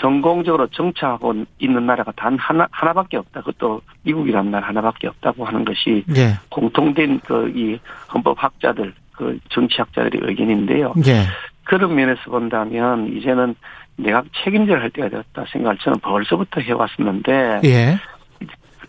성공적으로 0.00 0.66
정착하고 0.68 1.44
있는 1.58 1.86
나라가 1.86 2.12
단 2.12 2.36
하나, 2.38 2.66
하나밖에 2.70 3.16
없다. 3.16 3.40
그것도 3.40 3.80
미국이라는 4.02 4.50
나라 4.50 4.68
하나밖에 4.68 5.06
없다고 5.06 5.44
하는 5.44 5.64
것이 5.64 6.04
예. 6.16 6.34
공통된 6.50 7.20
그 7.20 7.44
이 7.54 7.78
헌법학자들, 8.12 8.92
그 9.12 9.38
정치학자들의 9.50 10.20
의견인데요. 10.24 10.94
예. 11.06 11.24
그런 11.64 11.94
면에서 11.94 12.20
본다면 12.30 13.16
이제는 13.16 13.54
내각 13.96 14.26
책임자를 14.42 14.82
할 14.82 14.90
때가 14.90 15.08
되었다 15.08 15.44
생각을 15.52 15.78
저는 15.78 16.00
벌써부터 16.00 16.60
해왔었는데 16.60 17.60
예. 17.64 17.98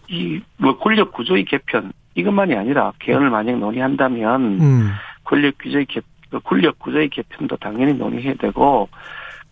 이뭐 0.08 0.78
권력 0.80 1.14
구조의 1.14 1.46
개편 1.46 1.94
이것만이 2.16 2.56
아니라 2.56 2.92
개헌을 3.00 3.30
만약 3.30 3.58
논의한다면 3.58 4.42
음. 4.62 4.92
권력 5.24 5.58
구조의 5.60 5.86
개 5.86 6.02
권력 6.44 6.80
구조의 6.80 7.10
개편도 7.10 7.58
당연히 7.58 7.94
논의해야 7.94 8.34
되고 8.36 8.90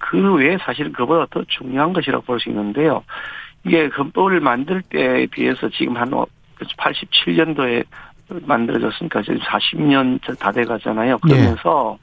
그 0.03 0.33
외에 0.33 0.57
사실은 0.57 0.91
그보다 0.91 1.25
더 1.31 1.43
중요한 1.47 1.93
것이라고 1.93 2.25
볼 2.25 2.39
수 2.39 2.49
있는데요. 2.49 3.03
이게 3.65 3.85
헌법을 3.97 4.41
만들 4.41 4.81
때에 4.81 5.27
비해서 5.27 5.69
지금 5.69 5.95
한 5.95 6.11
87년도에 6.59 7.85
만들어졌으니까 8.45 9.21
지금 9.21 9.39
40년 9.39 10.19
다 10.39 10.51
돼가잖아요. 10.51 11.19
그러면서 11.19 11.97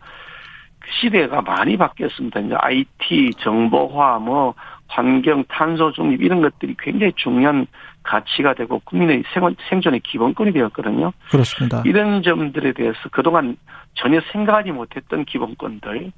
시대가 1.00 1.42
많이 1.42 1.76
바뀌었습니다. 1.76 2.40
이제 2.40 2.54
IT, 2.58 3.32
정보화, 3.40 4.18
뭐 4.18 4.54
환경, 4.88 5.44
탄소 5.44 5.92
중립 5.92 6.22
이런 6.22 6.40
것들이 6.40 6.74
굉장히 6.78 7.12
중요한 7.16 7.66
가치가 8.02 8.54
되고 8.54 8.80
국민의 8.84 9.24
생, 9.34 9.54
생존의 9.68 10.00
기본권이 10.00 10.52
되었거든요. 10.52 11.12
그렇습니다. 11.30 11.82
이런 11.84 12.22
점들에 12.22 12.72
대해서 12.72 12.98
그동안 13.12 13.56
전혀 13.94 14.20
생각하지 14.32 14.72
못했던 14.72 15.26
기본권들 15.26 16.12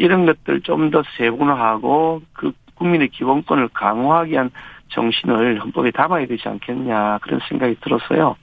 이런 0.00 0.24
것들 0.24 0.62
좀 0.62 0.90
더 0.90 1.02
세분화하고 1.18 2.22
그 2.32 2.52
국민의 2.74 3.08
기본권을 3.08 3.68
강화하기 3.68 4.32
위한 4.32 4.50
정신을 4.88 5.60
헌법에 5.60 5.90
담아야 5.90 6.26
되지 6.26 6.48
않겠냐 6.48 7.18
그런 7.18 7.40
생각이 7.48 7.76
들었어요. 7.80 8.36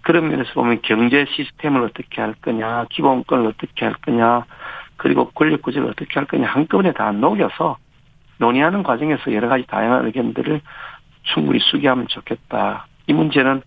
그런 0.00 0.28
면에서 0.28 0.52
보면 0.54 0.80
경제 0.82 1.26
시스템을 1.26 1.82
어떻게 1.82 2.22
할 2.22 2.34
거냐, 2.40 2.86
기본권을 2.90 3.46
어떻게 3.46 3.84
할 3.84 3.94
거냐, 3.94 4.46
그리고 4.96 5.30
권력 5.30 5.62
구조를 5.62 5.90
어떻게 5.90 6.14
할 6.14 6.26
거냐 6.26 6.46
한꺼번에 6.46 6.92
다 6.92 7.12
녹여서 7.12 7.76
논의하는 8.38 8.82
과정에서 8.82 9.32
여러 9.34 9.48
가지 9.48 9.66
다양한 9.66 10.06
의견들을 10.06 10.60
충분히 11.24 11.58
수기하면 11.58 12.06
좋겠다. 12.08 12.86
이 13.06 13.12
문제는 13.12 13.62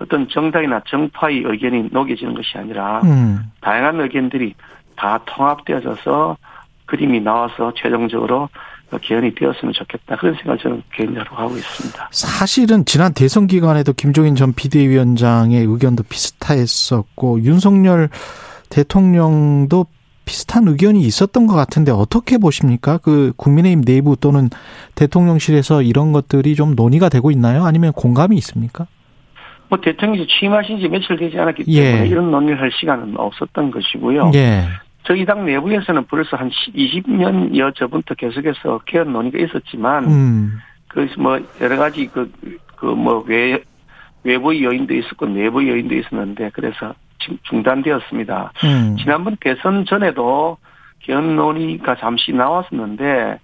어떤 0.00 0.28
정당이나 0.28 0.80
정파의 0.86 1.42
의견이 1.44 1.90
녹여지는 1.92 2.34
것이 2.34 2.58
아니라 2.58 3.00
음. 3.04 3.52
다양한 3.60 4.00
의견들이 4.00 4.54
다 4.96 5.20
통합되어져서 5.26 6.36
그림이 6.92 7.20
나와서 7.20 7.72
최종적으로 7.74 8.50
개헌이 9.00 9.34
되었으면 9.34 9.72
좋겠다. 9.72 10.16
그런 10.16 10.34
생각을 10.34 10.58
저는 10.58 10.82
개인적으로 10.92 11.34
하고 11.34 11.56
있습니다. 11.56 12.08
사실은 12.10 12.84
지난 12.84 13.14
대선 13.14 13.46
기간에도 13.46 13.94
김종인 13.94 14.34
전 14.34 14.52
비대위원장의 14.52 15.64
의견도 15.64 16.02
비슷했었고 16.02 17.40
윤석열 17.44 18.10
대통령도 18.68 19.86
비슷한 20.26 20.68
의견이 20.68 21.00
있었던 21.00 21.46
것 21.46 21.54
같은데 21.54 21.90
어떻게 21.90 22.36
보십니까? 22.36 22.98
그 22.98 23.32
국민의힘 23.38 23.82
내부 23.84 24.14
또는 24.20 24.50
대통령실에서 24.94 25.80
이런 25.80 26.12
것들이 26.12 26.54
좀 26.54 26.74
논의가 26.74 27.08
되고 27.08 27.30
있나요? 27.30 27.64
아니면 27.64 27.92
공감이 27.92 28.36
있습니까? 28.36 28.86
뭐 29.70 29.80
대통령이 29.80 30.26
취임하신 30.26 30.80
지 30.80 30.88
며칠 30.88 31.16
되지 31.16 31.38
않았기 31.38 31.64
예. 31.68 31.82
때문에 31.82 32.08
이런 32.08 32.30
논의를 32.30 32.60
할 32.60 32.70
시간은 32.78 33.14
없었던 33.16 33.70
것이고요. 33.70 34.32
예. 34.34 34.64
저희 35.04 35.24
당 35.24 35.44
내부에서는 35.44 36.04
벌써 36.06 36.36
한 36.36 36.50
20년여 36.74 37.74
전부터 37.76 38.14
계속해서 38.14 38.80
개헌 38.86 39.12
논의가 39.12 39.38
있었지만 39.38 40.04
음. 40.04 40.58
그래서 40.88 41.14
뭐 41.18 41.40
여러 41.60 41.76
가지 41.76 42.06
그 42.08 42.30
그 42.82 42.94
뭐 42.96 43.22
외 43.28 43.62
외부의 44.24 44.64
요인도 44.64 44.94
있었고 44.94 45.26
내부의 45.26 45.68
요인도 45.68 45.94
있었는데 45.94 46.50
그래서 46.52 46.94
중단되었습니다. 47.44 48.52
음. 48.64 48.96
지난번 48.98 49.36
대선 49.40 49.84
전에도 49.84 50.58
개헌 51.00 51.36
논의가 51.36 51.96
잠시 51.96 52.32
나왔었는데 52.32 53.38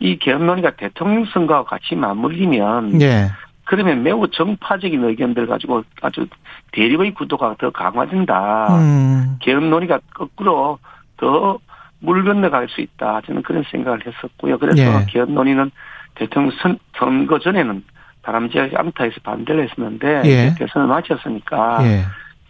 이 0.00 0.18
개헌 0.18 0.46
논의가 0.46 0.72
대통령 0.72 1.24
선거와 1.26 1.64
같이 1.64 1.94
맞물리면 1.94 3.00
예. 3.02 3.28
그러면 3.72 4.02
매우 4.02 4.28
정파적인 4.28 5.02
의견들 5.02 5.46
가지고 5.46 5.82
아주 6.02 6.26
대립의 6.72 7.14
구도가 7.14 7.56
더 7.58 7.70
강화된다. 7.70 8.76
음. 8.76 9.38
개헌 9.40 9.70
논의가 9.70 10.00
거꾸로 10.14 10.78
더 11.16 11.58
물 12.04 12.24
건너갈 12.24 12.68
수 12.68 12.80
있다. 12.80 13.20
저는 13.26 13.42
그런 13.42 13.62
생각을 13.70 14.00
했었고요. 14.06 14.58
그래서 14.58 14.82
예. 14.82 15.06
개헌 15.08 15.34
논의는 15.34 15.70
대통령 16.16 16.50
선, 16.60 16.78
선거 16.98 17.38
전에는 17.38 17.84
바람직하지 18.22 18.74
않다 18.76 19.04
해서 19.04 19.16
반대를 19.22 19.68
했었는데 19.68 20.22
예. 20.24 20.54
대선을 20.58 20.88
마쳤으니까 20.88 21.78
예. 21.84 22.02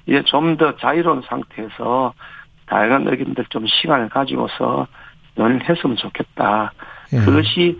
이제 0.07 0.23
좀 0.25 0.57
더 0.57 0.75
자유로운 0.77 1.23
상태에서 1.29 2.14
다양한 2.66 3.07
의견들 3.07 3.45
좀 3.51 3.66
시간을 3.66 4.09
가지고서 4.09 4.87
논의를 5.35 5.68
했으면 5.68 5.97
좋겠다. 5.97 6.73
예. 7.12 7.18
그것이 7.18 7.79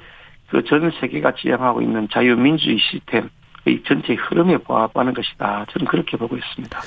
그 0.53 0.62
전 0.64 0.92
세계가 1.00 1.32
지향하고 1.40 1.80
있는 1.80 2.09
자유민주주의 2.12 2.78
시스템의 2.78 3.82
전체 3.88 4.14
흐름에 4.14 4.59
부합하는 4.59 5.14
것이다. 5.14 5.64
저는 5.72 5.86
그렇게 5.86 6.18
보고 6.18 6.36
있습니다. 6.36 6.78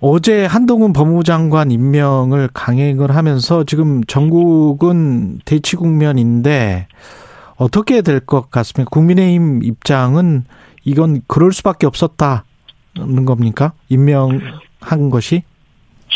어제 0.00 0.46
한동훈 0.46 0.92
법무부 0.94 1.22
장관 1.22 1.70
임명을 1.70 2.48
강행을 2.54 3.14
하면서 3.14 3.64
지금 3.64 4.02
전국은 4.04 5.40
대치 5.44 5.76
국면인데 5.76 6.88
어떻게 7.56 8.00
될 8.00 8.20
것 8.20 8.50
같습니까? 8.50 8.88
국민의힘 8.90 9.62
입장은 9.62 10.44
이건 10.84 11.20
그럴 11.26 11.52
수밖에 11.52 11.86
없었다는 11.86 13.24
겁니까? 13.26 13.72
임명한 13.90 15.10
것이? 15.10 15.42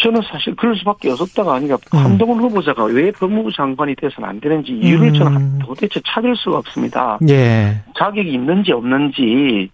저는 0.03 0.23
사실 0.23 0.55
그럴 0.55 0.77
수밖에 0.77 1.11
없었다가 1.11 1.55
아니라 1.55 1.77
음. 1.95 1.99
한동훈 1.99 2.41
후보자가 2.41 2.85
왜 2.85 3.11
법무부 3.11 3.53
장관이 3.53 3.95
돼서는 3.97 4.29
안 4.29 4.41
되는지 4.41 4.73
이유를 4.73 5.09
음. 5.09 5.15
저는 5.15 5.59
도대체 5.61 6.01
찾을 6.07 6.37
수가 6.37 6.59
없습니다. 6.59 7.19
예. 7.29 7.83
자격이 7.97 8.33
있는지 8.33 8.73
없는지 8.73 9.71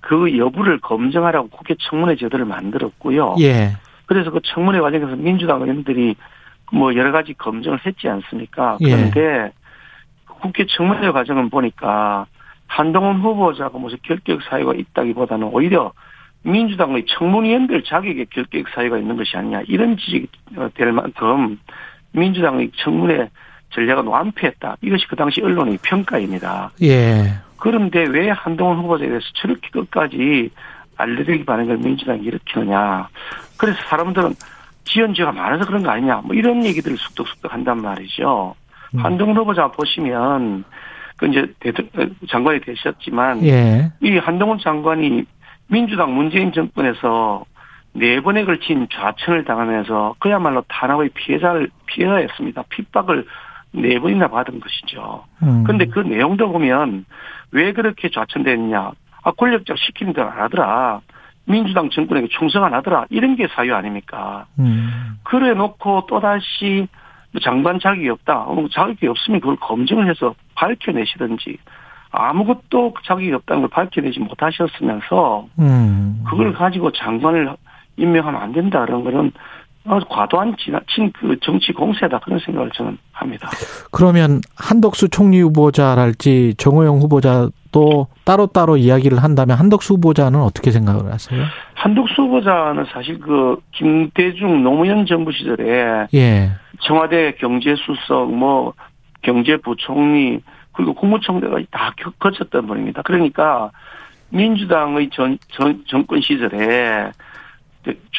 그 0.00 0.36
여부를 0.38 0.80
검증하라고 0.80 1.48
국회 1.48 1.74
청문회 1.78 2.16
제도를 2.16 2.44
만들었고요. 2.44 3.36
예. 3.40 3.72
그래서 4.06 4.30
그 4.30 4.40
청문회 4.42 4.80
과정에서 4.80 5.16
민주당 5.16 5.62
의원들이 5.62 6.14
뭐 6.72 6.94
여러 6.94 7.12
가지 7.12 7.34
검증을 7.34 7.80
했지 7.84 8.08
않습니까? 8.08 8.78
예. 8.80 8.90
그런데 8.90 9.52
국회 10.26 10.64
청문회 10.66 11.10
과정을 11.10 11.50
보니까 11.50 12.26
한동훈 12.66 13.20
후보자가 13.20 13.78
무슨 13.78 13.98
결격 14.02 14.40
사유가 14.42 14.74
있다기보다는 14.74 15.48
오히려 15.52 15.92
민주당의 16.42 17.04
청문위원들 17.06 17.84
자격에 17.84 18.26
결격 18.30 18.68
사유가 18.74 18.98
있는 18.98 19.16
것이 19.16 19.36
아니냐 19.36 19.62
이런 19.68 19.96
지적이 19.96 20.28
될 20.74 20.92
만큼 20.92 21.58
민주당의 22.12 22.70
청문회 22.76 23.28
전략은 23.70 24.06
완패했다. 24.06 24.76
이것이 24.82 25.06
그 25.08 25.16
당시 25.16 25.40
언론의 25.40 25.78
평가입니다. 25.82 26.72
예. 26.82 27.34
그런데 27.56 28.04
왜 28.04 28.30
한동훈 28.30 28.78
후보자에 28.78 29.08
대해서 29.08 29.26
저렇게 29.34 29.68
끝까지 29.70 30.50
알레르기 30.96 31.44
반응을 31.44 31.78
민주당이 31.78 32.22
일으키느냐. 32.22 33.08
그래서 33.56 33.78
사람들은 33.88 34.34
지연지가 34.84 35.32
많아서 35.32 35.66
그런 35.66 35.82
거 35.82 35.90
아니냐. 35.90 36.22
뭐 36.24 36.34
이런 36.34 36.64
얘기들을 36.64 36.96
쑥덕쑥덕 36.96 37.52
한단 37.52 37.80
말이죠. 37.80 38.54
음. 38.94 39.04
한동훈 39.04 39.36
후보자 39.36 39.68
보시면 39.68 40.64
그 41.16 41.26
이제 41.26 41.46
대통 41.60 41.86
장관이 42.28 42.60
되셨지만 42.60 43.44
예. 43.46 43.92
이 44.02 44.18
한동훈 44.18 44.58
장관이 44.58 45.24
민주당 45.70 46.14
문재인 46.14 46.52
정권에서 46.52 47.44
네 47.92 48.20
번에 48.20 48.44
걸친 48.44 48.86
좌천을 48.92 49.44
당하면서 49.44 50.16
그야말로 50.18 50.62
탄압의 50.68 51.10
피해자를 51.10 51.70
피해자였습니다. 51.86 52.64
핍박을 52.68 53.26
네 53.72 53.98
번이나 53.98 54.28
받은 54.28 54.60
것이죠. 54.60 55.24
음. 55.42 55.64
근데 55.64 55.86
그 55.86 56.00
내용도 56.00 56.50
보면 56.50 57.04
왜 57.52 57.72
그렇게 57.72 58.10
좌천됐냐. 58.10 58.92
아, 59.22 59.30
권력자 59.32 59.74
시키는 59.76 60.12
대로 60.12 60.28
안 60.28 60.40
하더라. 60.40 61.00
민주당 61.44 61.90
정권에게 61.90 62.28
충성 62.28 62.64
안 62.64 62.74
하더라. 62.74 63.06
이런 63.10 63.36
게 63.36 63.46
사유 63.48 63.74
아닙니까? 63.74 64.46
음. 64.58 65.18
그래 65.24 65.54
놓고 65.54 66.06
또 66.08 66.20
다시 66.20 66.86
뭐 67.32 67.40
장관 67.40 67.78
자격이 67.80 68.08
없다. 68.08 68.40
어, 68.40 68.68
자격이 68.70 69.06
없으면 69.06 69.40
그걸 69.40 69.56
검증을 69.56 70.08
해서 70.08 70.34
밝혀내시든지 70.54 71.58
아무것도 72.10 72.94
자격이 73.04 73.32
없다는 73.32 73.62
걸 73.62 73.70
밝혀내지 73.70 74.20
못하셨으면서 74.20 75.46
음. 75.58 76.24
그걸 76.28 76.52
가지고 76.52 76.90
장관을 76.92 77.54
임명하면 77.96 78.40
안 78.40 78.52
된다. 78.52 78.84
그런 78.84 79.04
거는 79.04 79.32
아주 79.86 80.04
과도한 80.08 80.56
지나친 80.58 81.12
그 81.12 81.38
정치 81.40 81.72
공세다. 81.72 82.18
그런 82.20 82.38
생각을 82.40 82.70
저는 82.74 82.98
합니다. 83.12 83.48
그러면 83.90 84.40
한덕수 84.56 85.08
총리 85.08 85.40
후보자랄지 85.40 86.54
정호영 86.58 86.98
후보자도 86.98 88.08
따로따로 88.24 88.76
이야기를 88.76 89.22
한다면 89.22 89.56
한덕수 89.56 89.94
후보자는 89.94 90.40
어떻게 90.40 90.70
생각을 90.70 91.12
하세요? 91.12 91.44
한덕수 91.74 92.22
후보자는 92.22 92.86
사실 92.92 93.18
그 93.20 93.56
김대중 93.72 94.62
노무현 94.62 95.06
정부 95.06 95.32
시절에 95.32 96.08
예. 96.12 96.50
청와대 96.82 97.32
경제수석, 97.38 98.32
뭐 98.34 98.74
경제부총리 99.22 100.40
그리고 100.72 100.94
국무총리가 100.94 101.58
다 101.70 101.92
겨- 101.96 102.10
거쳤던 102.18 102.66
분입니다. 102.66 103.02
그러니까 103.02 103.70
민주당의 104.30 105.10
전, 105.12 105.38
전 105.52 105.82
정권 105.88 106.20
시절에 106.20 107.10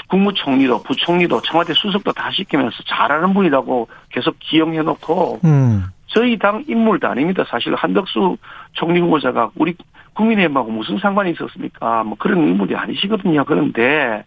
국무총리도 0.07 0.83
부총리도 0.83 1.41
청와대 1.43 1.73
수석도 1.73 2.11
다 2.13 2.31
시키면서 2.31 2.83
잘하는 2.87 3.33
분이라고 3.33 3.87
계속 4.09 4.35
기용해놓고 4.39 5.39
음. 5.45 5.85
저희 6.07 6.37
당 6.37 6.63
인물도 6.67 7.07
아닙니다. 7.07 7.45
사실 7.47 7.73
한덕수 7.75 8.37
총리 8.73 8.99
후보자가 8.99 9.51
우리 9.55 9.75
국민의힘하고 10.13 10.71
무슨 10.71 10.97
상관이 10.97 11.31
있었습니까? 11.31 12.03
뭐 12.03 12.17
그런 12.17 12.39
인물이 12.39 12.75
아니시거든요. 12.75 13.45
그런데 13.45 14.25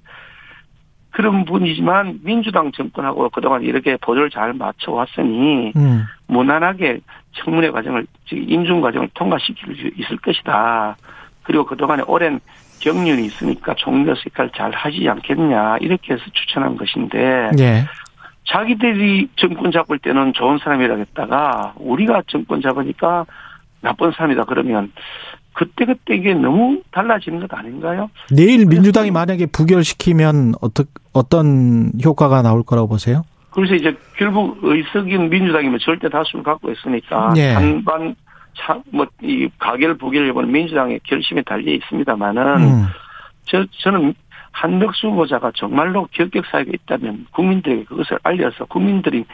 그런 1.11 1.45
분이지만 1.45 2.21
민주당 2.25 2.73
정권하고 2.73 3.29
그동안 3.29 3.63
이렇게 3.63 3.97
보조를 3.99 4.31
잘 4.31 4.55
맞춰왔으니 4.55 5.73
음. 5.77 6.05
무난하게 6.27 7.01
청문회 7.35 7.71
과정을 7.71 8.07
즉 8.27 8.37
인준 8.37 8.81
과정을 8.81 9.09
통과시킬 9.15 9.77
수 9.77 9.91
있을 9.97 10.17
것이다. 10.19 10.97
그리고 11.43 11.65
그동안에 11.67 12.03
오랜 12.07 12.41
경륜이 12.81 13.27
있으니까 13.27 13.75
총리로서 13.75 14.23
역할을 14.31 14.51
잘 14.57 14.73
하지 14.73 15.09
않겠냐 15.09 15.79
이렇게 15.81 16.15
해서 16.15 16.23
추천한 16.33 16.77
것인데 16.77 17.51
예. 17.59 17.85
자기들이 18.47 19.29
정권 19.37 19.73
잡을 19.73 19.99
때는 19.99 20.33
좋은 20.35 20.59
사람이라 20.59 20.97
했다가 20.97 21.75
우리가 21.77 22.23
정권 22.27 22.61
잡으니까 22.61 23.25
나쁜 23.81 24.13
사람이다 24.13 24.45
그러면 24.45 24.93
그때 25.55 25.85
그때 25.87 26.17
이게 26.17 26.35
너무 26.35 26.83
달라지는 26.91 27.41
것 27.41 27.55
아닌가요? 27.55 28.11
내일 28.31 28.67
민주당이 28.67 29.11
만약에 29.11 29.47
부결시키면 29.47 30.55
어떻 30.61 30.89
어떤 31.13 31.93
효과가 32.05 32.43
나올 32.43 32.65
거라고 32.65 32.89
보세요? 32.89 33.23
그래서 33.55 33.75
이제 33.75 33.97
결국 34.17 34.59
의석인 34.63 35.31
민주당이면 35.31 35.79
절대 35.81 36.09
다수를 36.09 36.43
갖고 36.43 36.71
있으니까 36.73 37.33
예. 37.37 37.53
한반 37.53 38.15
뭐이 38.91 39.49
가결 39.59 39.97
부결 39.97 40.29
여부는 40.29 40.51
민주당의 40.53 41.01
결심에 41.05 41.43
달려 41.43 41.73
있습니다만은 41.73 42.57
음. 42.59 42.87
저 43.45 43.65
저는 43.79 44.15
한덕수 44.53 45.09
후보자가 45.09 45.53
정말로 45.55 46.09
결격 46.13 46.47
사유가 46.47 46.71
있다면 46.73 47.27
국민들에게 47.33 47.85
그것을 47.85 48.19
알려서 48.23 48.65
국민들이 48.67 49.25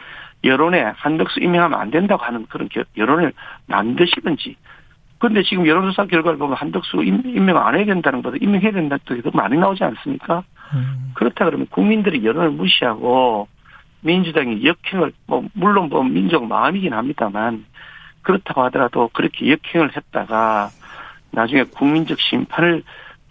여론에 0.43 0.81
한덕수 0.97 1.39
임명하면 1.39 1.79
안 1.79 1.91
된다고 1.91 2.23
하는 2.23 2.45
그런 2.47 2.67
겨- 2.69 2.83
여론을 2.97 3.31
만드시든지. 3.67 4.55
근데 5.19 5.43
지금 5.43 5.67
여론조사 5.67 6.07
결과를 6.07 6.39
보면 6.39 6.57
한덕수 6.57 7.03
임- 7.03 7.21
임명 7.23 7.57
안 7.57 7.75
해야 7.75 7.85
된다는 7.85 8.23
것보다 8.23 8.43
임명해야 8.43 8.71
된다는 8.71 8.99
뜻이 9.05 9.21
더 9.21 9.29
많이 9.35 9.55
나오지 9.55 9.83
않습니까? 9.83 10.43
음. 10.73 11.11
그렇다 11.13 11.45
그러면 11.45 11.67
국민들이 11.69 12.25
여론을 12.25 12.49
무시하고 12.51 13.47
민주당이 14.01 14.65
역행을 14.65 15.13
뭐 15.27 15.43
물론 15.53 15.89
뭐 15.89 16.03
민족 16.03 16.45
마음이긴 16.45 16.93
합니다만 16.93 17.65
그렇다고 18.21 18.63
하더라도 18.63 19.09
그렇게 19.13 19.51
역행을 19.51 19.95
했다가 19.95 20.69
나중에 21.31 21.63
국민적 21.63 22.19
심판을 22.19 22.83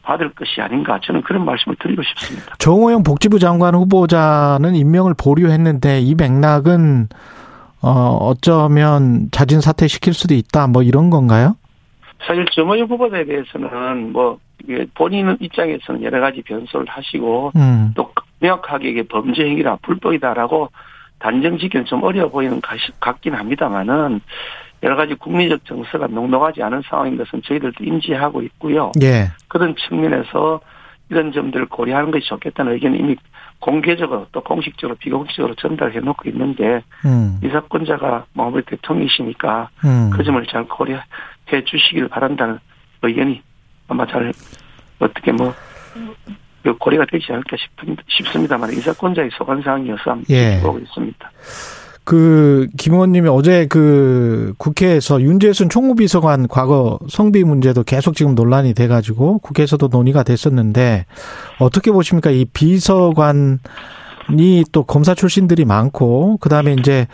받을 0.02 0.30
것이 0.30 0.60
아닌가 0.60 0.98
저는 1.02 1.22
그런 1.22 1.44
말씀을 1.44 1.76
드리고 1.78 2.02
싶습니다. 2.02 2.54
정호영 2.58 3.02
복지부 3.02 3.38
장관 3.38 3.74
후보자는 3.74 4.74
임명을 4.74 5.14
보류했는데 5.14 6.00
이 6.00 6.14
맥락은 6.14 7.08
어 7.82 7.90
어쩌면 8.20 9.28
자진 9.30 9.60
사퇴 9.60 9.86
시킬 9.88 10.14
수도 10.14 10.34
있다 10.34 10.66
뭐 10.66 10.82
이런 10.82 11.10
건가요? 11.10 11.56
사실 12.26 12.44
정호영 12.52 12.86
후보자에 12.88 13.24
대해서는 13.24 14.12
뭐 14.12 14.38
본인 14.94 15.36
입장에서는 15.40 16.02
여러 16.02 16.20
가지 16.20 16.42
변소를 16.42 16.86
하시고 16.88 17.52
음. 17.56 17.92
또 17.94 18.12
명확하게 18.40 18.90
이게 18.90 19.02
범죄 19.02 19.44
행위라 19.44 19.76
불법이다라고 19.82 20.70
단정 21.18 21.58
짓기는 21.58 21.84
좀 21.86 22.02
어려워 22.02 22.30
보이는 22.30 22.60
것 22.60 22.70
같긴 22.98 23.34
합니다만은 23.34 24.20
여러 24.82 24.96
가지 24.96 25.14
국민적 25.14 25.64
정서가 25.66 26.06
녹록하지 26.08 26.62
않은 26.62 26.82
상황인 26.88 27.16
것은 27.18 27.42
저희들도 27.42 27.84
인지하고 27.84 28.42
있고요. 28.42 28.92
예. 29.02 29.28
그런 29.48 29.76
측면에서 29.76 30.60
이런 31.10 31.32
점들을 31.32 31.66
고려하는 31.66 32.10
것이 32.10 32.26
좋겠다는 32.28 32.72
의견을 32.72 32.98
이미 32.98 33.16
공개적으로 33.58 34.26
또 34.32 34.40
공식적으로 34.40 34.96
비공식적으로 34.98 35.54
전달해 35.56 36.00
놓고 36.00 36.30
있는데 36.30 36.82
음. 37.04 37.38
이 37.44 37.48
사건자가 37.48 38.24
마무리 38.32 38.64
대통령이시니까 38.64 39.68
음. 39.84 40.10
그 40.10 40.24
점을 40.24 40.42
잘 40.46 40.66
고려해 40.66 41.64
주시길 41.66 42.08
바란다는 42.08 42.58
의견이 43.02 43.42
아마 43.88 44.06
잘 44.06 44.32
어떻게 44.98 45.32
뭐 45.32 45.52
그 46.62 46.76
고려가 46.76 47.06
되지 47.10 47.26
않을까 47.32 47.56
싶습니다만 48.08 48.72
이 48.72 48.76
사건자의 48.76 49.30
소관 49.32 49.62
사항이어서 49.62 50.02
한번 50.04 50.24
예. 50.30 50.56
지켜보고 50.56 50.78
있습니다. 50.80 51.30
그, 52.04 52.66
김 52.76 52.94
의원님이 52.94 53.28
어제 53.28 53.66
그 53.66 54.52
국회에서 54.58 55.20
윤재순 55.20 55.68
총무비서관 55.68 56.48
과거 56.48 56.98
성비 57.08 57.44
문제도 57.44 57.82
계속 57.84 58.16
지금 58.16 58.34
논란이 58.34 58.74
돼가지고 58.74 59.38
국회에서도 59.38 59.86
논의가 59.86 60.22
됐었는데 60.22 61.06
어떻게 61.60 61.92
보십니까? 61.92 62.30
이 62.30 62.46
비서관이 62.46 63.58
또 64.72 64.82
검사 64.82 65.14
출신들이 65.14 65.64
많고 65.64 66.38
그 66.40 66.48
다음에 66.48 66.74
이제 66.78 67.06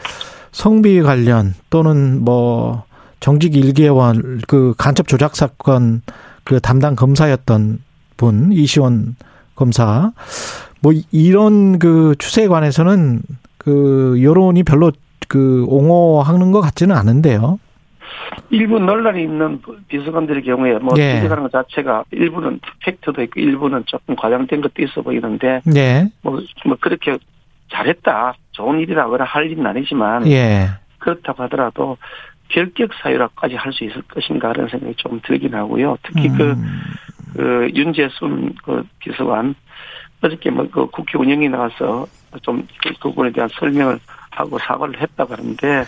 성비 0.51 1.03
관련 1.03 1.53
또는 1.69 2.25
뭐 2.25 2.85
정직 3.21 3.53
1개월 3.53 4.41
그 4.47 4.73
간첩 4.79 5.09
조작 5.09 5.37
사건 5.37 6.01
그 6.45 6.61
담당 6.61 6.97
검사였던 6.97 7.81
분 8.17 8.53
이시원 8.53 9.17
검사 9.57 10.13
뭐 10.81 10.93
이런 11.11 11.79
그 11.79 12.15
추세에 12.19 12.47
관해서는 12.47 13.23
그 13.59 14.23
여론이 14.23 14.63
별로 14.63 14.93
그 15.29 15.65
옹호하는 15.69 16.53
것 16.53 16.61
같지는 16.61 16.95
않은데요. 16.95 17.59
일부 18.51 18.79
논란이 18.79 19.23
있는 19.23 19.61
비서관들의 19.89 20.43
경우에 20.43 20.79
뭐 20.79 20.95
예. 20.99 21.15
비서관하는 21.15 21.51
것 21.51 21.53
자체가 21.53 22.05
일부는 22.13 22.61
팩트도 22.85 23.23
있고 23.23 23.41
일부는 23.41 23.85
조금 23.87 24.15
과장된 24.15 24.61
것도 24.61 24.83
있어 24.83 25.03
보이는데 25.03 25.63
네. 25.65 26.09
뭐, 26.23 26.41
뭐 26.65 26.77
그렇게 26.81 27.17
잘했다 27.73 28.35
좋은 28.53 28.79
일이라거나 28.81 29.25
할 29.25 29.51
일은 29.51 29.67
아니지만 29.67 30.27
예. 30.29 30.69
그렇다고 30.99 31.43
하더라도 31.45 31.97
결격 32.49 32.91
사유라까지 33.03 33.57
할 33.57 33.73
수 33.73 33.85
있을 33.85 34.03
것인가 34.03 34.51
하는 34.51 34.69
생각이 34.69 34.95
좀 34.97 35.21
들긴 35.25 35.55
하고요. 35.55 35.99
특히 36.03 36.29
그, 36.29 36.53
음. 36.53 36.65
그 37.06 37.06
윤재순 37.74 38.55
그 38.64 38.82
비서관 38.99 39.55
어저께 40.22 40.51
뭐 40.51 40.66
그 40.70 40.87
국회 40.87 41.18
운영이 41.18 41.49
나와서 41.49 42.07
좀 42.43 42.66
그 42.99 43.11
부분에 43.11 43.30
대한 43.30 43.49
설명을 43.59 43.99
하고 44.30 44.59
사과를 44.59 45.01
했다고 45.01 45.32
하는데 45.32 45.84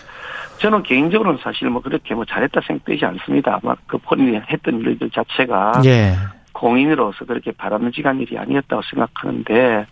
저는 0.59 0.83
개인적으로는 0.83 1.39
사실 1.41 1.69
뭐 1.69 1.81
그렇게 1.81 2.15
뭐 2.15 2.25
잘했다 2.25 2.61
생각되지 2.61 3.05
않습니다. 3.05 3.59
아마 3.61 3.75
그 3.87 3.97
본인이 3.97 4.39
했던 4.49 4.79
일들 4.79 5.09
자체가 5.11 5.81
예. 5.85 6.13
공인으로서 6.53 7.25
그렇게 7.25 7.51
바람직한 7.51 8.19
일이 8.19 8.37
아니었다고 8.37 8.81
생각하는데 8.89 9.85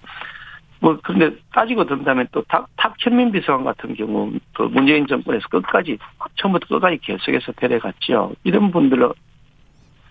뭐 0.79 0.97
그런데 1.03 1.35
따지고 1.53 1.85
든다면 1.85 2.27
또 2.31 2.43
탁, 2.47 2.67
탁현민 2.75 3.31
비서관 3.31 3.63
같은 3.63 3.95
경우 3.95 4.31
그 4.53 4.63
문재인 4.63 5.07
정권에서 5.07 5.47
끝까지 5.49 5.97
처음부터 6.35 6.67
끝까지 6.67 6.97
계속해서 7.01 7.51
데려갔죠. 7.53 8.33
이런 8.43 8.71
분들은 8.71 9.09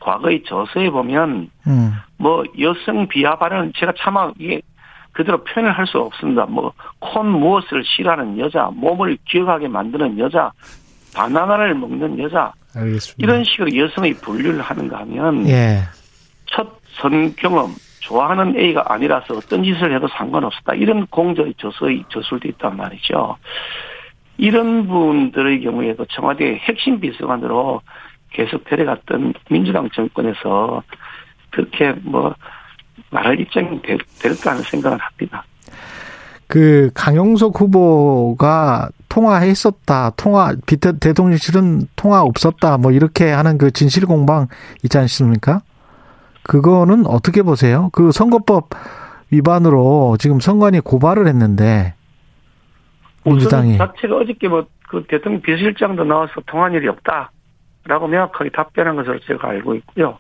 과거의 0.06 0.44
저서에 0.46 0.88
보면 0.90 1.50
음. 1.66 1.92
뭐 2.16 2.44
여성 2.60 3.08
비하 3.08 3.36
발언 3.36 3.72
제가 3.76 3.92
차마 3.98 4.30
이게 4.38 4.62
그대로 5.12 5.42
표현을 5.42 5.72
할 5.76 5.86
수 5.86 5.98
없습니다. 5.98 6.46
뭐 6.46 6.72
콘 7.00 7.28
무엇을 7.28 7.82
싫어하는 7.84 8.38
여자, 8.38 8.70
몸을 8.72 9.18
기억하게 9.28 9.68
만드는 9.68 10.18
여자, 10.18 10.50
바나나를 11.14 11.74
먹는 11.74 12.18
여자 12.18 12.52
알겠습니다. 12.74 13.16
이런 13.18 13.44
식으로 13.44 13.76
여성의 13.76 14.14
분류를 14.14 14.60
하는가 14.60 14.98
하면 15.00 15.46
예. 15.48 15.80
첫 16.46 16.68
선경험 17.00 17.74
좋아하는 18.00 18.56
A가 18.58 18.84
아니라서 18.86 19.34
어떤 19.34 19.62
짓을 19.64 19.94
해도 19.94 20.06
상관없었다. 20.08 20.74
이런 20.74 21.06
공저의 21.06 21.54
저서의 21.58 22.04
저술도 22.08 22.48
있단 22.48 22.76
말이죠. 22.76 23.36
이런 24.38 24.86
분들의 24.86 25.60
경우에도 25.62 26.04
청와대 26.06 26.56
핵심 26.62 27.00
비서관으로 27.00 27.80
계속 28.36 28.64
데려갔던 28.64 29.32
민주당 29.50 29.88
정권에서 29.90 30.82
그렇게 31.50 31.92
뭐 32.02 32.34
말할 33.10 33.40
입장이 33.40 33.80
될, 33.82 33.98
될까 34.20 34.50
하는 34.50 34.62
생각을 34.62 34.98
합니다. 34.98 35.44
그 36.46 36.90
강용석 36.94 37.60
후보가 37.60 38.90
통화했었다. 39.08 40.10
통화 40.16 40.54
비대 40.66 40.96
대통령실은 40.98 41.88
통화 41.96 42.20
없었다. 42.22 42.76
뭐 42.76 42.92
이렇게 42.92 43.30
하는 43.30 43.58
그 43.58 43.70
진실 43.70 44.06
공방 44.06 44.48
있지 44.84 44.98
않습니까? 44.98 45.62
그거는 46.42 47.06
어떻게 47.06 47.42
보세요? 47.42 47.88
그 47.92 48.12
선거법 48.12 48.68
위반으로 49.30 50.16
지금 50.20 50.38
선관위 50.38 50.80
고발을 50.80 51.26
했는데 51.26 51.94
민주당이 53.24 53.74
우선 53.74 53.88
자체가 53.88 54.16
어저께 54.18 54.48
뭐 54.48 54.66
그 54.88 55.04
대통령 55.08 55.40
비서실장도 55.42 56.04
나와서 56.04 56.32
통한 56.46 56.72
일이 56.72 56.88
없다 56.88 57.30
라고 57.86 58.06
명확하게 58.06 58.50
답변한 58.50 58.96
것으로 58.96 59.18
제가 59.20 59.48
알고 59.48 59.74
있고요. 59.76 60.18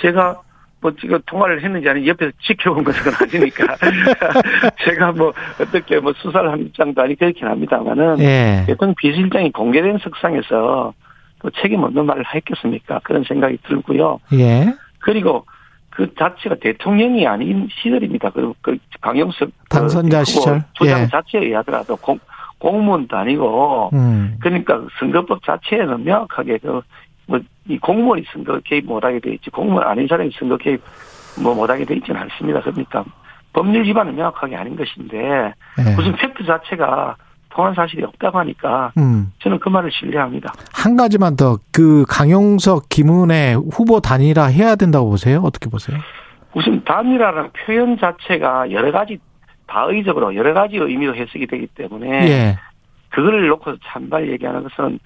제가 0.00 0.40
뭐 0.80 0.92
지금 0.98 1.18
통화를 1.26 1.62
했는지 1.62 1.88
아니 1.88 2.06
옆에서 2.06 2.32
지켜본 2.42 2.84
것은 2.84 3.12
아니니까 3.20 3.76
제가 4.84 5.12
뭐 5.12 5.32
어떻게 5.60 5.98
뭐 6.00 6.12
수사를 6.14 6.50
한 6.50 6.60
입장도 6.60 7.02
아니 7.02 7.14
그렇긴 7.16 7.48
합니다만은 7.48 8.18
예. 8.20 8.64
대통령 8.66 8.94
비서실장이 8.96 9.52
공개된 9.52 9.98
석상에서 9.98 10.94
또 11.40 11.50
책임 11.62 11.82
없는 11.82 12.06
말을 12.06 12.24
했겠습니까? 12.34 13.00
그런 13.04 13.24
생각이 13.24 13.58
들고요. 13.66 14.20
예. 14.34 14.74
그리고 15.00 15.44
그 15.90 16.14
자체가 16.14 16.56
대통령이 16.60 17.26
아닌 17.26 17.68
시절입니다. 17.70 18.30
그리고 18.30 18.54
그 18.62 18.78
강영석 19.00 19.50
당선자 19.68 20.20
그 20.20 20.24
시절 20.24 20.62
조장 20.72 21.02
예. 21.02 21.06
자체에 21.08 21.46
의하더라도 21.46 21.96
공, 21.96 22.18
공무원도 22.60 23.16
아니고 23.16 23.90
음. 23.94 24.36
그러니까 24.40 24.80
선거법 25.00 25.42
자체에는 25.44 26.04
명확하게 26.04 26.58
그 26.58 26.80
뭐 27.26 27.40
이 27.68 27.78
공무원이 27.78 28.24
선거 28.32 28.58
개입 28.64 28.86
못하게 28.86 29.20
돼 29.20 29.32
있지 29.34 29.50
공무원 29.50 29.86
아닌 29.86 30.08
사람이 30.08 30.32
선거 30.36 30.56
개입 30.56 30.82
뭐 31.40 31.54
못하게 31.54 31.84
돼 31.84 31.94
있지는 31.94 32.20
않습니다. 32.22 32.60
그러니까 32.60 33.04
법률 33.52 33.84
위반은 33.84 34.16
명확하게 34.16 34.56
아닌 34.56 34.74
것인데 34.76 35.52
예. 35.78 35.94
무슨 35.94 36.16
팩트 36.16 36.44
자체가 36.44 37.14
통한 37.50 37.74
사실이 37.74 38.02
없다고 38.02 38.38
하니까 38.40 38.90
음. 38.98 39.30
저는 39.40 39.60
그 39.60 39.68
말을 39.68 39.90
신뢰합니다. 39.92 40.52
한 40.72 40.96
가지만 40.96 41.36
더 41.36 41.58
그 41.72 42.04
강용석 42.08 42.88
김은혜 42.88 43.54
후보 43.54 44.00
단일화 44.00 44.46
해야 44.46 44.74
된다고 44.74 45.10
보세요? 45.10 45.40
어떻게 45.44 45.70
보세요? 45.70 45.98
무슨 46.52 46.82
단일화라는 46.84 47.50
표현 47.52 47.96
자체가 47.98 48.72
여러 48.72 48.90
가지 48.90 49.18
다의적으로 49.70 50.34
여러 50.34 50.52
가지 50.52 50.76
의미로 50.76 51.14
해석이 51.14 51.46
되기 51.46 51.68
때문에 51.68 52.28
예. 52.28 52.58
그거를 53.10 53.46
놓고 53.48 53.76
찬발 53.84 54.28
얘기하는 54.30 54.64
것은 54.64 54.98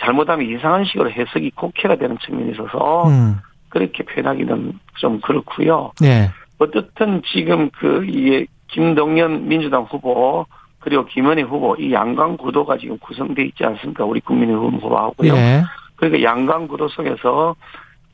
잘못하면 0.00 0.48
이상한 0.48 0.84
식으로 0.84 1.10
해석이 1.10 1.50
곡해가 1.50 1.96
되는 1.96 2.16
측면이 2.18 2.52
있어서 2.52 3.08
음. 3.08 3.36
그렇게 3.68 4.04
표현하기는 4.04 4.78
좀 4.96 5.20
그렇고요. 5.20 5.92
예. 6.02 6.30
어떻든 6.58 7.22
지금 7.26 7.68
그 7.70 8.06
이게 8.06 8.46
김동연 8.68 9.48
민주당 9.48 9.82
후보 9.82 10.46
그리고 10.78 11.04
김은혜 11.04 11.42
후보 11.42 11.76
이 11.78 11.92
양강 11.92 12.38
구도가 12.38 12.78
지금 12.78 12.98
구성돼 12.98 13.44
있지 13.44 13.64
않습니까? 13.64 14.04
우리 14.04 14.20
국민의힘 14.20 14.76
후보하고요. 14.76 15.34
예. 15.34 15.62
그러니까 15.96 16.22
양강 16.22 16.68
구도 16.68 16.88
속에서 16.88 17.54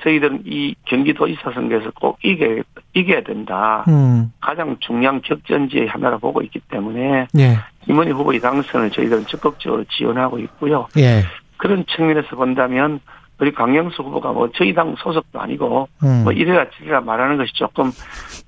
저희들은 0.03 0.43
이 0.47 0.75
경기도지사 0.87 1.53
선거에서 1.53 1.91
꼭 1.93 2.19
이겨, 2.23 2.47
이겨야 2.95 3.23
된다. 3.23 3.85
음. 3.89 4.33
가장 4.41 4.77
중요한 4.81 5.21
격전지의 5.23 5.87
하나로 5.89 6.19
보고 6.19 6.43
있기 6.43 6.61
때문에 6.71 7.29
예. 7.39 7.59
김은희 7.85 8.11
후보의 8.13 8.41
당선을 8.41 8.91
저희들은 8.91 9.27
적극적으로 9.27 9.85
지원하고 9.85 10.39
있고요. 10.41 10.89
예. 10.99 11.23
그런 11.57 11.85
측면에서 11.87 12.35
본다면 12.37 13.01
우리 13.39 13.53
강영수 13.53 14.03
후보가 14.03 14.33
뭐 14.33 14.51
저희 14.55 14.73
당 14.73 14.95
소속도 14.99 15.41
아니고 15.41 15.89
음. 16.05 16.23
뭐 16.25 16.33
이래라 16.33 16.67
저래라 16.79 17.01
말하는 17.01 17.39
것이 17.39 17.53
조금 17.55 17.91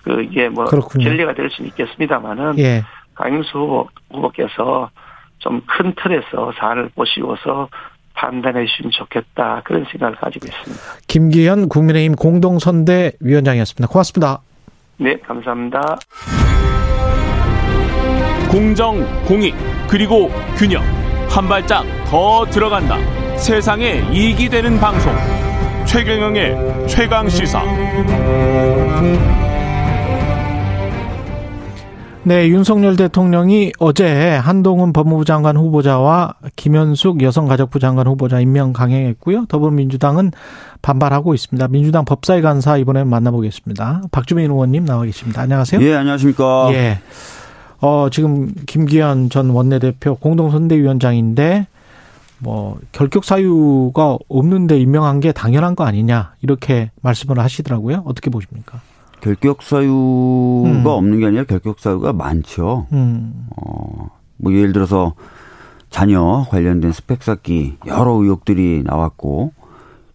그 0.05 0.23
이게 0.23 0.49
뭐 0.49 0.67
그렇군요. 0.67 1.05
전례가 1.05 1.35
될 1.35 1.51
수는 1.51 1.69
있겠습니다만은 1.71 2.59
예. 2.59 2.83
강영수 3.15 3.59
후보, 3.59 3.89
후보께서 4.13 4.91
좀 5.39 5.61
큰 5.67 5.93
틀에서 5.97 6.53
사안을 6.59 6.91
보시고서 6.95 7.69
판단해 8.15 8.65
주시면 8.67 8.93
좋겠다 8.93 9.63
그런 9.65 9.85
생각을 9.91 10.17
가지고 10.17 10.47
있습니다. 10.47 10.83
김기현 11.07 11.69
국민의힘 11.69 12.15
공동선대위원장이었습니다. 12.15 13.89
고맙습니다. 13.89 14.41
네, 14.97 15.19
감사합니다. 15.19 15.99
공정, 18.51 19.05
공익, 19.25 19.55
그리고 19.89 20.31
균형. 20.57 20.83
한 21.29 21.49
발짝 21.49 21.85
더 22.07 22.45
들어간다. 22.47 22.97
세상에 23.37 24.05
이익이 24.13 24.49
되는 24.49 24.79
방송. 24.79 25.13
최경영의 25.85 26.87
최강 26.87 27.29
시사. 27.29 27.63
네, 32.27 32.49
윤석열 32.49 32.97
대통령이 32.97 33.73
어제 33.79 34.35
한동훈 34.37 34.95
법무부 34.95 35.27
장관 35.27 35.59
후보자와 35.59 36.37
김현숙 36.57 37.23
여성가족부 37.23 37.79
장관 37.81 38.07
후보자 38.07 38.41
임명 38.41 38.73
강행했고요. 38.73 39.45
더불어민주당은 39.45 40.33
반발하고 40.81 41.35
있습니다. 41.35 41.69
민주당 41.69 42.07
법사위 42.07 42.41
간사 42.41 42.79
이번에 42.79 43.05
만나보겠습니다. 43.05 44.05
박주민 44.11 44.51
의원님 44.51 44.87
나와 44.87 45.05
계십니다. 45.05 45.43
안녕하세요. 45.43 45.83
예, 45.83 45.95
안녕하십니까. 45.97 46.71
예. 46.73 46.99
어, 47.83 48.09
지금 48.11 48.55
김기현 48.65 49.29
전 49.29 49.51
원내대표 49.51 50.15
공동선대위원장인데 50.15 51.67
뭐 52.39 52.79
결격 52.93 53.27
사유가 53.27 54.17
없는데 54.31 54.79
임명한 54.81 55.21
게 55.21 55.33
당연한 55.33 55.77
거 55.77 55.85
아니냐 55.85 56.33
이렇게 56.41 56.91
말씀을 57.03 57.39
하시더라고요. 57.39 58.03
어떻게 58.07 58.31
보십니까? 58.31 58.81
결격 59.25 59.63
사유가 59.63 60.69
음. 60.69 60.85
없는 60.85 61.19
게 61.19 61.25
아니라 61.25 61.45
결격 61.45 61.81
사유가 61.81 62.13
많죠. 62.13 62.87
음. 62.93 63.47
어, 63.57 64.11
뭐 64.37 64.53
예를 64.53 64.75
들어서 64.75 65.15
자녀 65.89 66.45
관련된 66.51 66.93
스펙 66.93 67.23
쌓기 67.23 67.79
여러 67.87 68.13
의혹들이 68.13 68.83
나왔고 68.85 69.55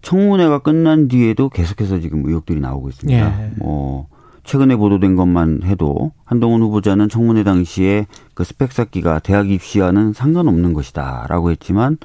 청문회가 0.03 0.59
끝난 0.59 1.07
뒤에도 1.07 1.49
계속해서 1.49 1.99
지금 2.01 2.23
의혹들이 2.23 2.59
나오고 2.59 2.89
있습니다. 2.89 3.45
예. 3.45 3.51
뭐 3.57 4.07
최근에 4.43 4.75
보도된 4.75 5.15
것만 5.15 5.63
해도 5.63 6.11
한동훈 6.23 6.61
후보자는 6.61 7.09
청문회 7.09 7.43
당시에 7.43 8.05
그 8.35 8.43
스펙 8.43 8.71
쌓기가 8.71 9.17
대학 9.17 9.49
입시와는 9.49 10.13
상관없는 10.13 10.73
것이다라고 10.73 11.49
했지만 11.49 11.97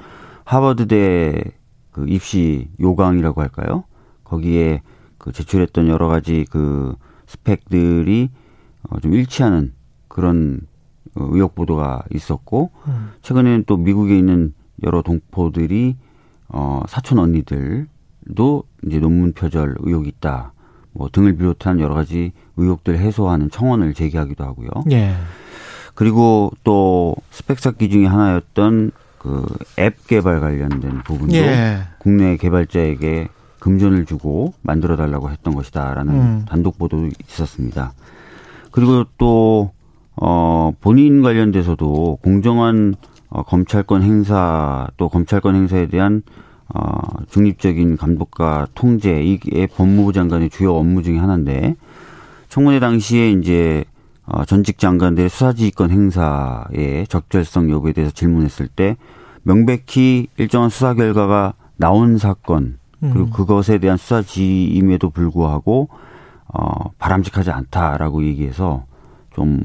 하버드대 0.43 1.43
그 1.91 2.05
입시 2.07 2.67
요강이라고 2.79 3.41
할까요? 3.41 3.83
거기에 4.23 4.81
그 5.25 5.31
제출했던 5.31 5.87
여러 5.87 6.07
가지 6.07 6.45
그 6.51 6.95
스펙들이 7.25 8.29
어, 8.87 8.99
좀 8.99 9.13
일치하는 9.15 9.73
그런 10.07 10.61
어, 11.15 11.27
의혹 11.31 11.55
보도가 11.55 12.03
있었고 12.13 12.69
음. 12.87 13.09
최근에는 13.23 13.63
또 13.65 13.75
미국에 13.75 14.15
있는 14.15 14.53
여러 14.83 15.01
동포들이 15.01 15.95
어 16.47 16.83
사촌 16.87 17.17
언니들도 17.17 18.63
이제 18.85 18.99
논문 18.99 19.33
표절 19.33 19.75
의혹이 19.79 20.09
있다. 20.09 20.53
뭐 20.91 21.09
등을 21.11 21.35
비롯한 21.35 21.79
여러 21.79 21.95
가지 21.95 22.31
의혹들 22.55 22.99
해소하는 22.99 23.49
청원을 23.49 23.95
제기하기도 23.95 24.43
하고요. 24.43 24.69
예. 24.91 25.15
그리고 25.95 26.51
또 26.63 27.15
스펙 27.31 27.59
쌓기 27.59 27.89
중에 27.89 28.05
하나였던 28.05 28.91
그 29.17 29.43
앱 29.79 30.05
개발 30.05 30.39
관련된 30.39 31.01
부분도 31.03 31.35
예. 31.35 31.79
국내 31.97 32.37
개발자에게 32.37 33.29
금전을 33.65 34.05
주고 34.05 34.53
만들어 34.61 34.95
달라고 34.95 35.31
했던 35.31 35.55
것이다라는 35.55 36.13
음. 36.13 36.45
단독 36.47 36.77
보도도 36.77 37.09
있었습니다. 37.27 37.93
그리고 38.69 39.05
또 39.17 39.71
어, 40.15 40.71
본인 40.81 41.23
관련돼서도 41.23 42.19
공정한 42.21 42.93
어, 43.29 43.41
검찰권 43.41 44.03
행사 44.03 44.87
또 44.97 45.09
검찰권 45.09 45.55
행사에 45.55 45.87
대한 45.87 46.21
어, 46.75 46.99
중립적인 47.29 47.97
감독과 47.97 48.67
통제 48.75 49.23
이게 49.23 49.65
법무부 49.65 50.13
장관의 50.13 50.51
주요 50.51 50.75
업무 50.75 51.01
중에 51.01 51.17
하나인데 51.17 51.75
청문회 52.49 52.79
당시에 52.79 53.31
이제 53.31 53.83
어, 54.27 54.45
전직 54.45 54.77
장관들의 54.77 55.27
수사지휘권 55.27 55.89
행사의 55.89 57.07
적절성 57.07 57.71
여부에 57.71 57.93
대해서 57.93 58.13
질문했을 58.13 58.67
때 58.67 58.95
명백히 59.41 60.27
일정한 60.37 60.69
수사 60.69 60.93
결과가 60.93 61.55
나온 61.77 62.19
사건 62.19 62.77
그리고 62.99 63.19
음. 63.19 63.29
그것에 63.29 63.77
대한 63.77 63.97
수사 63.97 64.21
지임에도 64.21 65.09
불구하고 65.09 65.89
어, 66.47 66.91
바람직하지 66.97 67.51
않다라고 67.51 68.23
얘기해서 68.25 68.85
좀 69.33 69.61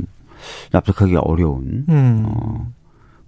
납득하기 0.73 1.17
어려운 1.17 1.85
음. 1.89 2.25
어, 2.27 2.69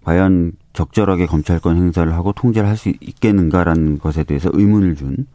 과연 0.05 0.53
적절하게 0.72 1.26
검찰권 1.26 1.76
행사를 1.76 2.12
하고 2.12 2.32
통제를 2.32 2.68
할 2.68 2.76
수 2.76 2.88
있겠는가라는 2.88 3.98
것에 3.98 4.24
대해서 4.24 4.50
의문을 4.53 4.96
준 4.96 5.26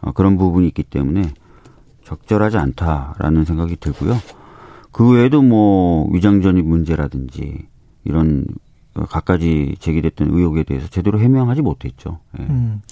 어, 0.00 0.12
그런 0.12 0.36
부분이 0.36 0.66
있기 0.68 0.82
때문에 0.82 1.22
적절하지 2.04 2.58
않다라는 2.58 3.44
생각이 3.44 3.76
들고요. 3.76 4.16
그 4.90 5.08
외에도 5.10 5.40
뭐 5.42 6.10
위장전입 6.12 6.66
문제라든지 6.66 7.66
이런 8.04 8.44
어, 8.94 9.04
갖가지 9.04 9.76
제기됐던 9.78 10.30
의혹에 10.30 10.64
대해서 10.64 10.88
제대로 10.88 11.20
해명하지 11.20 11.62
못했죠. 11.62 12.18
예. 12.40 12.42
음. 12.42 12.82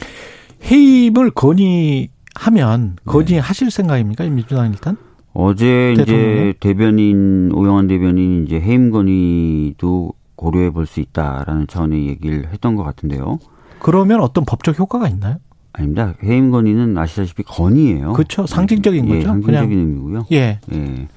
해임을 0.64 1.30
건의하면 1.30 2.96
건의하실 3.06 3.70
생각입니까? 3.70 4.24
민주당 4.28 4.70
일단? 4.70 4.96
어제 5.32 5.92
이제 5.92 6.04
대통령이? 6.04 6.52
대변인 6.60 7.52
오영환 7.52 7.86
대변인이 7.86 8.44
이제 8.44 8.60
해임 8.60 8.90
건의도 8.90 10.12
고려해 10.36 10.70
볼 10.70 10.86
수 10.86 11.00
있다라는 11.00 11.66
차원의 11.66 12.06
얘기를 12.08 12.48
했던 12.52 12.74
것 12.74 12.82
같은데요. 12.82 13.38
그러면 13.78 14.20
어떤 14.20 14.44
법적 14.44 14.78
효과가 14.78 15.08
있나요? 15.08 15.36
아닙니다. 15.72 16.14
해임 16.24 16.50
건의는 16.50 16.98
아시다시피 16.98 17.42
건의예요. 17.44 18.12
그렇죠. 18.14 18.46
상징적인 18.46 19.06
예, 19.06 19.08
거죠. 19.16 19.26
상징적인 19.28 19.68
그냥. 19.68 19.80
의미고요. 19.86 20.26
예. 20.32 20.58
예. 20.72 21.08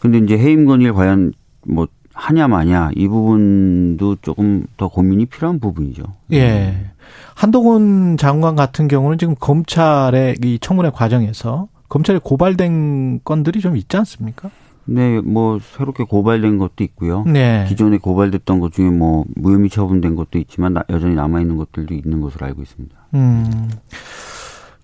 근데 0.00 0.18
이제 0.18 0.36
해임 0.36 0.66
건의를 0.66 0.92
과연 0.92 1.32
뭐 1.66 1.86
하냐 2.12 2.46
마냐 2.46 2.90
이 2.94 3.08
부분도 3.08 4.16
조금 4.22 4.66
더 4.76 4.88
고민이 4.88 5.26
필요한 5.26 5.58
부분이죠. 5.60 6.02
예. 6.32 6.90
한동훈 7.34 8.16
장관 8.16 8.56
같은 8.56 8.88
경우는 8.88 9.18
지금 9.18 9.34
검찰의 9.38 10.36
이 10.42 10.58
청문회 10.60 10.90
과정에서 10.90 11.68
검찰에 11.88 12.18
고발된 12.22 13.20
건들이 13.24 13.60
좀 13.60 13.76
있지 13.76 13.96
않습니까? 13.96 14.50
네, 14.86 15.20
뭐 15.20 15.58
새롭게 15.60 16.04
고발된 16.04 16.58
것도 16.58 16.84
있고요. 16.84 17.24
네. 17.24 17.64
기존에 17.68 17.96
고발됐던 17.98 18.60
것 18.60 18.72
중에 18.72 18.90
뭐 18.90 19.24
무혐의 19.34 19.70
처분된 19.70 20.14
것도 20.14 20.38
있지만 20.38 20.74
나- 20.74 20.84
여전히 20.90 21.14
남아 21.14 21.40
있는 21.40 21.56
것들도 21.56 21.94
있는 21.94 22.20
것으로 22.20 22.46
알고 22.46 22.62
있습니다. 22.62 22.94
음. 23.14 23.70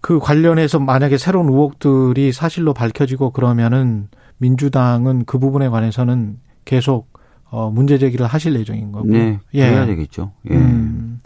그 0.01 0.19
관련해서 0.19 0.79
만약에 0.79 1.19
새로운 1.19 1.49
의혹들이 1.51 2.33
사실로 2.33 2.73
밝혀지고 2.73 3.31
그러면은 3.31 4.09
민주당은 4.39 5.25
그 5.27 5.39
부분에 5.39 5.69
관해서는 5.69 6.39
계속 6.65 7.11
어 7.51 7.71
문제 7.71 7.99
제기를 7.99 8.27
하실 8.27 8.55
예정인 8.59 8.93
거고. 8.93 9.07
네, 9.09 9.39
예. 9.55 9.65
해야 9.65 9.85
되겠죠. 9.85 10.33
예. 10.51 10.55
음. 10.55 11.21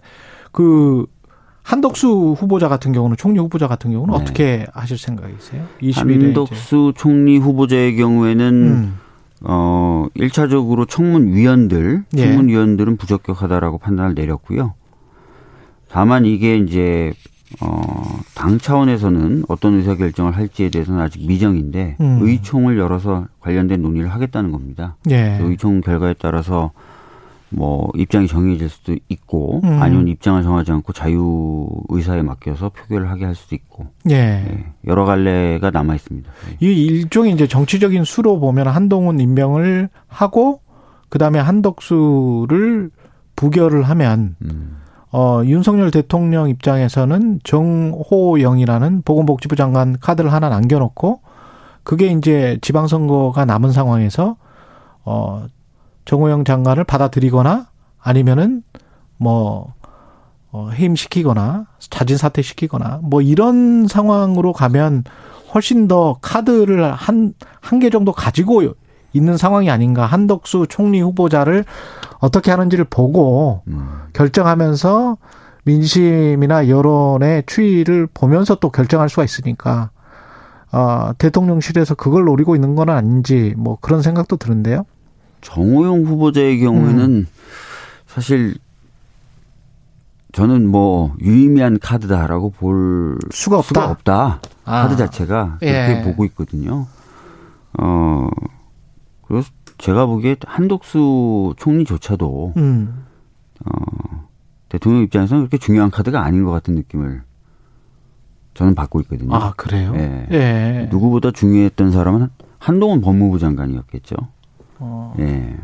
그 0.54 1.06
한덕수 1.64 2.36
후보자 2.38 2.68
같은 2.68 2.92
경우는 2.92 3.16
총리 3.16 3.40
후보자 3.40 3.66
같은 3.66 3.90
경우는 3.90 4.14
네. 4.14 4.20
어떻게 4.20 4.66
하실 4.72 4.96
생각이세요? 4.96 5.64
20일에 5.82 6.22
한덕수 6.26 6.92
총리 6.96 7.38
후보자의 7.38 7.96
경우에는 7.96 8.52
음. 8.52 8.98
어 9.42 10.06
1차적으로 10.16 10.88
청문위원들, 10.88 12.04
예. 12.16 12.26
청문위원들은 12.26 12.96
부적격하다라고 12.98 13.78
판단을 13.78 14.14
내렸고요. 14.14 14.74
다만 15.90 16.24
이게 16.24 16.56
이제 16.56 17.12
어, 17.60 18.20
당 18.36 18.58
차원에서는 18.58 19.44
어떤 19.48 19.74
의사 19.74 19.96
결정을 19.96 20.36
할지에 20.36 20.70
대해서는 20.70 21.00
아직 21.00 21.26
미정인데 21.26 21.96
음. 22.00 22.18
의총을 22.22 22.78
열어서 22.78 23.26
관련된 23.40 23.82
논의를 23.82 24.08
하겠다는 24.08 24.52
겁니다. 24.52 24.96
예. 25.10 25.36
그 25.40 25.50
의총 25.50 25.80
결과에 25.80 26.14
따라서 26.16 26.70
뭐 27.56 27.90
입장이 27.94 28.26
정해질 28.26 28.68
수도 28.68 28.96
있고 29.08 29.60
음. 29.62 29.80
아니면 29.80 30.08
입장을 30.08 30.42
정하지 30.42 30.72
않고 30.72 30.92
자유 30.92 31.68
의사에 31.88 32.22
맡겨서 32.22 32.70
표결을 32.70 33.10
하게 33.10 33.24
할 33.24 33.34
수도 33.34 33.54
있고 33.54 33.86
예. 34.10 34.14
예, 34.14 34.66
여러 34.86 35.04
갈래가 35.04 35.70
남아 35.70 35.94
있습니다. 35.94 36.30
예. 36.62 36.66
이 36.66 36.86
일종의 36.86 37.32
이제 37.32 37.46
정치적인 37.46 38.04
수로 38.04 38.40
보면 38.40 38.68
한동훈 38.68 39.20
임명을 39.20 39.88
하고 40.08 40.60
그다음에 41.08 41.38
한덕수를 41.38 42.90
부결을 43.36 43.84
하면 43.84 44.36
음. 44.42 44.78
어 45.12 45.42
윤석열 45.44 45.92
대통령 45.92 46.48
입장에서는 46.48 47.40
정호영이라는 47.44 49.02
보건복지부 49.02 49.54
장관 49.54 49.96
카드를 50.00 50.32
하나 50.32 50.48
남겨 50.48 50.80
놓고 50.80 51.20
그게 51.84 52.08
이제 52.08 52.58
지방선거가 52.62 53.44
남은 53.44 53.70
상황에서 53.70 54.36
어 55.04 55.46
정호영 56.04 56.44
장관을 56.44 56.84
받아들이거나 56.84 57.68
아니면은 58.00 58.62
뭐 59.16 59.74
어, 60.50 60.70
해임시키거나 60.70 61.66
자진 61.90 62.16
사퇴시키거나 62.16 63.00
뭐 63.02 63.20
이런 63.22 63.86
상황으로 63.88 64.52
가면 64.52 65.04
훨씬 65.54 65.88
더 65.88 66.16
카드를 66.20 66.92
한 66.92 67.34
한 67.60 67.80
개 67.80 67.90
정도 67.90 68.12
가지고 68.12 68.62
있는 69.12 69.36
상황이 69.36 69.70
아닌가 69.70 70.04
한덕수 70.06 70.66
총리 70.68 71.00
후보자를 71.00 71.64
어떻게 72.18 72.50
하는지를 72.50 72.84
보고 72.84 73.62
음. 73.68 73.88
결정하면서 74.12 75.16
민심이나 75.64 76.68
여론의 76.68 77.44
추이를 77.46 78.06
보면서 78.12 78.56
또 78.56 78.70
결정할 78.70 79.08
수가 79.08 79.24
있으니까 79.24 79.90
어, 80.72 81.12
대통령실에서 81.18 81.94
그걸 81.94 82.24
노리고 82.24 82.54
있는 82.54 82.74
건 82.74 82.90
아닌지 82.90 83.54
뭐 83.56 83.78
그런 83.80 84.02
생각도 84.02 84.36
드는데요. 84.36 84.84
정호영 85.44 86.04
후보자의 86.04 86.58
경우에는 86.58 87.26
사실 88.06 88.54
저는 90.32 90.66
뭐 90.66 91.14
유의미한 91.20 91.78
카드다라고 91.78 92.50
볼 92.50 93.18
수가 93.30 93.58
없다. 93.58 93.68
수가 93.68 93.90
없다. 93.90 94.40
아. 94.64 94.82
카드 94.82 94.96
자체가 94.96 95.58
그렇게 95.60 96.00
예. 96.00 96.02
보고 96.02 96.24
있거든요. 96.24 96.86
어 97.78 98.28
그래서 99.22 99.50
제가 99.78 100.06
보기에 100.06 100.36
한독수 100.44 101.54
총리조차도 101.58 102.54
음. 102.56 103.04
어 103.64 104.26
대통령 104.70 105.02
입장에서는 105.02 105.42
그렇게 105.42 105.58
중요한 105.58 105.90
카드가 105.90 106.24
아닌 106.24 106.44
것 106.44 106.50
같은 106.50 106.74
느낌을 106.74 107.22
저는 108.54 108.74
받고 108.74 109.00
있거든요. 109.02 109.34
아 109.34 109.52
그래요? 109.56 109.92
예. 109.94 110.26
예. 110.32 110.88
누구보다 110.90 111.30
중요했던 111.32 111.92
사람은 111.92 112.28
한동훈 112.58 113.02
법무부 113.02 113.38
장관이었겠죠. 113.38 114.16
어. 114.78 115.14
예. 115.18 115.54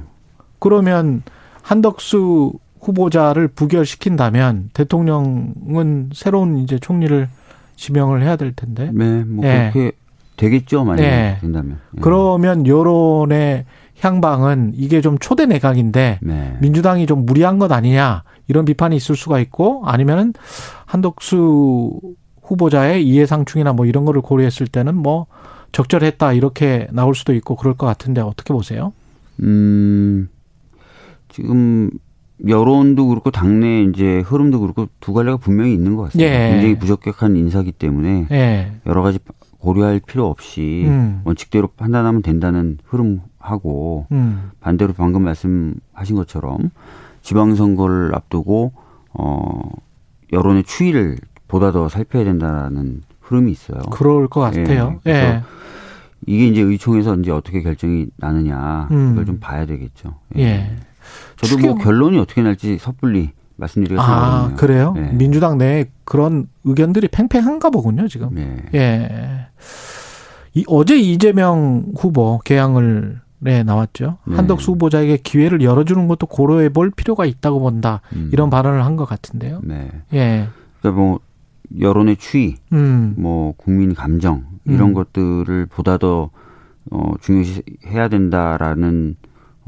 그러면 0.59 1.23
한덕수 1.63 2.53
후보자를 2.81 3.49
부결시킨다면 3.49 4.71
대통령은 4.73 6.11
새로운 6.15 6.59
이제 6.59 6.79
총리를 6.79 7.29
지명을 7.77 8.23
해야 8.23 8.37
될 8.37 8.53
텐데. 8.55 8.91
네, 8.93 9.25
뭐 9.25 9.45
예. 9.47 9.71
그렇게 9.73 9.93
되겠죠, 10.37 10.85
만약에 10.85 11.07
예. 11.07 11.39
된다면. 11.41 11.79
예. 11.97 12.01
그러면 12.01 12.67
여론의 12.67 13.65
향방은 14.01 14.73
이게 14.75 15.01
좀 15.01 15.19
초대 15.19 15.47
내각인데 15.47 16.19
네. 16.23 16.57
민주당이 16.61 17.07
좀 17.07 17.27
무리한 17.27 17.59
것 17.59 17.71
아니냐 17.71 18.23
이런 18.49 18.65
비판이 18.65 18.97
있을 18.97 19.15
수가 19.15 19.39
있고 19.41 19.83
아니면은 19.85 20.33
한덕수 20.87 22.01
후보자의 22.43 23.07
이해상충이나 23.07 23.75
뭐 23.75 23.87
이런 23.87 24.05
거를 24.05 24.23
고려했을 24.23 24.67
때는 24.67 24.97
뭐 24.97 25.27
적절했다 25.73 26.33
이렇게 26.33 26.89
나올 26.91 27.15
수도 27.15 27.35
있고 27.35 27.55
그럴 27.55 27.75
것 27.75 27.87
같은데 27.87 28.21
어떻게 28.21 28.53
보세요? 28.53 28.93
음, 29.43 30.29
지금 31.29 31.91
여론도 32.47 33.09
그렇고 33.09 33.31
당내 33.31 33.83
이제 33.83 34.21
흐름도 34.21 34.61
그렇고 34.61 34.89
두 35.01 35.13
갈래가 35.13 35.37
분명히 35.37 35.75
있는 35.75 35.97
것 35.97 36.05
같습니다. 36.05 36.33
예. 36.33 36.51
굉장히 36.53 36.79
부적격한 36.79 37.37
인사기 37.37 37.73
때문에 37.73 38.27
예. 38.31 38.73
여러 38.87 39.03
가지 39.03 39.19
고려할 39.59 40.01
필요 40.05 40.27
없이 40.27 40.85
음. 40.87 41.21
원칙대로 41.25 41.69
판단하면 41.77 42.23
된다는 42.23 42.79
흐름하고 42.85 44.07
음. 44.11 44.51
반대로 44.61 44.95
방금 44.95 45.23
말씀하신 45.23 46.17
것처럼 46.17 46.71
지방선거를 47.21 48.15
앞두고 48.15 48.73
어 49.13 49.61
여론의 50.33 50.65
추이를 50.65 51.19
보다 51.47 51.73
더 51.73 51.89
살펴야 51.89 52.25
된다는 52.25 53.03
흐름이 53.21 53.53
있어요. 53.53 53.81
그럴 53.91 54.29
것 54.29 54.41
같아요. 54.41 55.01
예. 55.07 55.43
예. 56.31 56.35
이게 56.35 56.47
이제 56.49 56.61
의총에서 56.63 57.17
이제 57.17 57.31
어떻게 57.31 57.63
결정이 57.63 58.07
나느냐 58.17 58.89
음. 58.91 59.11
그걸 59.11 59.27
좀 59.27 59.41
봐야 59.41 59.67
되겠죠. 59.67 60.15
예. 60.37 60.71
저도 61.37 61.57
추경- 61.57 61.71
뭐 61.71 61.79
결론이 61.79 62.19
어떻게 62.19 62.43
날지 62.43 62.79
섣불리 62.79 63.31
말씀드리기가 63.57 64.03
좀 64.05 64.15
아. 64.15 64.55
그래요? 64.57 64.95
예. 64.97 65.01
민주당 65.13 65.59
내에 65.59 65.87
그런 66.05 66.47
의견들이 66.65 67.09
팽팽한가 67.09 67.71
보군요, 67.71 68.09
지금. 68.09 68.31
네. 68.35 68.57
예. 68.75 69.47
이, 70.55 70.65
어제 70.67 70.97
이재명 70.99 71.87
후보 71.97 72.39
개항을 72.45 73.21
네, 73.39 73.63
나왔죠. 73.63 74.19
네. 74.27 74.37
한덕수 74.37 74.73
후보자에게 74.73 75.19
기회를 75.19 75.63
열어주는 75.63 76.09
것도 76.09 76.27
고려해 76.27 76.69
볼 76.71 76.91
필요가 76.91 77.25
있다고 77.25 77.61
본다. 77.61 78.03
음. 78.15 78.29
이런 78.33 78.51
발언을 78.51 78.85
한 78.85 78.97
것 78.97 79.07
같은데요. 79.07 79.61
네. 79.63 79.89
예. 80.13 80.49
그러니까 80.81 81.01
뭐 81.01 81.21
여론의 81.79 82.17
추이, 82.17 82.57
음. 82.73 83.15
뭐 83.17 83.55
국민 83.57 83.95
감정 83.95 84.45
이런 84.65 84.89
음. 84.89 84.95
것들을 84.95 85.67
보다 85.67 85.99
더 85.99 86.31
어, 86.91 87.13
중요시해야 87.21 88.09
된다라는 88.09 89.17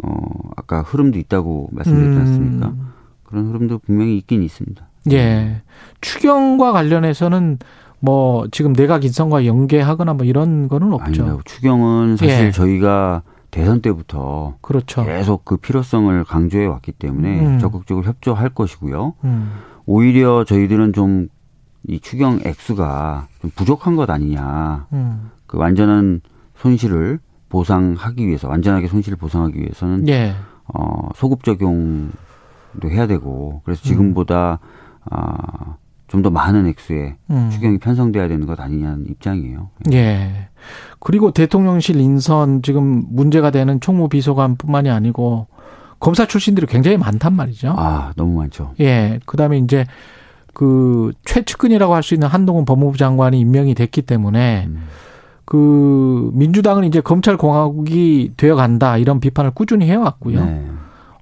어, 0.02 0.10
아까 0.56 0.82
흐름도 0.82 1.18
있다고 1.18 1.68
말씀드렸지 1.72 2.18
않습니까? 2.18 2.68
음. 2.68 2.88
그런 3.22 3.48
흐름도 3.48 3.78
분명히 3.78 4.16
있긴 4.18 4.42
있습니다. 4.42 4.86
예. 5.12 5.62
추경과 6.00 6.72
관련해서는 6.72 7.58
뭐 8.00 8.46
지금 8.50 8.72
내각 8.72 9.04
인선과 9.04 9.46
연계하거나 9.46 10.14
뭐 10.14 10.26
이런 10.26 10.68
거는 10.68 10.92
없죠. 10.92 11.22
아닙니다. 11.22 11.42
추경은 11.44 12.16
사실 12.16 12.46
예. 12.46 12.50
저희가 12.50 13.22
대선 13.50 13.80
때부터 13.80 14.56
그렇죠. 14.60 15.04
계속 15.04 15.44
그 15.44 15.56
필요성을 15.56 16.24
강조해 16.24 16.66
왔기 16.66 16.92
때문에 16.92 17.46
음. 17.46 17.58
적극적으로 17.58 18.04
협조할 18.06 18.48
것이고요. 18.50 19.14
음. 19.24 19.52
오히려 19.86 20.44
저희들은 20.44 20.92
좀 20.92 21.28
이 21.88 22.00
추경 22.00 22.40
액수가 22.44 23.28
좀 23.40 23.50
부족한 23.54 23.96
것 23.96 24.08
아니냐. 24.10 24.86
음. 24.92 25.30
그 25.46 25.58
완전한 25.58 26.20
손실을 26.56 27.18
보상하기 27.48 28.26
위해서 28.26 28.48
완전하게 28.48 28.88
손실을 28.88 29.18
보상하기 29.18 29.58
위해서는 29.58 30.08
예. 30.08 30.34
어 30.72 31.08
소급 31.14 31.44
적용도 31.44 32.10
해야 32.90 33.06
되고 33.06 33.60
그래서 33.64 33.82
지금보다 33.82 34.58
아, 35.10 35.76
좀더 36.06 36.30
많은 36.30 36.66
액수의 36.66 37.16
음. 37.30 37.50
추경이 37.50 37.78
편성돼야 37.78 38.28
되는 38.28 38.46
것 38.46 38.60
아니냐는 38.60 39.06
입장이에요. 39.08 39.70
예. 39.92 40.48
그리고 41.00 41.32
대통령실 41.32 41.96
인선 41.96 42.62
지금 42.62 43.04
문제가 43.10 43.50
되는 43.50 43.80
총무 43.80 44.08
비서관뿐만이 44.08 44.90
아니고 44.90 45.48
검사 45.98 46.26
출신들이 46.26 46.66
굉장히 46.66 46.96
많단 46.96 47.34
말이죠. 47.34 47.74
아 47.76 48.12
너무 48.16 48.38
많죠. 48.38 48.74
예. 48.80 49.20
그다음에 49.26 49.58
이제 49.58 49.86
그 50.52 51.12
최측근이라고 51.24 51.94
할 51.94 52.02
수 52.02 52.14
있는 52.14 52.28
한동훈 52.28 52.64
법무부 52.64 52.98
장관이 52.98 53.40
임명이 53.40 53.74
됐기 53.74 54.02
때문에 54.02 54.66
음. 54.68 54.82
그 55.44 56.30
민주당은 56.34 56.84
이제 56.84 57.00
검찰 57.00 57.36
공화국이 57.36 58.32
되어 58.36 58.54
간다 58.54 58.96
이런 58.96 59.20
비판을 59.20 59.52
꾸준히 59.52 59.86
해왔고요. 59.86 60.44
네. 60.44 60.66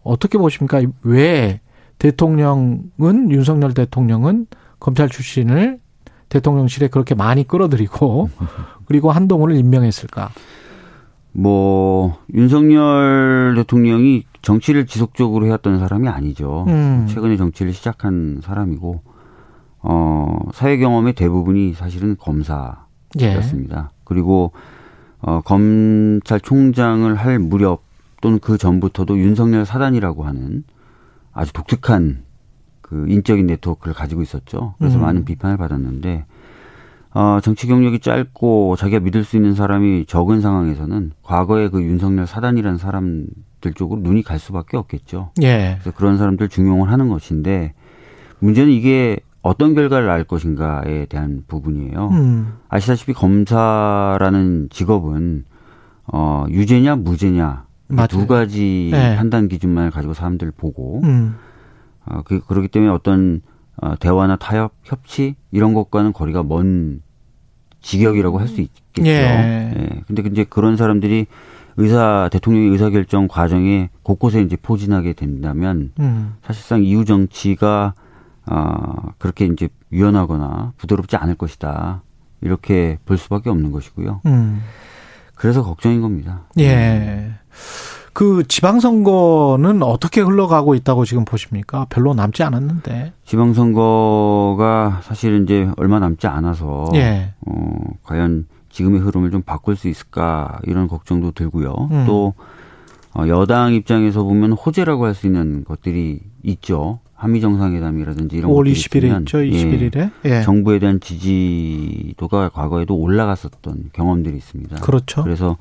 어떻게 0.02 0.38
보십니까? 0.38 0.80
왜 1.02 1.60
대통령은 1.98 2.90
윤석열 3.30 3.74
대통령은 3.74 4.46
검찰 4.78 5.08
출신을 5.08 5.78
대통령실에 6.28 6.88
그렇게 6.88 7.14
많이 7.14 7.46
끌어들이고 7.46 8.30
그리고 8.86 9.10
한동훈을 9.10 9.56
임명했을까? 9.56 10.30
뭐 11.32 12.18
윤석열 12.34 13.54
대통령이 13.56 14.24
정치를 14.42 14.86
지속적으로 14.86 15.46
해왔던 15.46 15.78
사람이 15.78 16.08
아니죠. 16.08 16.64
음. 16.68 17.06
최근에 17.08 17.36
정치를 17.36 17.72
시작한 17.72 18.40
사람이고 18.42 19.02
어, 19.82 20.38
사회 20.52 20.76
경험의 20.76 21.14
대부분이 21.14 21.74
사실은 21.74 22.16
검사였습니다. 22.18 23.90
예. 23.92 24.00
그리고 24.04 24.52
어, 25.20 25.40
검찰총장을 25.42 27.14
할 27.14 27.38
무렵 27.38 27.82
또는 28.20 28.38
그 28.38 28.58
전부터도 28.58 29.18
윤석열 29.18 29.64
사단이라고 29.64 30.24
하는 30.24 30.64
아주 31.32 31.52
독특한 31.52 32.24
그 32.80 33.06
인적인 33.08 33.46
네트워크를 33.46 33.94
가지고 33.94 34.22
있었죠. 34.22 34.74
그래서 34.78 34.98
음. 34.98 35.02
많은 35.02 35.24
비판을 35.24 35.56
받았는데 35.56 36.26
어, 37.12 37.38
정치 37.42 37.66
경력이 37.66 38.00
짧고 38.00 38.76
자기가 38.76 39.00
믿을 39.00 39.24
수 39.24 39.36
있는 39.36 39.54
사람이 39.54 40.06
적은 40.06 40.40
상황에서는 40.40 41.12
과거에 41.22 41.68
그 41.68 41.82
윤석열 41.82 42.26
사단이라는 42.26 42.78
사람들 42.78 43.74
쪽으로 43.74 44.00
눈이 44.00 44.22
갈 44.22 44.38
수밖에 44.38 44.76
없겠죠. 44.76 45.30
예. 45.42 45.78
그래서 45.80 45.96
그런 45.96 46.18
사람들 46.18 46.48
중용을 46.48 46.90
하는 46.90 47.08
것인데 47.08 47.74
문제는 48.38 48.72
이게 48.72 49.18
어떤 49.42 49.74
결과를 49.74 50.06
낳을 50.06 50.24
것인가에 50.24 51.06
대한 51.06 51.42
부분이에요. 51.46 52.08
음. 52.12 52.54
아시다시피 52.68 53.12
검사라는 53.12 54.68
직업은 54.70 55.44
어, 56.12 56.44
유죄냐 56.50 56.96
무죄냐 56.96 57.64
두 58.08 58.26
가지 58.26 58.90
네. 58.92 59.16
판단 59.16 59.48
기준만을 59.48 59.90
가지고 59.90 60.14
사람들 60.14 60.52
보고 60.52 61.00
음. 61.04 61.36
어, 62.06 62.22
그, 62.24 62.40
그렇기 62.40 62.68
때문에 62.68 62.92
어떤 62.92 63.40
어, 63.82 63.94
대화나 63.98 64.36
타협, 64.36 64.72
협치 64.84 65.36
이런 65.50 65.72
것과는 65.74 66.12
거리가 66.12 66.42
먼 66.42 67.00
직역이라고 67.80 68.38
할 68.38 68.46
수 68.48 68.60
있겠죠. 68.60 69.08
예. 69.08 69.72
예. 69.74 70.02
근데 70.06 70.22
이제 70.30 70.44
그런 70.44 70.76
사람들이 70.76 71.26
의사 71.78 72.28
대통령의 72.30 72.68
의사 72.70 72.90
결정 72.90 73.26
과정에 73.26 73.88
곳곳에 74.02 74.42
이제 74.42 74.56
포진하게 74.56 75.14
된다면 75.14 75.92
음. 75.98 76.34
사실상 76.42 76.84
이후 76.84 77.06
정치가 77.06 77.94
어, 78.46 79.12
그렇게 79.18 79.46
이제 79.46 79.68
유연하거나 79.92 80.72
부드럽지 80.76 81.16
않을 81.16 81.34
것이다. 81.36 82.02
이렇게 82.40 82.98
볼 83.04 83.18
수밖에 83.18 83.50
없는 83.50 83.72
것이고요. 83.72 84.22
음. 84.26 84.62
그래서 85.34 85.62
걱정인 85.62 86.00
겁니다. 86.00 86.42
예. 86.58 87.32
그 88.12 88.44
지방선거는 88.46 89.82
어떻게 89.82 90.20
흘러가고 90.20 90.74
있다고 90.74 91.04
지금 91.04 91.24
보십니까? 91.24 91.86
별로 91.88 92.12
남지 92.12 92.42
않았는데. 92.42 93.12
지방선거가 93.24 95.00
사실 95.02 95.42
이제 95.42 95.70
얼마 95.76 95.98
남지 95.98 96.26
않아서 96.26 96.86
예. 96.94 97.32
어, 97.46 97.78
과연 98.02 98.46
지금의 98.70 99.00
흐름을 99.00 99.30
좀 99.30 99.42
바꿀 99.42 99.76
수 99.76 99.88
있을까 99.88 100.58
이런 100.64 100.88
걱정도 100.88 101.32
들고요. 101.32 101.88
음. 101.90 102.04
또 102.06 102.34
어, 102.36 102.44
여당 103.28 103.74
입장에서 103.74 104.22
보면 104.22 104.52
호재라고 104.52 105.04
할 105.06 105.14
수 105.14 105.26
있는 105.26 105.64
것들이 105.64 106.20
있죠. 106.44 107.00
한미 107.14 107.40
정상회담이라든지 107.42 108.36
이런 108.36 108.50
5월 108.50 108.70
20일에 108.72 109.20
있죠. 109.20 109.38
21일에 109.38 110.10
예, 110.24 110.30
예. 110.38 110.42
정부에 110.42 110.78
대한 110.78 111.00
지지도가 111.00 112.48
과거에도 112.50 112.96
올라갔었던 112.96 113.90
경험들이 113.92 114.36
있습니다. 114.36 114.76
그렇죠. 114.76 115.22
그래서 115.22 115.56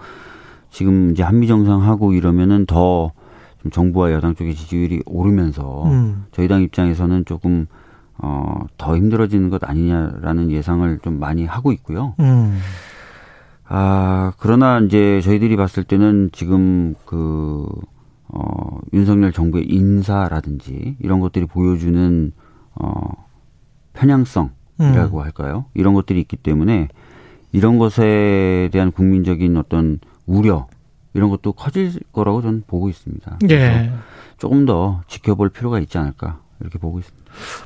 지금 0.72 1.12
이제 1.12 1.24
한미 1.24 1.48
정상하고 1.48 2.14
이러면은 2.14 2.66
더좀 2.66 3.72
정부와 3.72 4.12
여당 4.14 4.36
쪽의 4.36 4.56
지지율이 4.56 5.02
오르면서 5.06 5.84
음. 5.88 6.26
저희 6.32 6.48
당 6.48 6.62
입장에서는 6.62 7.26
조금 7.26 7.66
어, 8.20 8.66
더 8.78 8.96
힘들어지는 8.96 9.50
것 9.50 9.62
아니냐라는 9.68 10.52
예상을 10.52 11.00
좀 11.04 11.20
많이 11.20 11.46
하고 11.46 11.72
있고요. 11.74 12.14
음. 12.20 12.60
아, 13.72 14.34
그러나 14.40 14.80
이제 14.80 15.22
저희들이 15.22 15.56
봤을 15.56 15.84
때는 15.84 16.30
지금 16.32 16.96
그, 17.06 17.68
어, 18.28 18.80
윤석열 18.94 19.32
정부의 19.32 19.66
인사라든지 19.66 20.98
이런 21.00 21.20
것들이 21.20 21.46
보여주는, 21.46 22.32
어, 22.74 23.28
편향성이라고 23.94 25.18
음. 25.18 25.24
할까요? 25.24 25.66
이런 25.76 25.94
것들이 25.94 26.20
있기 26.22 26.38
때문에 26.38 26.88
이런 27.52 27.78
것에 27.78 28.70
대한 28.72 28.92
국민적인 28.92 29.56
어떤 29.58 30.00
우려 30.26 30.68
이런 31.14 31.30
것도 31.30 31.54
커질 31.54 31.92
거라고 32.12 32.42
저는 32.42 32.64
보고 32.66 32.90
있습니다. 32.90 33.40
예. 33.50 33.92
조금 34.38 34.66
더 34.66 35.02
지켜볼 35.08 35.50
필요가 35.50 35.80
있지 35.80 35.98
않을까 35.98 36.40
이렇게 36.60 36.80
보고 36.80 37.00
있습니다. 37.00 37.19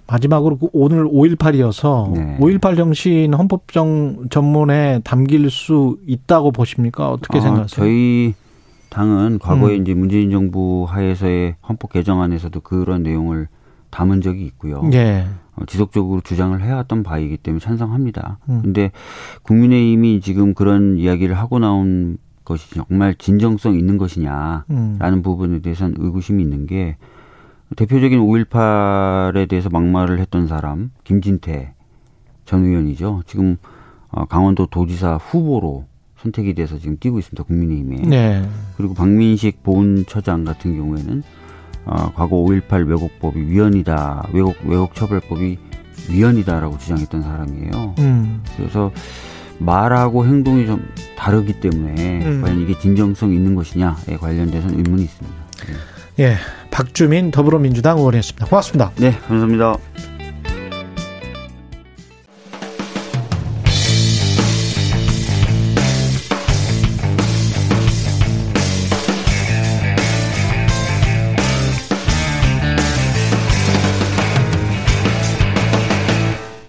마지막으로 0.08 0.58
그 0.58 0.68
오늘 0.74 1.06
5.18이어서 1.06 2.12
네. 2.14 2.38
5.18 2.40 2.78
정신 2.78 3.34
헌법정 3.34 4.30
전문에 4.30 5.02
담길 5.04 5.50
수 5.50 5.98
있다고 6.06 6.52
보십니까? 6.52 7.12
어떻게 7.12 7.40
아, 7.40 7.42
생각하세요? 7.42 7.86
저희 7.86 8.34
당은 8.90 9.40
과거에 9.40 9.76
음. 9.76 9.82
이제 9.82 9.94
문재인 9.94 10.30
정부 10.30 10.86
하에서의 10.88 11.56
헌법 11.68 11.94
개정안에서도 11.94 12.60
그런 12.62 13.04
내용을 13.04 13.48
담은 13.90 14.22
적이 14.22 14.46
있고요. 14.46 14.90
예. 14.94 15.26
어, 15.56 15.66
지속적으로 15.66 16.22
주장을 16.22 16.60
해왔던 16.60 17.04
바이기 17.04 17.38
때문에 17.38 17.60
찬성합니다. 17.60 18.40
음. 18.50 18.62
근데 18.64 18.92
국민의힘이 19.44 20.22
지금 20.22 20.54
그런 20.54 20.98
이야기를 20.98 21.38
하고 21.38 21.60
나온 21.60 22.18
것이 22.46 22.70
정말 22.72 23.16
진정성 23.16 23.78
있는 23.78 23.98
것이냐라는 23.98 24.64
음. 24.70 25.22
부분에 25.22 25.60
대해서는 25.60 25.96
의구심이 25.98 26.42
있는 26.44 26.66
게 26.66 26.98
대표적인 27.76 28.20
5.18에 28.20 29.48
대해서 29.48 29.70
막말을 29.70 30.20
했던 30.20 30.48
사람 30.48 30.92
김진태 31.04 31.74
전 32.46 32.66
의원이죠. 32.66 33.24
지금 33.26 33.58
어, 34.10 34.26
강원도 34.26 34.68
도지사 34.68 35.18
후보로 35.18 35.86
선택이 36.18 36.54
돼서 36.54 36.78
지금 36.78 36.98
뛰고 37.00 37.20
있습니다. 37.20 37.44
국민의힘에. 37.44 38.02
네. 38.08 38.50
그리고 38.78 38.94
박민식 38.94 39.64
보훈처장 39.64 40.44
같은 40.46 40.76
경우에는 40.76 41.24
어, 41.86 42.12
과거 42.14 42.38
5.18 42.38 42.88
왜곡법이 42.88 43.42
위헌이다. 43.42 44.30
왜곡 44.34 44.56
왜곡 44.66 44.96
처벌법이 44.96 45.58
위헌이다라고 46.10 46.78
주장했던 46.78 47.22
사람이에요. 47.22 47.96
음. 48.00 48.44
그래서 48.56 48.92
말하고 49.60 50.26
행동이 50.26 50.66
좀 50.66 50.88
다르기 51.18 51.60
때문에 51.60 52.26
음. 52.26 52.42
과연 52.42 52.62
이게 52.62 52.78
진정성 52.78 53.34
있는 53.34 53.56
것이냐에 53.56 54.18
관련돼서는 54.20 54.78
의문이 54.78 55.04
있습니다. 55.04 55.38
네. 55.68 55.93
예. 56.20 56.36
박주민 56.72 57.32
더불어민주당 57.32 57.98
의원이었습니다. 57.98 58.48
고맙습니다. 58.48 58.92
네, 58.98 59.12
감사합니다. 59.12 59.78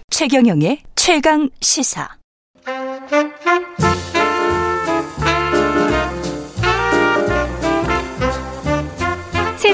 최경영의 0.09 0.79
최강 0.95 1.49
시사. 1.61 2.24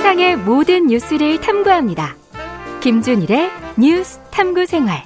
세상의 0.01 0.35
모든 0.35 0.87
뉴스를 0.87 1.39
탐구합니다. 1.41 2.15
김준일의 2.79 3.51
뉴스 3.77 4.19
탐구 4.31 4.65
생활. 4.65 5.03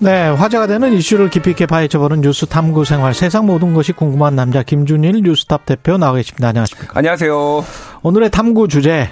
네, 0.00 0.30
화제가 0.30 0.66
되는 0.66 0.92
이슈를 0.94 1.30
깊이 1.30 1.50
있게 1.50 1.66
파헤쳐보는 1.66 2.22
뉴스 2.22 2.46
탐구 2.46 2.84
생활. 2.84 3.14
세상 3.14 3.46
모든 3.46 3.72
것이 3.72 3.92
궁금한 3.92 4.34
남자 4.34 4.64
김준일 4.64 5.22
뉴스탑 5.22 5.64
대표 5.64 5.96
나와 5.96 6.14
계십니다. 6.16 6.48
안녕하십니까? 6.48 6.98
안녕하세요. 6.98 7.64
오늘의 8.02 8.32
탐구 8.32 8.66
주제 8.66 9.10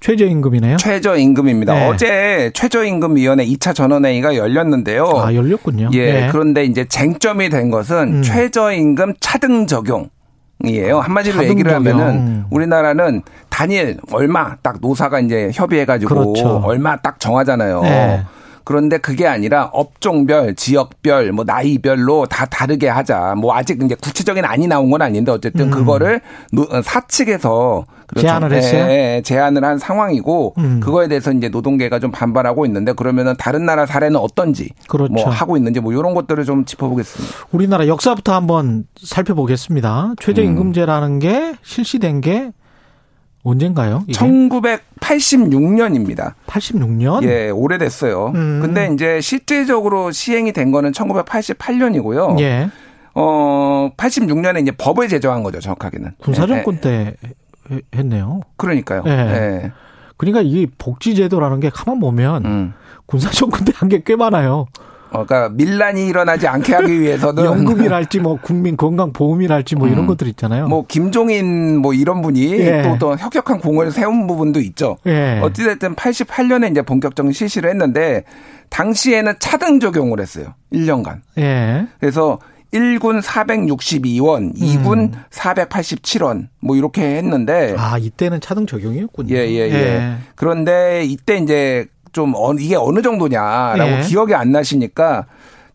최저임금이네요. 0.00 0.76
최저임금입니다. 0.78 1.72
네. 1.72 1.86
어제 1.86 2.50
최저임금위원회 2.52 3.46
2차 3.46 3.76
전원회의가 3.76 4.34
열렸는데요. 4.34 5.04
아, 5.06 5.32
열렸군요. 5.32 5.90
예. 5.92 6.12
네. 6.12 6.28
그런데 6.32 6.64
이제 6.64 6.84
쟁점이 6.88 7.48
된 7.48 7.70
것은 7.70 8.16
음. 8.16 8.22
최저임금 8.22 9.14
차등 9.20 9.68
적용. 9.68 10.10
이에요. 10.64 11.00
한마디로 11.00 11.44
얘기를 11.44 11.74
하면은 11.74 12.44
우리나라는 12.50 13.22
단일 13.48 13.98
얼마 14.12 14.56
딱 14.62 14.76
노사가 14.80 15.20
이제 15.20 15.50
협의해가지고 15.54 16.14
그렇죠. 16.14 16.62
얼마 16.64 16.96
딱 16.96 17.18
정하잖아요. 17.18 17.80
네. 17.82 18.22
그런데 18.64 18.98
그게 18.98 19.26
아니라 19.26 19.70
업종별, 19.72 20.54
지역별, 20.54 21.32
뭐 21.32 21.44
나이별로 21.44 22.26
다 22.26 22.46
다르게 22.46 22.88
하자. 22.88 23.34
뭐 23.36 23.54
아직 23.54 23.82
이제 23.82 23.94
구체적인 23.94 24.44
안이 24.44 24.66
나온 24.66 24.90
건 24.90 25.02
아닌데 25.02 25.32
어쨌든 25.32 25.66
음. 25.66 25.70
그거를 25.70 26.20
사측에서 26.82 27.84
그렇죠. 28.06 28.26
제안을 28.26 28.52
했어요. 28.52 28.86
네, 28.86 29.22
제안을 29.22 29.64
한 29.64 29.78
상황이고 29.78 30.54
음. 30.58 30.80
그거에 30.80 31.06
대해서 31.06 31.32
이제 31.32 31.48
노동계가 31.48 32.00
좀 32.00 32.10
반발하고 32.10 32.66
있는데 32.66 32.92
그러면은 32.92 33.34
다른 33.38 33.64
나라 33.64 33.86
사례는 33.86 34.16
어떤지 34.16 34.70
그렇죠. 34.88 35.12
뭐 35.12 35.28
하고 35.28 35.56
있는지 35.56 35.80
뭐 35.80 35.92
이런 35.92 36.14
것들을 36.14 36.44
좀 36.44 36.64
짚어보겠습니다. 36.64 37.34
우리나라 37.52 37.86
역사부터 37.86 38.34
한번 38.34 38.84
살펴보겠습니다. 39.00 40.14
최저임금제라는 40.20 41.20
게 41.20 41.54
실시된 41.62 42.20
게 42.20 42.50
언젠가요? 43.42 44.04
이게? 44.06 44.18
1986년입니다. 44.18 46.34
86년? 46.46 47.22
예, 47.24 47.50
오래됐어요. 47.50 48.32
음. 48.34 48.60
근데 48.62 48.90
이제 48.92 49.20
실질적으로 49.20 50.10
시행이 50.10 50.52
된 50.52 50.72
거는 50.72 50.92
1988년이고요. 50.92 52.40
예. 52.40 52.70
어, 53.14 53.90
86년에 53.96 54.62
이제 54.62 54.70
법을 54.72 55.08
제정한 55.08 55.42
거죠, 55.42 55.60
정확하게는. 55.60 56.12
군사정권 56.18 56.76
예. 56.76 56.80
때 56.80 57.14
했네요. 57.94 58.40
그러니까요. 58.56 59.02
예. 59.06 59.10
예. 59.10 59.72
그러니까 60.16 60.40
이 60.42 60.66
복지제도라는 60.78 61.60
게 61.60 61.70
가만 61.70 61.98
보면 62.00 62.44
음. 62.44 62.74
군사정권 63.06 63.64
때 63.64 63.72
한 63.74 63.88
게 63.88 64.02
꽤 64.04 64.16
많아요. 64.16 64.66
어, 65.12 65.24
그러니까 65.26 65.48
밀란이 65.50 66.06
일어나지 66.06 66.46
않게 66.46 66.72
하기 66.74 67.00
위해서는 67.00 67.44
연금이랄지 67.44 68.20
뭐 68.20 68.38
국민 68.40 68.76
건강 68.76 69.12
보험이랄지 69.12 69.76
뭐 69.76 69.88
이런 69.88 70.00
음. 70.00 70.06
것들 70.06 70.28
있잖아요. 70.28 70.68
뭐 70.68 70.84
김종인 70.86 71.78
뭐 71.78 71.92
이런 71.92 72.22
분이 72.22 72.52
예. 72.60 72.82
또, 72.82 72.96
또 72.98 73.16
혁혁한 73.16 73.60
공을 73.60 73.90
세운 73.90 74.26
부분도 74.26 74.60
있죠. 74.60 74.96
예. 75.06 75.40
어찌됐든 75.42 75.96
88년에 75.96 76.70
이제 76.70 76.82
본격적인 76.82 77.32
실시를 77.32 77.70
했는데 77.70 78.24
당시에는 78.68 79.34
차등 79.40 79.80
적용을 79.80 80.20
했어요. 80.20 80.54
1년간. 80.72 81.20
예. 81.38 81.86
그래서 81.98 82.38
1군 82.72 83.20
462원, 83.20 84.56
2군 84.56 84.98
음. 84.98 85.12
487원, 85.30 86.48
뭐 86.60 86.76
이렇게 86.76 87.02
했는데. 87.16 87.74
아, 87.76 87.98
이때는 87.98 88.40
차등 88.40 88.66
적용이었군요. 88.66 89.34
예, 89.34 89.40
예, 89.48 89.68
예. 89.68 89.74
예. 89.74 90.14
그런데 90.36 91.02
이때 91.04 91.36
이제 91.38 91.86
좀 92.12 92.34
어, 92.34 92.52
이게 92.54 92.76
어느 92.76 93.02
정도냐라고 93.02 93.90
예. 93.90 94.00
기억이 94.02 94.34
안 94.34 94.52
나시니까 94.52 95.26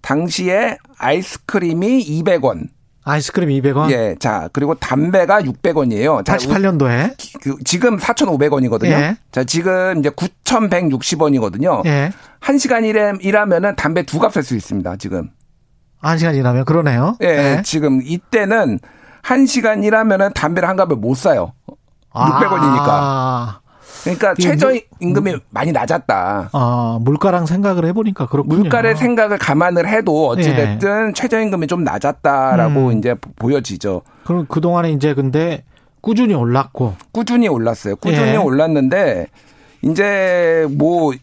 당시에 0.01 0.77
아이스크림이 0.97 2.05
200원. 2.21 2.67
아이스크림 3.03 3.49
200원? 3.49 3.91
예. 3.91 4.15
자, 4.19 4.49
그리고 4.51 4.73
담배가 4.75 5.41
600원이에요. 5.41 6.23
88년도에. 6.23 7.15
그, 7.41 7.55
지금 7.63 7.97
4,500원이거든요. 7.97 8.89
예. 8.89 9.17
자, 9.31 9.43
지금 9.43 9.99
이제 9.99 10.09
9,160원이거든요. 10.09 11.85
예. 11.85 12.11
1시간 12.41 12.83
일해, 12.83 13.13
일하면은 13.21 13.75
담배 13.75 14.03
두값살수 14.03 14.55
있습니다, 14.55 14.95
지금. 14.97 15.29
1시간 16.01 16.35
일하면 16.35 16.65
그러네요. 16.65 17.15
예. 17.21 17.27
예. 17.27 17.61
지금 17.63 18.01
이때는 18.03 18.79
1시간 19.23 19.83
일하면은 19.83 20.33
담배를 20.33 20.67
한 20.67 20.75
값을 20.75 20.95
못 20.97 21.15
사요. 21.15 21.53
600원이니까. 22.11 22.87
아. 22.87 23.59
그러니까 24.03 24.33
최저 24.35 24.71
임금이 24.99 25.31
물, 25.31 25.41
많이 25.49 25.71
낮았다. 25.71 26.49
아, 26.51 26.99
물가랑 27.01 27.45
생각을 27.45 27.85
해보니까 27.85 28.27
그렇군요. 28.27 28.57
물가를 28.57 28.95
생각을 28.95 29.37
감안을 29.37 29.87
해도 29.87 30.27
어찌됐든 30.29 31.09
예. 31.09 31.13
최저 31.13 31.39
임금이 31.39 31.67
좀 31.67 31.83
낮았다라고 31.83 32.87
음. 32.87 32.97
이제 32.97 33.15
보여지죠. 33.35 34.01
그럼 34.23 34.45
그 34.47 34.61
동안에 34.61 34.91
이제 34.91 35.13
근데 35.13 35.63
꾸준히 36.01 36.33
올랐고. 36.35 36.95
꾸준히 37.11 37.47
올랐어요. 37.47 37.95
꾸준히 37.95 38.31
예. 38.31 38.35
올랐는데 38.35 39.27
이제 39.81 40.67
뭐 40.77 41.13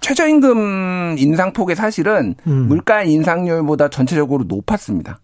최저임금 0.00 1.16
인상폭이 1.18 1.74
사실은 1.74 2.34
음. 2.46 2.68
물가 2.68 3.02
인상률보다 3.02 3.88
전체적으로 3.88 4.44
높았습니다. 4.44 5.18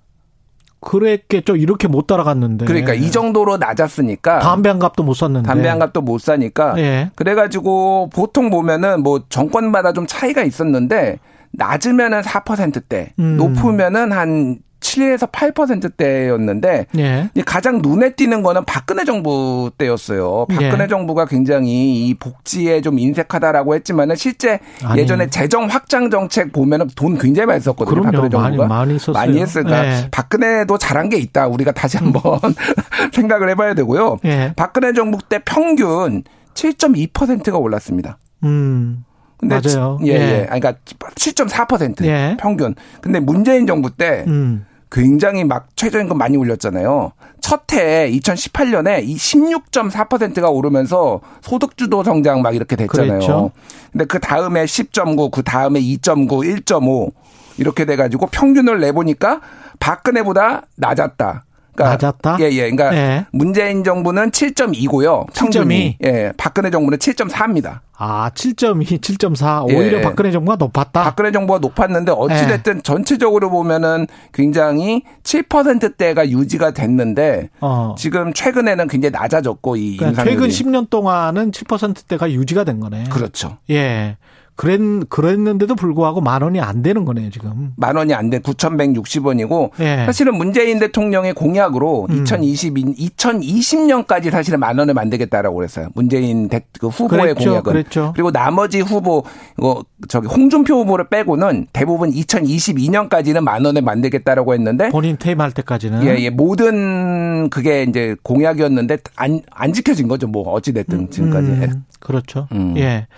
그랬겠죠. 0.82 1.56
이렇게 1.56 1.88
못 1.88 2.06
따라갔는데. 2.06 2.66
그러니까 2.66 2.92
이 2.92 3.10
정도로 3.10 3.56
낮았으니까. 3.56 4.40
담배 4.40 4.68
한 4.68 4.78
값도 4.78 5.02
못 5.02 5.14
샀는데. 5.14 5.46
담배 5.46 5.68
한 5.68 5.78
값도 5.78 6.02
못 6.02 6.20
사니까. 6.20 6.74
예. 6.78 7.10
그래가지고 7.14 8.10
보통 8.12 8.50
보면은 8.50 9.02
뭐 9.02 9.22
정권마다 9.28 9.92
좀 9.92 10.06
차이가 10.06 10.42
있었는데 10.42 11.18
낮으면은 11.52 12.22
4%대, 12.22 13.12
음. 13.18 13.36
높으면은 13.36 14.12
한 14.12 14.58
7에서 14.92 15.30
8%대였는데 15.30 16.86
예. 16.98 17.30
가장 17.46 17.80
눈에 17.80 18.10
띄는 18.14 18.42
거는 18.42 18.64
박근혜 18.66 19.04
정부 19.04 19.70
때였어요. 19.78 20.46
박근혜 20.48 20.84
예. 20.84 20.88
정부가 20.88 21.24
굉장히 21.24 22.06
이 22.08 22.14
복지에 22.14 22.82
좀 22.82 22.98
인색하다라고 22.98 23.74
했지만은 23.76 24.16
실제 24.16 24.60
아니. 24.84 25.00
예전에 25.00 25.28
재정 25.30 25.66
확장 25.66 26.10
정책 26.10 26.52
보면은 26.52 26.88
돈 26.94 27.16
굉장히 27.18 27.46
많이 27.46 27.60
썼거든요. 27.60 28.02
그럼요. 28.02 28.12
박근혜 28.12 28.28
정부가 28.28 28.66
많이, 28.66 28.90
많이 28.90 28.98
썼어요. 28.98 29.12
많이 29.14 29.40
했으니까 29.40 29.86
예. 29.86 30.08
박근혜도 30.10 30.76
잘한 30.78 31.08
게 31.08 31.16
있다. 31.16 31.46
우리가 31.48 31.72
다시 31.72 31.96
한번 31.96 32.38
생각을 33.12 33.48
해봐야 33.50 33.74
되고요. 33.74 34.18
예. 34.26 34.52
박근혜 34.56 34.92
정부 34.92 35.18
때 35.26 35.40
평균 35.44 36.22
7.2%가 36.54 37.56
올랐습니다. 37.56 38.18
음. 38.44 39.04
근데 39.38 39.58
맞아요. 39.60 39.98
예, 40.04 40.08
예. 40.08 40.12
예. 40.14 40.44
그러니까 40.44 40.74
7.4% 41.14 42.04
예. 42.04 42.36
평균. 42.38 42.74
근데 43.00 43.18
문재인 43.20 43.66
정부 43.66 43.90
때 43.90 44.24
음. 44.28 44.66
굉장히 44.92 45.42
막 45.42 45.68
최저임금 45.74 46.18
많이 46.18 46.36
올렸잖아요. 46.36 47.12
첫해 47.40 48.10
2018년에 48.10 49.02
이 49.02 49.16
16.4%가 49.16 50.50
오르면서 50.50 51.22
소득주도 51.40 52.04
성장 52.04 52.42
막 52.42 52.54
이렇게 52.54 52.76
됐잖아요. 52.76 53.12
그랬죠. 53.12 53.50
근데 53.90 54.04
그 54.04 54.20
다음에 54.20 54.64
10.9, 54.64 55.30
그 55.30 55.42
다음에 55.42 55.80
2.9, 55.80 56.62
1.5 56.62 57.10
이렇게 57.56 57.86
돼가지고 57.86 58.26
평균을 58.26 58.80
내보니까 58.80 59.40
박근혜보다 59.80 60.66
낮았다. 60.76 61.44
그러니까 61.74 62.06
낮았다? 62.06 62.36
예, 62.40 62.50
예. 62.50 62.70
그러니까 62.70 62.94
예. 62.94 63.26
문재인 63.32 63.82
정부는 63.84 64.30
7.2고요. 64.30 65.28
7.2. 65.30 65.96
예. 66.04 66.32
박근혜 66.36 66.70
정부는 66.70 66.98
7.4입니다. 66.98 67.80
아, 67.96 68.30
7.2, 68.34 69.00
7.4. 69.00 69.64
오히려 69.64 69.98
예. 69.98 70.02
박근혜 70.02 70.30
정부가 70.30 70.56
높았다. 70.56 71.04
박근혜 71.04 71.30
정부가 71.30 71.60
높았는데 71.60 72.12
어찌 72.12 72.46
됐든 72.46 72.78
예. 72.78 72.82
전체적으로 72.82 73.50
보면은 73.50 74.06
굉장히 74.32 75.02
7%대가 75.22 76.28
유지가 76.28 76.72
됐는데 76.72 77.50
어. 77.60 77.94
지금 77.96 78.32
최근에는 78.32 78.88
굉장히 78.88 79.12
낮아졌고 79.12 79.76
이 79.76 79.96
그러니까. 79.96 80.24
최근 80.24 80.48
10년 80.48 80.90
동안은 80.90 81.52
7%대가 81.52 82.30
유지가 82.30 82.64
된 82.64 82.80
거네. 82.80 83.04
그렇죠. 83.10 83.58
예. 83.70 84.16
그랬, 84.62 84.78
그랬는데도 85.08 85.74
불구하고 85.74 86.20
만 86.20 86.40
원이 86.40 86.60
안 86.60 86.82
되는 86.82 87.04
거네요, 87.04 87.30
지금. 87.30 87.72
만 87.76 87.96
원이 87.96 88.14
안 88.14 88.30
돼. 88.30 88.38
9,160원이고. 88.38 89.70
예. 89.80 90.04
사실은 90.06 90.36
문재인 90.36 90.78
대통령의 90.78 91.34
공약으로 91.34 92.06
음. 92.08 92.22
2020, 92.22 92.74
2020년까지 92.96 94.30
사실은 94.30 94.60
만 94.60 94.78
원을 94.78 94.94
만들겠다라고 94.94 95.56
그랬어요. 95.56 95.88
문재인 95.94 96.48
대, 96.48 96.60
그 96.78 96.86
후보의 96.86 97.34
그랬죠, 97.34 97.50
공약은. 97.50 97.72
그랬죠. 97.72 98.12
그리고 98.14 98.30
나머지 98.30 98.80
후보, 98.80 99.24
어, 99.60 99.80
저기 100.06 100.28
홍준표 100.28 100.76
후보를 100.76 101.08
빼고는 101.08 101.66
대부분 101.72 102.12
2022년까지는 102.12 103.40
만 103.40 103.64
원을 103.64 103.82
만들겠다라고 103.82 104.54
했는데. 104.54 104.90
본인 104.90 105.16
퇴임할 105.16 105.50
때까지는. 105.50 106.06
예, 106.06 106.16
예. 106.20 106.30
모든 106.30 107.50
그게 107.50 107.82
이제 107.82 108.14
공약이었는데 108.22 108.98
안, 109.16 109.40
안 109.50 109.72
지켜진 109.72 110.06
거죠. 110.06 110.28
뭐, 110.28 110.48
어찌됐든 110.52 111.10
지금까지. 111.10 111.48
음, 111.48 111.84
그렇죠. 111.98 112.46
음. 112.52 112.74
예. 112.76 113.08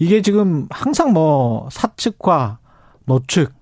이게 0.00 0.22
지금 0.22 0.66
항상 0.70 1.12
뭐 1.12 1.68
사측과 1.70 2.58
노측 3.04 3.52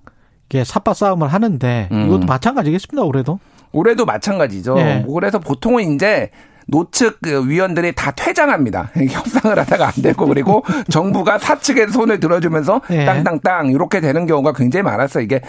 이게 0.49 0.65
삽바 0.65 0.95
싸움을 0.95 1.29
하는데 1.29 1.89
음. 1.93 2.07
이것도 2.07 2.27
마찬가지겠습니다. 2.27 3.03
올해도. 3.03 3.39
올해도 3.73 4.07
마찬가지죠. 4.07 4.77
네. 4.77 5.05
그래서 5.13 5.41
보통은 5.41 5.95
이제 5.95 6.31
노측 6.69 7.19
그 7.23 7.49
위원들이 7.49 7.93
다 7.95 8.11
퇴장합니다. 8.11 8.91
협상을 8.97 9.59
하다가 9.59 9.87
안 9.87 9.93
되고 10.03 10.27
그리고 10.27 10.65
정부가 10.91 11.39
사측의 11.39 11.89
손을 11.89 12.21
들어주면서 12.21 12.81
예. 12.91 13.05
땅땅땅 13.05 13.71
이렇게 13.71 14.01
되는 14.01 14.27
경우가 14.27 14.53
굉장히 14.53 14.83
많았어요. 14.85 15.25
이게 15.25 15.41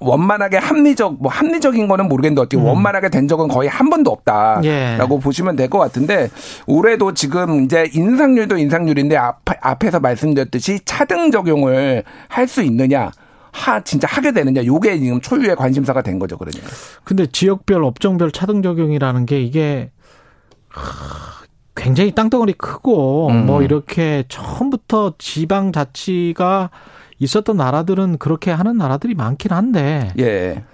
원만하게 0.00 0.58
합리적 0.58 1.22
뭐 1.22 1.30
합리적인 1.30 1.88
거는 1.88 2.08
모르겠는데 2.08 2.42
어떻게 2.42 2.56
음. 2.56 2.64
원만하게 2.66 3.08
된 3.08 3.28
적은 3.28 3.48
거의 3.48 3.68
한 3.68 3.88
번도 3.90 4.10
없다라고 4.10 4.64
예. 4.66 5.20
보시면 5.20 5.56
될 5.56 5.64
것 5.68 5.78
같은데 5.78 6.28
올해도 6.66 7.14
지금 7.14 7.64
이제 7.64 7.88
인상률도 7.92 8.58
인상률인데 8.58 9.16
앞, 9.16 9.40
앞에서 9.60 9.98
말씀드렸듯이 10.00 10.80
차등 10.84 11.30
적용을 11.30 12.04
할 12.28 12.44
수 12.46 12.62
있느냐 12.62 13.10
하 13.52 13.80
진짜 13.80 14.06
하게 14.10 14.32
되느냐 14.32 14.64
요게 14.64 14.98
지금 14.98 15.20
초유의 15.20 15.56
관심사가 15.56 16.02
된 16.02 16.18
거죠 16.18 16.36
그러니까. 16.36 16.66
근데 17.04 17.24
지역별 17.26 17.82
업종별 17.84 18.30
차등 18.30 18.62
적용이라는 18.62 19.24
게 19.26 19.40
이게 19.40 19.90
굉장히 21.74 22.12
땅덩어리 22.12 22.52
크고 22.54 23.28
음. 23.28 23.46
뭐 23.46 23.62
이렇게 23.62 24.24
처음부터 24.28 25.14
지방 25.18 25.72
자치가 25.72 26.70
있었던 27.18 27.56
나라들은 27.56 28.18
그렇게 28.18 28.50
하는 28.50 28.76
나라들이 28.76 29.14
많긴 29.14 29.52
한데. 29.52 30.12
예. 30.18 30.64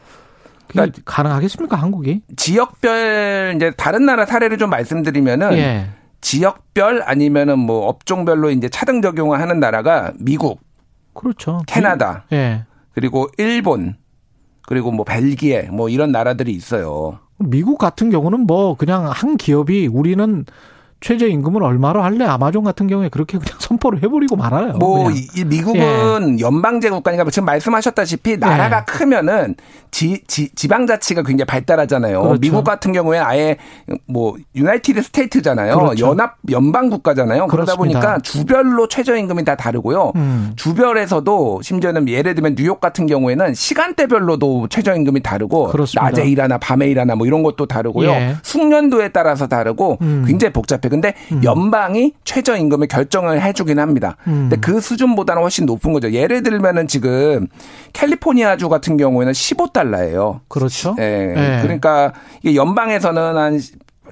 그러니까 0.68 1.00
가능하겠습니까 1.04 1.76
한국이? 1.76 2.22
지역별 2.36 3.54
이제 3.56 3.72
다른 3.76 4.06
나라 4.06 4.24
사례를 4.24 4.56
좀 4.58 4.70
말씀드리면은 4.70 5.52
예. 5.54 5.90
지역별 6.20 7.02
아니면은 7.04 7.58
뭐 7.58 7.88
업종별로 7.88 8.50
이제 8.50 8.68
차등 8.68 9.02
적용을 9.02 9.40
하는 9.40 9.58
나라가 9.58 10.12
미국, 10.18 10.60
그렇죠. 11.14 11.62
캐나다, 11.66 12.24
예. 12.32 12.64
그리고 12.92 13.28
일본, 13.38 13.96
그리고 14.66 14.90
뭐 14.92 15.04
벨기에 15.04 15.70
뭐 15.70 15.88
이런 15.88 16.12
나라들이 16.12 16.52
있어요. 16.52 17.18
미국 17.38 17.78
같은 17.78 18.10
경우는 18.10 18.40
뭐 18.40 18.76
그냥 18.76 19.06
한 19.10 19.36
기업이 19.36 19.86
우리는 19.86 20.44
최저임금을 21.00 21.62
얼마로 21.62 22.02
할래? 22.02 22.24
아마존 22.24 22.62
같은 22.62 22.86
경우에 22.86 23.08
그렇게 23.08 23.38
그냥 23.38 23.56
선포를 23.58 24.02
해버리고 24.02 24.36
말아요. 24.36 24.74
뭐, 24.74 25.10
이 25.10 25.44
미국은 25.44 26.38
예. 26.38 26.42
연방제 26.42 26.90
국가니까 26.90 27.24
지금 27.30 27.46
말씀하셨다시피 27.46 28.36
나라가 28.36 28.78
예. 28.80 28.84
크면은 28.84 29.54
지, 29.90 30.22
지, 30.26 30.54
지방자치가 30.54 31.22
굉장히 31.22 31.46
발달하잖아요. 31.46 32.22
그렇죠. 32.22 32.40
미국 32.40 32.64
같은 32.64 32.92
경우에 32.92 33.18
아예 33.18 33.56
뭐 34.06 34.36
유나이티드 34.54 35.02
스테이트잖아요. 35.02 35.78
그렇죠. 35.78 36.06
연합 36.06 36.36
연방 36.50 36.90
국가잖아요. 36.90 37.46
그러다 37.46 37.74
그렇습니다. 37.74 38.00
보니까 38.00 38.18
주별로 38.20 38.86
최저임금이 38.88 39.44
다 39.44 39.56
다르고요. 39.56 40.12
음. 40.16 40.52
주별에서도 40.56 41.62
심지어는 41.62 42.08
예를 42.08 42.34
들면 42.34 42.54
뉴욕 42.56 42.80
같은 42.80 43.06
경우에는 43.06 43.54
시간대별로도 43.54 44.68
최저임금이 44.68 45.22
다르고 45.22 45.68
그렇습니다. 45.68 46.10
낮에 46.10 46.26
일하나 46.28 46.58
밤에 46.58 46.86
일하나 46.88 47.14
뭐 47.14 47.26
이런 47.26 47.42
것도 47.42 47.66
다르고요. 47.66 48.10
예. 48.10 48.36
숙련도에 48.42 49.08
따라서 49.08 49.46
다르고 49.46 49.98
음. 50.02 50.24
굉장히 50.26 50.52
복잡해 50.52 50.89
근데 50.90 51.14
음. 51.32 51.42
연방이 51.44 52.12
최저임금을 52.24 52.88
결정을 52.88 53.40
해주긴 53.40 53.78
합니다. 53.78 54.16
음. 54.26 54.48
근데 54.50 54.56
그 54.56 54.80
수준보다는 54.80 55.42
훨씬 55.42 55.66
높은 55.66 55.92
거죠. 55.92 56.10
예를 56.12 56.42
들면은 56.42 56.86
지금 56.86 57.46
캘리포니아주 57.92 58.68
같은 58.68 58.96
경우에는 58.96 59.32
15달러예요. 59.32 60.40
그렇죠. 60.48 60.94
예. 60.98 61.32
네. 61.34 61.58
그러니까 61.62 62.12
이게 62.42 62.54
연방에서는 62.54 63.36
한 63.36 63.60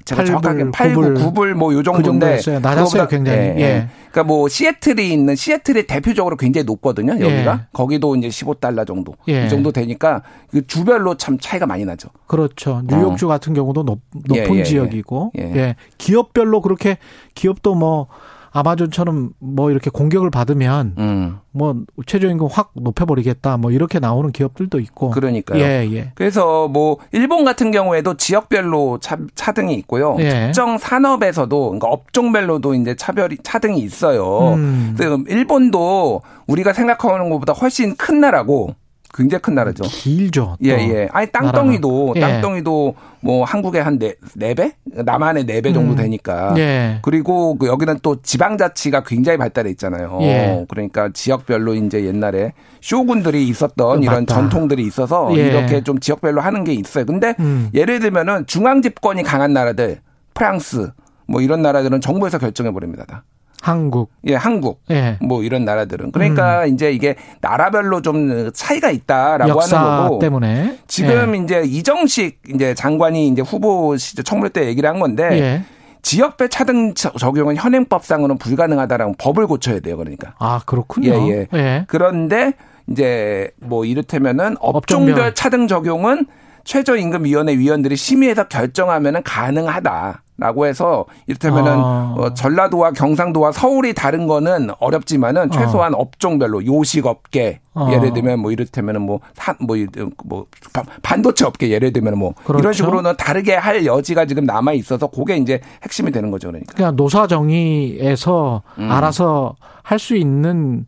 제가 0.05 0.23
8불, 0.23 0.27
정확하게 0.27 0.63
8불, 0.65 0.93
9불, 0.93 1.33
9불 1.33 1.53
뭐요 1.53 1.83
정도인데 1.83 2.39
그 2.43 2.49
낮았어요 2.49 3.07
굉장히. 3.07 3.37
예, 3.37 3.55
예. 3.57 3.61
예. 3.61 3.87
그러니까 4.11 4.23
뭐 4.23 4.47
시애틀이 4.47 5.11
있는 5.11 5.35
시애틀이 5.35 5.87
대표적으로 5.87 6.37
굉장히 6.37 6.65
높거든요. 6.65 7.13
여기가 7.13 7.53
예. 7.53 7.67
거기도 7.73 8.15
이제 8.15 8.27
15달러 8.27 8.85
정도 8.85 9.15
예. 9.27 9.45
이 9.45 9.49
정도 9.49 9.71
되니까 9.71 10.23
그 10.49 10.65
주별로 10.65 11.15
참 11.15 11.37
차이가 11.39 11.65
많이 11.65 11.85
나죠. 11.85 12.09
그렇죠. 12.27 12.81
뉴욕주 12.87 13.25
어. 13.25 13.29
같은 13.29 13.53
경우도 13.53 13.83
높, 13.83 13.99
높은 14.27 14.63
지역이고 14.63 15.33
예. 15.37 15.75
기업별로 15.97 16.61
그렇게 16.61 16.97
기업도 17.35 17.75
뭐 17.75 18.07
아마존처럼 18.51 19.31
뭐 19.39 19.71
이렇게 19.71 19.89
공격을 19.89 20.29
받으면 20.29 20.95
음. 20.97 21.37
뭐 21.51 21.75
최저임금 22.05 22.47
확 22.51 22.71
높여버리겠다 22.73 23.57
뭐 23.57 23.71
이렇게 23.71 23.99
나오는 23.99 24.31
기업들도 24.31 24.79
있고 24.79 25.11
그러니까요. 25.11 25.61
예, 25.61 25.87
예. 25.91 26.11
그래서 26.15 26.67
뭐 26.67 26.97
일본 27.11 27.45
같은 27.45 27.71
경우에도 27.71 28.15
지역별로 28.15 28.99
차, 28.99 29.17
차등이 29.35 29.73
있고요. 29.75 30.15
예. 30.19 30.47
특정 30.47 30.77
산업에서도 30.77 31.65
그러니까 31.65 31.87
업종별로도 31.87 32.75
이제 32.75 32.95
차별이 32.95 33.37
차등이 33.41 33.79
있어요. 33.79 34.53
음. 34.53 34.95
일본도 35.27 36.21
우리가 36.47 36.73
생각하는 36.73 37.29
것보다 37.29 37.53
훨씬 37.53 37.95
큰 37.95 38.19
나라고 38.19 38.75
굉장히 39.13 39.41
큰 39.41 39.55
나라죠. 39.55 39.83
길죠. 39.83 40.57
예, 40.63 40.69
예. 40.69 41.09
아니, 41.11 41.27
땅덩이도, 41.31 42.13
나라가. 42.15 42.33
땅덩이도 42.33 42.95
뭐 43.21 43.43
한국의 43.43 43.83
한 43.83 43.97
네, 43.99 44.13
네 44.35 44.53
배? 44.53 44.73
남한의 44.85 45.45
네 45.45 45.61
배 45.61 45.73
정도 45.73 45.91
음. 45.93 45.95
되니까. 45.95 46.53
예. 46.57 46.99
그리고 47.01 47.57
그 47.57 47.67
여기는 47.67 47.99
또 48.01 48.21
지방 48.21 48.57
자치가 48.57 49.03
굉장히 49.03 49.37
발달해 49.37 49.69
있잖아요. 49.71 50.19
예. 50.21 50.65
그러니까 50.69 51.09
지역별로 51.13 51.73
이제 51.75 52.05
옛날에 52.05 52.53
쇼군들이 52.81 53.47
있었던 53.47 54.03
이런 54.03 54.21
맞다. 54.21 54.35
전통들이 54.35 54.83
있어서 54.83 55.29
예. 55.37 55.47
이렇게 55.47 55.81
좀 55.83 55.99
지역별로 55.99 56.41
하는 56.41 56.63
게 56.63 56.73
있어요. 56.73 57.05
근데 57.05 57.35
음. 57.39 57.69
예를 57.73 57.99
들면은 57.99 58.45
중앙 58.45 58.81
집권이 58.81 59.23
강한 59.23 59.53
나라들, 59.53 59.99
프랑스, 60.33 60.91
뭐 61.27 61.41
이런 61.41 61.61
나라들은 61.61 61.99
정부에서 62.01 62.37
결정해 62.37 62.71
버립니다. 62.71 63.05
다. 63.05 63.23
한국. 63.61 64.11
예, 64.25 64.35
한국. 64.35 64.81
예. 64.89 65.17
뭐 65.21 65.43
이런 65.43 65.65
나라들은. 65.65 66.11
그러니까 66.11 66.63
음. 66.63 66.73
이제 66.73 66.91
이게 66.91 67.15
나라별로 67.41 68.01
좀 68.01 68.51
차이가 68.53 68.89
있다라고 68.91 69.59
하는 69.59 70.07
거고. 70.07 70.19
때문에. 70.19 70.77
지금 70.87 71.35
예. 71.35 71.43
이제 71.43 71.63
이정식 71.65 72.41
이제 72.53 72.73
장관이 72.73 73.27
이제 73.27 73.41
후보 73.41 73.97
시절 73.97 74.23
청문회 74.23 74.49
때 74.49 74.65
얘기를 74.67 74.89
한 74.89 74.99
건데 74.99 75.29
예. 75.31 75.63
지역별 76.01 76.49
차등 76.49 76.93
적용은 76.93 77.57
현행법상으로는 77.57 78.37
불가능하다라고 78.37 79.15
법을 79.17 79.47
고쳐야 79.47 79.79
돼요. 79.79 79.97
그러니까. 79.97 80.33
아, 80.39 80.61
그렇군요. 80.65 81.09
예, 81.09 81.29
예. 81.29 81.47
예. 81.53 81.85
그런데 81.87 82.53
이제 82.89 83.51
뭐 83.59 83.85
이를테면은 83.85 84.55
업종별, 84.59 85.11
업종별 85.11 85.35
차등 85.35 85.67
적용은 85.67 86.25
최저임금위원회 86.63 87.57
위원들이 87.57 87.95
심의해서 87.95 88.47
결정하면은 88.47 89.23
가능하다. 89.23 90.23
라고 90.39 90.65
해서 90.65 91.05
이를테면은 91.27 91.71
아. 91.71 92.15
어, 92.17 92.33
전라도와 92.33 92.91
경상도와 92.91 93.51
서울이 93.51 93.93
다른 93.93 94.27
거는 94.27 94.69
어렵지만은 94.79 95.51
최소한 95.51 95.93
아. 95.93 95.97
업종별로 95.97 96.65
요식 96.65 97.05
업계 97.05 97.59
아. 97.73 97.89
예를 97.91 98.13
들면 98.13 98.39
뭐 98.39 98.51
이를테면은 98.51 99.01
뭐산뭐 99.01 99.77
뭐 100.25 100.45
반도체 101.01 101.45
업계 101.45 101.69
예를 101.69 101.93
들면 101.93 102.17
뭐 102.17 102.33
그렇죠. 102.43 102.61
이런 102.61 102.73
식으로는 102.73 103.15
다르게 103.17 103.55
할 103.55 103.85
여지가 103.85 104.25
지금 104.25 104.45
남아 104.45 104.73
있어서 104.73 105.07
그게 105.07 105.37
이제 105.37 105.61
핵심이 105.83 106.11
되는 106.11 106.31
거죠 106.31 106.47
그러니까. 106.47 106.73
그러니까 106.73 106.95
노사 106.95 107.27
정의에서 107.27 108.63
음. 108.77 108.91
알아서 108.91 109.55
할 109.83 109.99
수 109.99 110.15
있는 110.15 110.85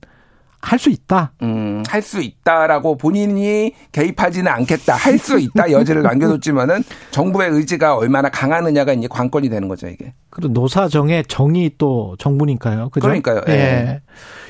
할 0.61 0.77
수 0.79 0.89
있다. 0.89 1.33
음, 1.41 1.83
할 1.87 2.01
수 2.01 2.21
있다라고 2.21 2.97
본인이 2.97 3.73
개입하지는 3.91 4.51
않겠다. 4.51 4.95
할 4.95 5.17
수 5.17 5.39
있다 5.39 5.71
여지를 5.71 6.03
남겨뒀지만은 6.03 6.83
정부의 7.11 7.49
의지가 7.51 7.95
얼마나 7.95 8.29
강하느냐가 8.29 8.93
이제 8.93 9.07
관건이 9.09 9.49
되는 9.49 9.67
거죠 9.67 9.87
이게. 9.87 10.13
그리고 10.29 10.53
노사정의 10.53 11.25
정의 11.27 11.71
또 11.77 12.15
정부니까요. 12.19 12.89
그죠? 12.89 13.05
그러니까요. 13.07 13.41
예. 13.49 13.51
예. 13.53 14.01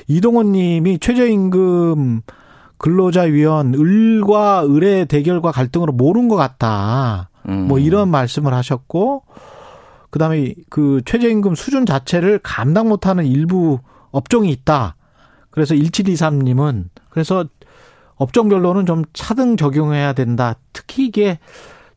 이동원님이 0.08 0.98
최저임금 0.98 2.22
근로자위원 2.78 3.74
을과 3.74 4.66
을의 4.66 5.06
대결과 5.06 5.52
갈등으로 5.52 5.92
모른 5.92 6.28
것 6.28 6.36
같다. 6.36 7.30
음. 7.48 7.68
뭐 7.68 7.78
이런 7.78 8.08
말씀을 8.10 8.52
하셨고, 8.54 9.22
그 10.10 10.18
다음에 10.18 10.54
그 10.68 11.00
최저임금 11.04 11.54
수준 11.54 11.86
자체를 11.86 12.40
감당 12.42 12.88
못하는 12.88 13.24
일부 13.24 13.78
업종이 14.10 14.50
있다. 14.50 14.96
그래서 15.52 15.74
1723님은 15.74 16.86
그래서 17.10 17.44
업종별로는 18.16 18.86
좀 18.86 19.04
차등 19.12 19.56
적용해야 19.56 20.12
된다. 20.12 20.56
특히 20.72 21.06
이게 21.06 21.38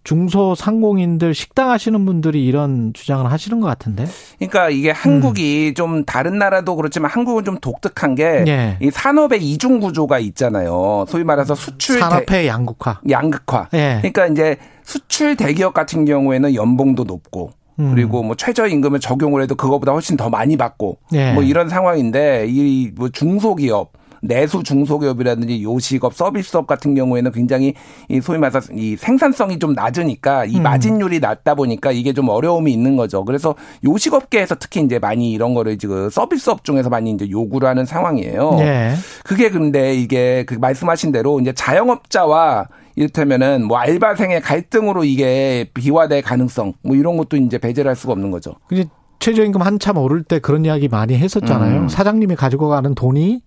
중소상공인들 0.06 1.34
식당 1.34 1.72
하시는 1.72 2.06
분들이 2.06 2.46
이런 2.46 2.94
주장을 2.94 3.30
하시는 3.30 3.60
것 3.60 3.68
같은데. 3.68 4.06
그러니까 4.38 4.70
이게 4.70 4.92
한국이 4.92 5.70
음. 5.70 5.74
좀 5.74 6.06
다른 6.06 6.38
나라도 6.38 6.76
그렇지만 6.76 7.10
한국은 7.10 7.44
좀 7.44 7.58
독특한 7.60 8.14
게이 8.14 8.46
예. 8.48 8.78
산업의 8.92 9.44
이중 9.44 9.80
구조가 9.80 10.20
있잖아요. 10.20 11.06
소위 11.08 11.24
말해서 11.24 11.56
수출 11.56 12.00
산업의 12.00 12.48
양극화. 12.48 13.02
양극화. 13.10 13.70
예. 13.74 13.98
그러니까 14.02 14.28
이제 14.28 14.58
수출 14.84 15.36
대기업 15.36 15.74
같은 15.74 16.06
경우에는 16.06 16.54
연봉도 16.54 17.06
높고 17.06 17.52
음. 17.80 17.92
그리고 17.94 18.24
뭐 18.24 18.36
최저임금을 18.36 19.00
적용을 19.00 19.42
해도 19.42 19.56
그거보다 19.56 19.92
훨씬 19.92 20.16
더 20.18 20.30
많이 20.30 20.56
받고 20.58 20.98
예. 21.14 21.34
뭐 21.34 21.44
이런 21.44 21.70
상황인데 21.70 22.46
이 22.50 22.92
뭐 22.96 23.10
중소기업 23.10 23.92
내수 24.28 24.64
중소기업이라든지 24.64 25.64
요식업, 25.64 26.14
서비스업 26.14 26.68
같은 26.68 26.96
경우에는 26.96 27.32
굉장히 27.32 27.74
이 28.10 28.22
소위 28.22 28.38
말해서 28.38 28.74
이 28.74 28.96
생산성이 28.96 29.60
좀 29.60 29.74
낮으니까 29.74 30.46
이 30.46 30.58
음. 30.58 30.64
마진율이 30.64 31.20
낮다 31.20 31.56
보니까 31.56 31.92
이게 31.92 32.14
좀 32.14 32.30
어려움이 32.30 32.72
있는 32.72 32.96
거죠. 32.96 33.24
그래서 33.26 33.56
요식업계에서 33.84 34.56
특히 34.60 34.82
이제 34.82 35.00
많이 35.00 35.32
이런 35.32 35.54
거를 35.54 35.78
지금 35.78 36.10
서비스업 36.10 36.64
중에서 36.64 36.90
많이 36.90 37.12
이제 37.12 37.30
요구를 37.30 37.68
하는 37.68 37.86
상황이에요. 37.86 38.56
네. 38.58 38.96
그게 39.24 39.50
근데 39.50 39.96
이게 39.96 40.44
그 40.46 40.56
말씀하신 40.56 41.12
대로 41.12 41.40
이제 41.40 41.54
자영업자와 41.54 42.68
이를테면은 42.96 43.66
뭐 43.66 43.78
알바생의 43.78 44.42
갈등으로 44.42 45.04
이게 45.04 45.70
비화될 45.74 46.22
가능성 46.22 46.74
뭐 46.82 46.96
이런 46.96 47.18
것도 47.18 47.38
이제 47.38 47.58
배제를 47.58 47.90
할 47.90 47.96
수가 47.96 48.14
없는 48.14 48.32
거죠. 48.32 48.54
근데 48.68 48.86
최저임금 49.20 49.62
한참 49.62 49.98
오를 49.98 50.24
때 50.24 50.40
그런 50.40 50.66
이야기 50.66 50.88
많이 50.88 51.16
했었잖아요. 51.18 51.82
음. 51.82 51.88
사장님이 51.88 52.36
가지고 52.36 52.70
가는 52.70 52.94
돈이 52.96 53.42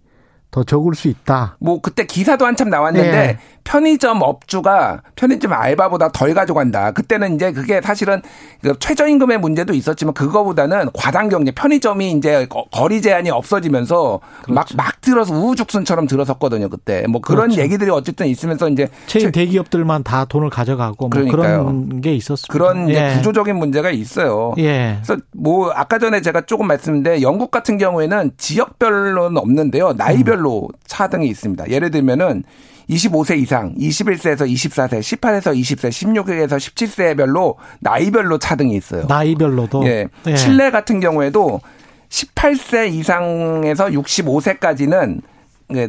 더 0.51 0.65
적을 0.65 0.95
수 0.95 1.09
있다. 1.09 1.57
뭐 1.61 1.81
그때 1.81 2.07
기사도 2.07 2.47
한참 2.47 2.71
나왔는데 2.71 3.11
네. 3.11 3.39
편의점 3.65 4.23
업주가 4.23 5.03
편의점 5.15 5.53
알바보다 5.53 6.09
덜 6.13 6.33
가져간다. 6.33 6.93
그때는 6.93 7.35
이제 7.35 7.53
그게 7.53 7.83
사실은 7.83 8.23
그 8.63 8.79
최저임금의 8.79 9.39
문제도 9.41 9.75
있었지만 9.75 10.15
그거보다는 10.15 10.89
과당 10.95 11.29
경제 11.29 11.51
편의점이 11.51 12.13
이제 12.13 12.49
거리 12.73 13.03
제한이 13.03 13.29
없어지면서 13.29 14.21
막막 14.49 14.67
그렇죠. 14.69 14.77
막 14.77 15.01
들어서 15.03 15.35
우후죽순처럼 15.35 16.07
들어섰거든요. 16.07 16.71
그때 16.71 17.05
뭐 17.09 17.21
그런 17.21 17.49
그렇죠. 17.49 17.61
얘기들이 17.61 17.91
어쨌든 17.91 18.27
있으면서 18.27 18.71
이제 18.71 18.89
체인 19.07 19.31
대기업들만 19.31 20.03
다 20.03 20.25
돈을 20.25 20.49
가져가고 20.49 21.09
뭐 21.09 21.25
그런 21.31 22.01
게 22.01 22.15
있었습니다. 22.15 22.51
그런 22.51 22.89
예. 22.89 23.17
구조적인 23.17 23.55
문제가 23.55 23.91
있어요. 23.91 24.55
예. 24.57 24.99
그래서 25.05 25.21
뭐 25.35 25.71
아까 25.73 25.99
전에 25.99 26.23
제가 26.23 26.43
조금 26.47 26.69
말씀드렸는데 26.69 27.21
영국 27.21 27.51
같은 27.51 27.77
경우에는 27.77 28.31
지역별로는 28.39 29.37
없는데요. 29.37 29.93
나이별 29.93 30.38
로 30.39 30.69
음. 30.73 30.79
차등이 30.87 31.29
있습니다. 31.29 31.71
예를 31.71 31.91
들면은 31.91 32.45
25세 32.91 33.39
이상, 33.39 33.75
21세에서 33.75 34.51
24세, 34.51 35.01
18에서 35.01 35.55
20세, 35.55 35.91
16에서 35.91 36.57
17세별로 36.57 37.57
나이별로 37.81 38.39
차등이 38.39 38.75
있어요. 38.77 39.05
나이별로도? 39.07 39.87
예. 39.87 40.09
예. 40.27 40.35
칠레 40.35 40.71
같은 40.71 41.01
경우에도 41.01 41.61
18세 42.09 42.91
이상에서 42.93 43.89
65세까지는 43.89 45.17
네, 45.17 45.21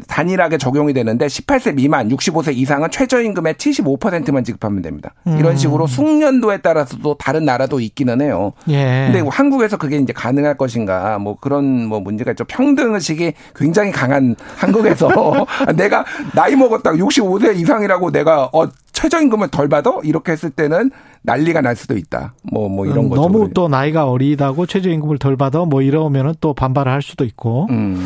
단일하게 0.07 0.57
적용이 0.57 0.93
되는데 0.93 1.27
18세 1.27 1.75
미만, 1.75 2.09
65세 2.09 2.55
이상은 2.55 2.91
최저임금의 2.91 3.53
75%만 3.55 4.43
지급하면 4.43 4.81
됩니다. 4.81 5.13
음. 5.27 5.37
이런 5.39 5.55
식으로 5.55 5.87
숙련도에 5.87 6.57
따라서도 6.57 7.15
다른 7.17 7.45
나라도 7.45 7.79
있기는 7.79 8.21
해요. 8.21 8.51
예. 8.67 9.05
근데 9.05 9.21
뭐 9.21 9.31
한국에서 9.31 9.77
그게 9.77 9.97
이제 9.97 10.11
가능할 10.11 10.57
것인가 10.57 11.17
뭐 11.19 11.37
그런 11.39 11.85
뭐 11.85 11.99
문제가 11.99 12.31
있죠. 12.31 12.43
평등 12.45 12.93
의식이 12.93 13.33
굉장히 13.55 13.91
강한 13.91 14.35
한국에서 14.57 15.09
내가 15.75 16.03
나이 16.33 16.55
먹었다 16.55 16.91
65세 16.91 17.55
이상이라고 17.57 18.11
내가 18.11 18.49
어 18.51 18.67
최저임금을 18.91 19.47
덜 19.47 19.69
받아 19.69 19.91
이렇게 20.03 20.33
했을 20.33 20.49
때는 20.49 20.91
난리가 21.21 21.61
날 21.61 21.75
수도 21.75 21.95
있다. 21.95 22.33
뭐뭐 22.51 22.69
뭐 22.69 22.85
이런 22.85 23.05
음, 23.05 23.09
거죠. 23.09 23.21
너무 23.21 23.49
또 23.53 23.67
나이가 23.67 24.09
어리다고 24.09 24.65
최저임금을 24.65 25.19
덜 25.19 25.37
받아 25.37 25.63
뭐 25.63 25.81
이러면은 25.81 26.33
또 26.41 26.53
반발을 26.53 26.91
할 26.91 27.01
수도 27.01 27.23
있고. 27.23 27.67
음. 27.69 27.97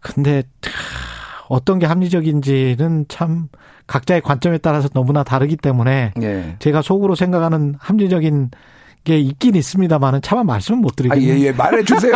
근데 0.00 0.42
어떤 1.48 1.78
게 1.78 1.86
합리적인지는 1.86 3.06
참 3.08 3.48
각자의 3.86 4.20
관점에 4.20 4.58
따라서 4.58 4.88
너무나 4.88 5.24
다르기 5.24 5.56
때문에 5.56 6.12
예. 6.22 6.56
제가 6.60 6.80
속으로 6.80 7.16
생각하는 7.16 7.74
합리적인 7.78 8.50
게 9.02 9.18
있긴 9.18 9.56
있습니다만은 9.56 10.20
차마 10.22 10.44
말씀은 10.44 10.80
못 10.80 10.94
드리겠네요. 10.94 11.32
아, 11.32 11.36
예, 11.36 11.40
예. 11.40 11.52
말해 11.52 11.82
주세요. 11.82 12.12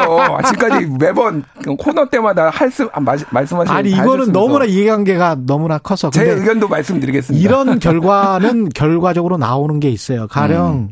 지금까지 0.46 0.86
매번 1.00 1.42
코너 1.78 2.08
때마다 2.08 2.50
할수 2.50 2.90
아, 2.92 3.00
말씀하시는 3.00 3.68
아니 3.68 3.90
이거는 3.90 4.32
너무나 4.32 4.66
이해관계가 4.66 5.38
너무나 5.46 5.78
커서 5.78 6.10
제 6.10 6.24
의견도 6.24 6.68
말씀드리겠습니다. 6.68 7.42
이런 7.42 7.78
결과는 7.80 8.68
결과적으로 8.68 9.38
나오는 9.38 9.80
게 9.80 9.88
있어요. 9.88 10.28
가령 10.28 10.72
음. 10.72 10.88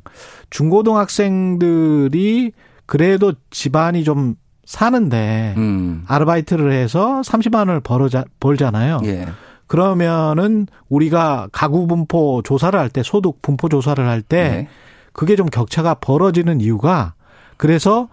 중고등학생들이 0.48 2.52
그래도 2.86 3.35
집안이 3.51 4.02
좀 4.02 4.36
사는데 4.65 5.55
음. 5.57 6.05
아르바이트를 6.07 6.73
해서 6.73 7.21
30만 7.25 7.57
원을 7.69 7.81
벌어자, 7.81 8.25
벌잖아요. 8.41 9.01
예. 9.05 9.27
그러면은 9.67 10.67
우리가 10.89 11.49
가구 11.53 11.87
분포 11.87 12.43
조사를 12.43 12.79
할 12.79 12.89
때 12.91 13.03
소득 13.03 13.41
분포 13.43 13.69
조사를 13.69 14.07
할때 14.07 14.43
네. 14.49 14.69
그게 15.13 15.37
좀 15.37 15.47
격차가 15.47 15.95
벌어지는 15.95 16.61
이유가 16.61 17.15
그래서 17.57 18.09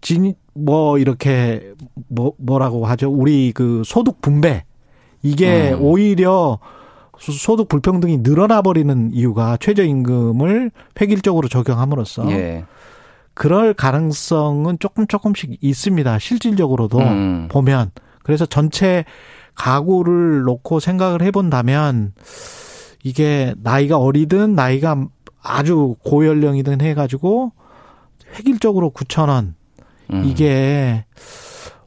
진 0.00 0.34
뭐 0.54 0.98
이렇게 0.98 1.72
뭐 2.08 2.32
뭐라고 2.38 2.86
하죠? 2.86 3.10
우리 3.10 3.52
그 3.52 3.82
소득 3.84 4.20
분배 4.22 4.64
이게 5.22 5.72
음. 5.72 5.82
오히려 5.82 6.58
소득 7.18 7.68
불평등이 7.68 8.18
늘어나 8.18 8.62
버리는 8.62 9.10
이유가 9.12 9.56
최저임금을 9.58 10.70
획일적으로 11.00 11.48
적용함으로써 11.48 12.30
예. 12.30 12.64
그럴 13.34 13.74
가능성은 13.74 14.78
조금 14.78 15.06
조금씩 15.06 15.58
있습니다. 15.60 16.18
실질적으로도 16.18 16.98
음. 16.98 17.48
보면 17.50 17.90
그래서 18.22 18.46
전체 18.46 19.04
가구를 19.54 20.42
놓고 20.42 20.80
생각을 20.80 21.22
해본다면 21.22 22.12
이게 23.02 23.54
나이가 23.58 23.98
어리든 23.98 24.54
나이가 24.54 25.06
아주 25.42 25.96
고연령이든 26.04 26.80
해가지고 26.80 27.52
획일적으로 28.36 28.90
9천 28.90 29.28
원 29.28 29.54
음. 30.12 30.24
이게 30.24 31.04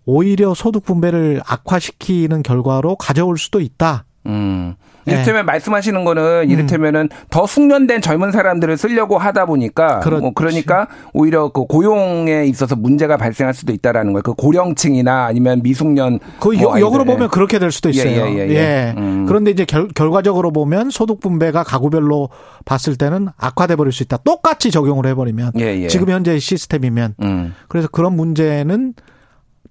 오히려 0.05 0.53
소득 0.53 0.85
분배를 0.85 1.41
악화시키는 1.45 2.43
결과로 2.43 2.95
가져올 2.95 3.37
수도 3.37 3.59
있다. 3.59 4.05
음. 4.27 4.75
이를테면 5.07 5.41
네. 5.41 5.43
말씀하시는 5.43 6.03
거는 6.03 6.43
음. 6.43 6.49
이를테면은 6.49 7.01
음. 7.03 7.09
더 7.29 7.47
숙련된 7.47 8.01
젊은 8.01 8.31
사람들을 8.31 8.75
쓰려고 8.77 9.17
하다 9.17 9.45
보니까 9.45 9.99
그렇지. 10.01 10.21
뭐 10.21 10.31
그러니까 10.35 10.87
오히려 11.13 11.49
그 11.49 11.65
고용에 11.65 12.45
있어서 12.45 12.75
문제가 12.75 13.15
발생할 13.17 13.53
수도 13.53 13.71
있다라는 13.71 14.11
거예요. 14.13 14.23
그 14.23 14.33
고령층이나 14.33 15.25
아니면 15.25 15.61
미숙년 15.63 16.19
그 16.39 16.57
뭐 16.57 16.79
역으로 16.79 17.05
보면 17.05 17.29
그렇게 17.29 17.59
될 17.59 17.71
수도 17.71 17.89
있어요. 17.89 18.09
예. 18.09 18.15
예, 18.17 18.37
예, 18.37 18.49
예. 18.49 18.53
예. 18.55 18.93
음. 18.97 19.25
그런데 19.27 19.51
이제 19.51 19.63
결, 19.63 19.87
결과적으로 19.87 20.51
보면 20.51 20.89
소득 20.89 21.19
분배가 21.19 21.63
가구별로 21.63 22.29
봤을 22.65 22.95
때는 22.97 23.29
악화돼 23.37 23.75
버릴 23.77 23.93
수 23.93 24.03
있다. 24.03 24.17
똑같이 24.17 24.71
적용을 24.71 25.05
해 25.05 25.13
버리면 25.15 25.53
예, 25.57 25.87
지금 25.87 26.09
현재 26.09 26.37
시스템이면 26.37 27.15
음. 27.21 27.53
그래서 27.69 27.87
그런 27.89 28.15
문제는 28.15 28.93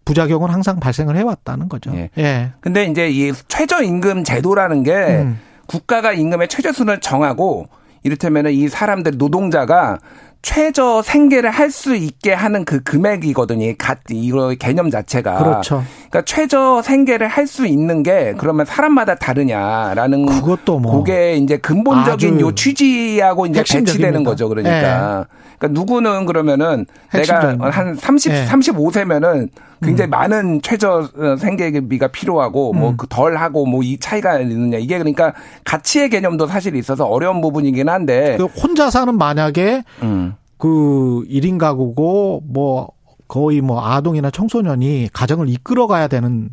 부작용은 0.07 0.49
항상 0.49 0.81
발생을 0.81 1.17
해왔다는 1.17 1.69
거죠. 1.69 1.93
예. 1.95 2.09
예. 2.17 2.53
근데 2.61 2.85
이제 2.85 3.11
이 3.11 3.33
최저임금 3.49 4.25
제도라는 4.25 4.83
게 4.85 4.93
음. 4.95 5.39
국가가 5.67 6.13
임금의 6.13 6.49
최저순을 6.49 7.01
정하고 7.01 7.67
이를테면은 8.05 8.53
이 8.53 8.69
사람들 8.69 9.19
노동자가 9.19 9.99
최저 10.47 11.03
생계를 11.03 11.51
할 11.51 11.67
수 11.73 11.97
있게 11.97 12.33
하는 12.33 12.65
그 12.65 12.81
금액이거든요. 12.85 13.75
갓 13.77 13.99
이거 14.11 14.55
개념 14.57 14.91
자체가. 14.91 15.39
그렇죠. 15.39 15.83
그러니까 16.09 16.23
최저 16.25 16.81
생계를 16.83 17.27
할 17.27 17.49
수 17.49 17.67
있는 17.67 18.05
게 18.05 18.33
그러면 18.39 18.65
사람마다 18.65 19.17
다르냐라는 19.17 20.27
그것도 20.27 20.79
뭐 20.79 20.99
그게 20.99 21.35
이제 21.37 21.57
근본적인 21.57 22.41
요 22.41 22.55
취지하고 22.55 23.47
이제 23.47 23.65
배치되는 23.69 24.23
거죠. 24.23 24.49
그러니까. 24.49 25.27
네. 25.29 25.37
그러니까 25.59 25.81
누구는 25.81 26.27
그러면은 26.27 26.87
내가 27.13 27.57
한 27.61 27.95
30, 27.97 28.33
네. 28.33 28.47
35세면은 28.47 29.49
굉장히 29.83 30.09
음. 30.09 30.11
많은 30.11 30.63
최저 30.63 31.09
생계비가 31.39 32.09
필요하고 32.09 32.73
뭐 32.73 32.91
음. 32.91 32.97
뭐덜 32.97 33.37
하고 33.37 33.67
뭐 33.67 33.83
이 33.83 33.99
차이가 33.99 34.39
있느냐 34.41 34.79
이게 34.79 34.99
그러니까 34.99 35.35
가치의 35.65 36.09
개념도 36.11 36.47
사실 36.47 36.77
있어서 36.77 37.05
어려운 37.05 37.41
부분이긴 37.41 37.89
한데 37.89 38.37
그 38.39 38.45
혼자 38.47 38.91
사는 38.91 39.17
만약에 39.17 39.83
음. 40.03 40.35
그 40.59 41.25
1인 41.29 41.59
가구고 41.59 42.43
뭐 42.47 42.93
거의 43.29 43.61
뭐 43.61 43.85
아동이나 43.85 44.31
청소년이 44.31 45.11
가정을 45.13 45.49
이끌어 45.49 45.87
가야 45.87 46.09
되는 46.09 46.51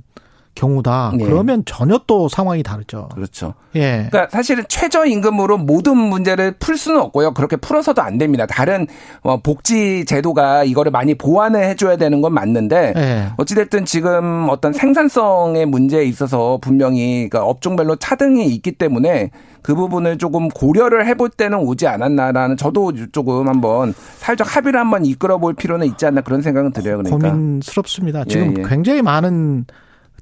경우다. 0.56 1.14
예. 1.20 1.24
그러면 1.24 1.64
전혀 1.66 2.00
또 2.06 2.30
상황이 2.30 2.64
다르죠. 2.64 3.10
그렇죠. 3.14 3.54
예. 3.76 4.08
그러니까 4.10 4.28
사실은 4.30 4.64
최저 4.68 5.06
임금으로 5.06 5.58
모든 5.58 5.98
문제를 5.98 6.54
풀 6.60 6.78
수는 6.78 7.00
없고요. 7.02 7.34
그렇게 7.34 7.56
풀어서도 7.56 8.02
안 8.02 8.18
됩니다. 8.18 8.46
다른 8.46 8.88
뭐 9.24 9.38
복지 9.38 10.06
제도가 10.06 10.64
이거를 10.64 10.92
많이 10.92 11.16
보완을 11.16 11.64
해줘야 11.64 11.98
되는 11.98 12.22
건 12.22 12.34
맞는데 12.34 12.94
예. 12.96 13.28
어찌됐든 13.38 13.86
지금 13.86 14.48
어떤 14.50 14.74
생산성의 14.74 15.66
문제에 15.66 16.04
있어서 16.04 16.60
분명히 16.62 17.28
그러니까 17.30 17.44
업종별로 17.44 17.96
차등이 17.96 18.46
있기 18.48 18.74
때문에 18.74 19.32
그 19.64 19.76
부분을 19.76 20.18
조금 20.18 20.50
고려를 20.50 21.08
해볼 21.08 21.30
때는 21.30 21.60
오지 21.60 21.88
않았나라는 21.88 22.58
저도 22.58 22.92
조금 23.12 23.48
한번 23.48 23.94
사회적 24.18 24.56
합의를 24.56 24.80
한번 24.80 25.06
이끌어 25.06 25.38
볼 25.38 25.54
필요는 25.54 25.88
있지 25.88 26.06
않나 26.06 26.22
그런 26.22 26.42
생각은 26.42 26.74
들어요. 26.74 26.98
그러니까. 26.98 27.32
고민스럽습니다. 27.32 28.26
지금 28.26 28.58
예, 28.58 28.62
예. 28.62 28.68
굉장히 28.68 29.02
많은 29.02 29.66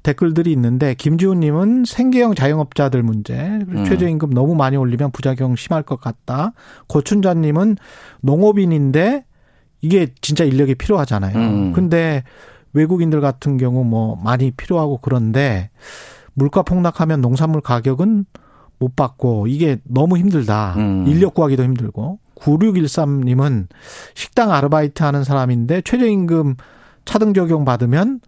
댓글들이 0.02 0.50
있는데 0.52 0.94
김지훈님은 0.94 1.84
생계형 1.86 2.34
자영업자들 2.34 3.02
문제 3.02 3.34
음. 3.34 3.84
최저임금 3.86 4.30
너무 4.30 4.54
많이 4.54 4.76
올리면 4.76 5.12
부작용 5.12 5.56
심할 5.56 5.82
것 5.82 6.00
같다. 6.00 6.52
고춘자님은 6.88 7.76
농업인인데 8.20 9.24
이게 9.80 10.08
진짜 10.20 10.44
인력이 10.44 10.74
필요하잖아요. 10.76 11.36
음. 11.36 11.72
근데 11.72 12.24
외국인들 12.72 13.20
같은 13.20 13.58
경우 13.58 13.84
뭐 13.84 14.16
많이 14.16 14.50
필요하고 14.50 14.98
그런데 15.02 15.70
물가 16.34 16.62
폭락하면 16.62 17.20
농산물 17.20 17.60
가격은 17.60 18.24
못 18.78 18.96
받고 18.96 19.46
이게 19.46 19.78
너무 19.84 20.18
힘들다. 20.18 20.74
음. 20.76 21.04
인력 21.06 21.34
구하기도 21.34 21.62
힘들고 21.62 22.18
9613님은 22.36 23.66
식당 24.14 24.50
아르바이트 24.50 25.02
하는 25.02 25.22
사람인데 25.22 25.82
최저임금 25.82 26.56
차등 27.04 27.34
적용 27.34 27.64
받으면 27.64 28.20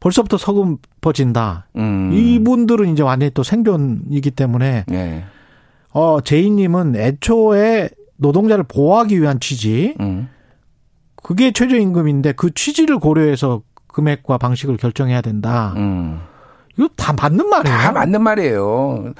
벌써부터 0.00 0.38
서금퍼진다. 0.38 1.66
음. 1.76 2.10
이분들은 2.12 2.88
이제 2.88 3.02
완전히 3.02 3.30
또 3.32 3.42
생존이기 3.42 4.30
때문에 4.30 4.84
네. 4.88 5.24
어 5.92 6.20
제이님은 6.22 6.96
애초에 6.96 7.90
노동자를 8.16 8.64
보호하기 8.64 9.20
위한 9.20 9.40
취지. 9.40 9.94
음. 10.00 10.28
그게 11.22 11.52
최저임금인데 11.52 12.32
그 12.32 12.52
취지를 12.54 12.98
고려해서 12.98 13.62
금액과 13.88 14.38
방식을 14.38 14.78
결정해야 14.78 15.20
된다. 15.20 15.74
음. 15.76 16.20
이거 16.78 16.88
다 16.96 17.12
맞는 17.12 17.48
말이에요. 17.48 17.76
다 17.76 17.92
맞는 17.92 18.22
말이에요. 18.22 19.12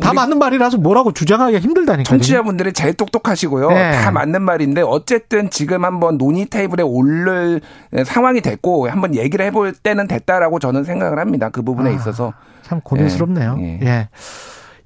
다 0.00 0.12
맞는 0.12 0.38
말이라서 0.38 0.78
뭐라고 0.78 1.12
주장하기가 1.12 1.60
힘들다니까요. 1.60 2.04
청취자분들이 2.04 2.72
제일 2.72 2.94
똑똑하시고요. 2.94 3.68
네. 3.68 3.92
다 3.92 4.10
맞는 4.10 4.42
말인데 4.42 4.82
어쨌든 4.82 5.50
지금 5.50 5.84
한번 5.84 6.16
논의 6.18 6.46
테이블에 6.46 6.82
오를 6.82 7.60
상황이 8.06 8.40
됐고 8.40 8.88
한번 8.88 9.14
얘기를 9.14 9.44
해볼 9.46 9.72
때는 9.74 10.06
됐다라고 10.08 10.58
저는 10.58 10.84
생각을 10.84 11.18
합니다. 11.18 11.50
그 11.50 11.62
부분에 11.62 11.90
아, 11.90 11.92
있어서 11.92 12.32
참 12.62 12.80
고민스럽네요. 12.80 13.56
예. 13.60 13.80
예. 13.82 14.08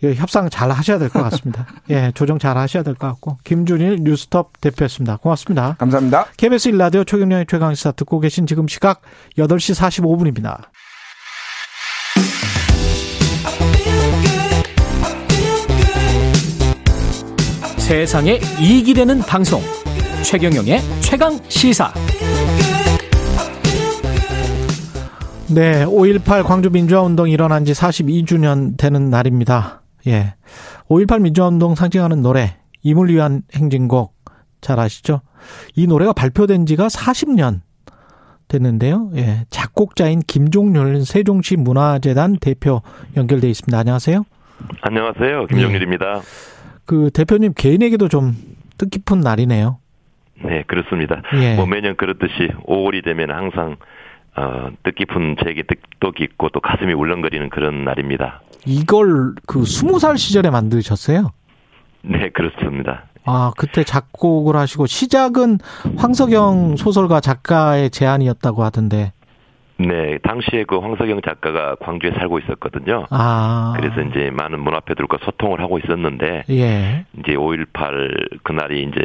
예. 0.03 0.15
협상 0.15 0.49
잘 0.49 0.71
하셔야 0.71 0.99
될 0.99 1.11
것 1.11 1.23
같습니다. 1.25 1.67
예, 1.91 2.11
조정 2.15 2.39
잘 2.39 2.57
하셔야 2.57 2.83
될 2.83 2.95
것 2.95 3.07
같고. 3.09 3.37
김준일 3.45 3.99
뉴스톱 4.01 4.59
대표였습니다. 4.61 5.19
고맙습니다. 5.19 5.77
감사합니다. 5.79 6.25
KBS 6.39 6.71
1라디오 6.73 7.07
최경련의 7.07 7.45
최강시사 7.47 7.93
듣고 7.93 8.19
계신 8.19 8.47
지금 8.47 8.67
시각 8.67 9.03
8시 9.39 9.79
45분입니다. 9.79 10.59
세상에 17.91 18.39
이익이 18.61 18.95
되는 18.95 19.19
방송 19.19 19.61
최경영의 20.23 20.79
최강 21.01 21.33
시사 21.49 21.93
네, 25.53 25.85
5.18 25.85 26.45
광주 26.45 26.71
민주화운동 26.71 27.29
일어난 27.29 27.65
지 27.65 27.73
42주년 27.73 28.77
되는 28.77 29.11
날입니다. 29.11 29.83
예. 30.07 30.35
5.18 30.89 31.21
민주화운동 31.23 31.75
상징하는 31.75 32.23
노래, 32.23 32.59
임을 32.85 33.09
위한 33.09 33.43
행진곡, 33.55 34.15
잘 34.61 34.79
아시죠? 34.79 35.23
이 35.75 35.89
노래가 35.89 36.13
발표된 36.13 36.67
지가 36.67 36.87
40년 36.87 37.63
됐는데요. 38.47 39.11
예. 39.17 39.47
작곡자인 39.51 40.21
김종률 40.21 41.05
세종시 41.05 41.57
문화재단 41.57 42.37
대표 42.41 42.83
연결돼 43.17 43.51
있습니다. 43.51 43.77
안녕하세요. 43.77 44.25
안녕하세요. 44.83 45.47
김종률입니다. 45.49 46.19
예. 46.19 46.60
그 46.91 47.09
대표님 47.15 47.53
개인에게도 47.57 48.09
좀 48.09 48.35
뜻깊은 48.79 49.21
날이네요. 49.21 49.79
네, 50.45 50.65
그렇습니다. 50.67 51.23
예. 51.41 51.55
뭐 51.55 51.65
매년 51.65 51.95
그렇듯이 51.95 52.51
5월이 52.67 53.05
되면 53.05 53.31
항상 53.31 53.77
어, 54.37 54.71
뜻깊은 54.83 55.37
제게 55.45 55.63
뜻도 55.63 56.11
깊고 56.11 56.49
또 56.49 56.59
가슴이 56.59 56.93
울렁거리는 56.93 57.49
그런 57.51 57.85
날입니다. 57.85 58.41
이걸 58.67 59.35
그 59.47 59.61
20살 59.61 60.19
시절에 60.19 60.51
만드셨어요? 60.51 61.31
네, 62.03 62.31
그렇습니다. 62.31 63.05
아, 63.25 63.53
그때 63.57 63.85
작곡을 63.85 64.57
하시고 64.57 64.87
시작은 64.87 65.59
황석영 65.97 66.75
소설가 66.75 67.21
작가의 67.21 67.91
제안이었다고 67.91 68.65
하던데. 68.65 69.13
네, 69.81 70.19
당시에 70.19 70.65
그 70.65 70.79
황석영 70.79 71.23
작가가 71.23 71.75
광주에 71.77 72.11
살고 72.13 72.39
있었거든요. 72.41 73.07
아. 73.11 73.73
그래서 73.77 74.03
이제 74.03 74.31
많은 74.31 74.61
문화패들과 74.61 75.19
소통을 75.23 75.61
하고 75.61 75.79
있었는데, 75.79 76.45
예. 76.51 77.07
이제 77.19 77.35
5.18 77.35 78.43
그날이 78.43 78.83
이제 78.83 79.01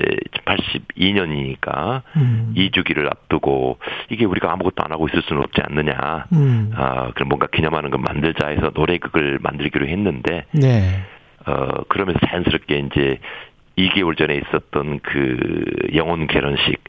82년이니까 0.45 2.01
음. 2.17 2.53
2주기를 2.57 3.09
앞두고 3.09 3.77
이게 4.09 4.25
우리가 4.25 4.51
아무것도 4.51 4.83
안 4.83 4.91
하고 4.91 5.07
있을 5.07 5.21
수는 5.21 5.43
없지 5.43 5.61
않느냐. 5.63 6.25
음. 6.33 6.71
아, 6.75 7.11
그럼 7.13 7.29
뭔가 7.29 7.47
기념하는 7.47 7.89
걸 7.89 8.01
만들자 8.01 8.47
해서 8.47 8.71
노래극을 8.73 9.39
만들기로 9.41 9.87
했는데, 9.87 10.45
네. 10.51 10.99
어, 11.45 11.83
그러면서 11.87 12.19
자연스럽게 12.27 12.79
이제 12.79 13.19
2개월 13.77 14.17
전에 14.17 14.35
있었던 14.35 14.99
그 15.03 15.63
영혼 15.93 16.27
결혼식, 16.27 16.83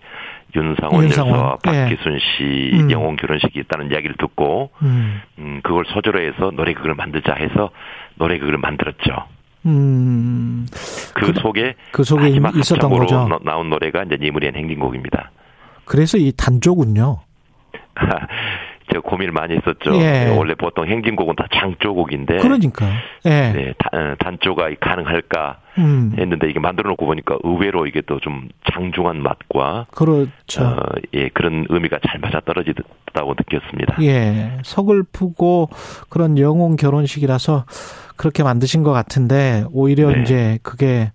윤상원, 0.55 1.05
윤상원. 1.05 1.35
여사와 1.35 1.59
예. 1.67 1.71
박기순 1.89 2.19
씨 2.19 2.71
음. 2.75 2.91
영혼 2.91 3.17
결혼식이 3.17 3.59
있다는 3.61 3.91
이야기를 3.91 4.17
듣고 4.19 4.71
음. 4.83 5.21
음 5.39 5.61
그걸 5.63 5.85
소재로 5.87 6.21
해서 6.21 6.51
노래극을 6.51 6.95
만들자 6.95 7.35
해서 7.35 7.71
노래극을 8.15 8.59
만들었죠. 8.59 9.27
음. 9.67 10.67
그, 11.15 11.33
그 11.33 11.41
속에 11.41 11.75
그 11.91 12.05
속에 12.05 12.29
있었던 12.29 12.91
거죠. 12.91 13.29
나온 13.43 13.69
노래가 13.69 14.05
이제 14.05 14.17
니무리엔 14.21 14.55
행진곡입니다. 14.55 15.31
그래서 15.85 16.19
이 16.19 16.33
단조군요. 16.37 17.21
제가 18.93 19.01
고민을 19.01 19.33
많이 19.33 19.55
했었죠. 19.57 19.95
예. 19.97 20.35
원래 20.37 20.55
보통 20.55 20.87
행진곡은 20.87 21.37
다 21.37 21.47
장조곡인데. 21.55 22.39
그러니까. 22.39 22.87
예. 23.25 23.31
네, 23.53 23.75
단, 23.79 24.01
어, 24.13 24.15
단조가 24.19 24.71
가능할까 24.81 25.59
음. 25.79 26.15
했는데 26.19 26.49
이게 26.49 26.59
만들어 26.61 26.91
놓고 26.91 27.07
보니까 27.07 27.39
의외로 27.45 27.87
이게 27.87 28.01
또 28.03 28.17
좀 28.21 28.49
장중한 28.73 29.23
맛과. 29.23 29.87
그렇죠. 29.91 30.65
어, 30.65 30.77
예, 31.15 31.29
그런 31.29 31.67
의미가 31.69 31.99
잘 32.07 32.19
맞아 32.19 32.41
떨어지다고 32.41 33.35
느꼈습니다. 33.39 33.97
예. 34.03 34.59
서글프고 34.65 35.69
그런 36.09 36.39
영혼 36.39 36.77
결혼식이라서 36.77 37.67
그렇게 38.17 38.43
만드신 38.43 38.83
것 38.83 38.93
같은데 38.93 39.65
오히려 39.71 40.11
네. 40.11 40.23
이제 40.23 40.59
그게 40.63 41.13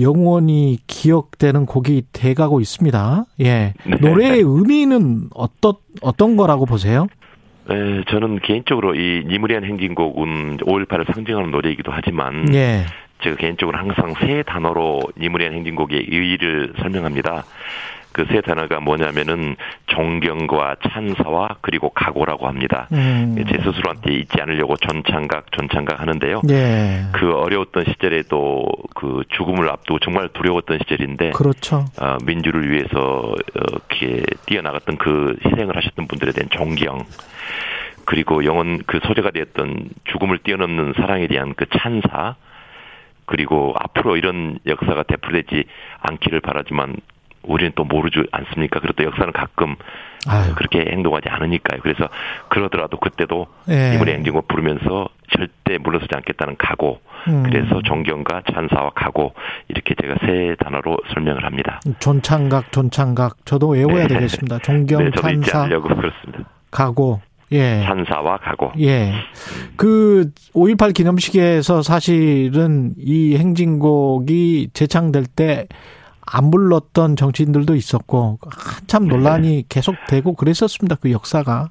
영원히 0.00 0.78
기억되는 0.86 1.66
곡이 1.66 2.02
돼가고 2.12 2.60
있습니다. 2.60 3.24
예. 3.40 3.74
네. 3.84 3.96
노래의 4.00 4.42
의미는 4.44 5.28
어떤, 5.34 5.74
어떤 6.02 6.36
거라고 6.36 6.66
보세요? 6.66 7.06
네, 7.68 8.02
저는 8.08 8.40
개인적으로 8.40 8.94
이 8.94 9.24
니무리안 9.26 9.64
행진곡은 9.64 10.58
5.18을 10.58 11.12
상징하는 11.12 11.50
노래이기도 11.50 11.92
하지만 11.92 12.52
예. 12.54 12.86
제가 13.22 13.36
개인적으로 13.36 13.76
항상 13.76 14.14
세 14.20 14.42
단어로 14.46 15.02
니무리안 15.18 15.52
행진곡의 15.52 16.06
의의를 16.08 16.74
설명합니다. 16.80 17.44
그 18.18 18.28
세 18.28 18.40
단어가 18.40 18.80
뭐냐면은 18.80 19.54
존경과 19.86 20.76
찬사와 20.82 21.58
그리고 21.60 21.90
각오라고 21.90 22.48
합니다. 22.48 22.88
음. 22.90 23.36
제 23.48 23.58
스스로한테 23.58 24.12
잊지 24.12 24.40
않으려고 24.40 24.76
존창각 24.76 25.52
존창각 25.52 26.00
하는데요. 26.00 26.40
네. 26.42 27.04
그 27.12 27.32
어려웠던 27.32 27.84
시절에도 27.86 28.66
그 28.96 29.22
죽음을 29.28 29.68
앞두고 29.70 30.00
정말 30.00 30.28
두려웠던 30.30 30.78
시절인데 30.80 31.30
그렇죠. 31.30 31.84
어, 32.00 32.16
민주를 32.24 32.70
위해서 32.70 33.34
이렇게 33.54 34.24
뛰어나갔던 34.46 34.98
그 34.98 35.36
희생을 35.44 35.76
하셨던 35.76 36.08
분들에 36.08 36.32
대한 36.32 36.48
존경 36.50 37.04
그리고 38.04 38.44
영원 38.44 38.82
그 38.86 38.98
소재가 39.06 39.30
되었던 39.30 39.90
죽음을 40.04 40.38
뛰어넘는 40.38 40.94
사랑에 40.96 41.28
대한 41.28 41.54
그 41.54 41.66
찬사 41.78 42.34
그리고 43.26 43.74
앞으로 43.78 44.16
이런 44.16 44.58
역사가 44.66 45.04
되풀이되지 45.04 45.64
않기를 46.00 46.40
바라지만 46.40 46.96
우리는 47.42 47.72
또 47.74 47.84
모르지 47.84 48.22
않습니까? 48.30 48.80
그래도 48.80 49.04
역사는 49.04 49.32
가끔 49.32 49.76
아유. 50.26 50.54
그렇게 50.54 50.84
행동하지 50.90 51.28
않으니까요. 51.28 51.80
그래서 51.82 52.08
그러더라도 52.48 52.98
그때도 52.98 53.46
예. 53.70 53.94
이분의 53.94 54.14
행진곡 54.16 54.48
부르면서 54.48 55.08
절대 55.30 55.78
물러서지 55.78 56.14
않겠다는 56.14 56.56
각오. 56.58 56.98
음. 57.28 57.42
그래서 57.44 57.80
존경과 57.82 58.42
찬사와 58.52 58.90
각오 58.94 59.32
이렇게 59.68 59.94
제가 60.00 60.16
세 60.20 60.56
단어로 60.58 60.98
설명을 61.14 61.44
합니다. 61.44 61.80
존창각, 61.98 62.72
존창각 62.72 63.44
저도 63.44 63.68
외워야 63.68 64.06
네. 64.06 64.14
되겠습니다. 64.14 64.58
존경, 64.58 65.04
네, 65.04 65.10
저도 65.10 65.22
찬사, 65.22 65.62
하려고 65.62 65.88
그렇습니다. 65.88 66.44
각오. 66.70 67.20
예. 67.52 67.82
찬사와 67.84 68.38
각오. 68.38 68.72
예. 68.80 69.12
그, 69.76 70.30
5.18 70.54 70.94
기념식에서 70.94 71.80
사실은 71.82 72.92
이 72.98 73.36
행진곡이 73.36 74.70
재창될 74.74 75.24
때 75.34 75.66
안 76.32 76.50
불렀던 76.50 77.16
정치인들도 77.16 77.74
있었고 77.74 78.38
한참 78.50 79.04
네. 79.04 79.16
논란이 79.16 79.48
네. 79.48 79.62
계속되고 79.68 80.34
그랬었습니다. 80.34 80.96
그 80.96 81.12
역사가. 81.12 81.70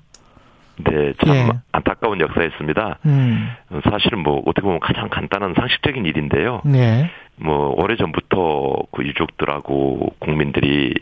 네, 0.84 1.14
참 1.24 1.36
예. 1.36 1.50
안타까운 1.72 2.20
역사였습니다. 2.22 3.00
음. 3.06 3.50
사실은 3.90 4.20
뭐 4.20 4.44
어떻게 4.46 4.62
보면 4.62 4.80
가장 4.80 5.10
간단한 5.10 5.56
상식적인 5.56 6.06
일인데요. 6.06 6.62
네. 6.66 7.10
뭐 7.36 7.74
오래 7.78 7.96
전부터 7.96 8.84
그 8.92 9.04
유족들하고 9.04 10.14
국민들이 10.20 10.94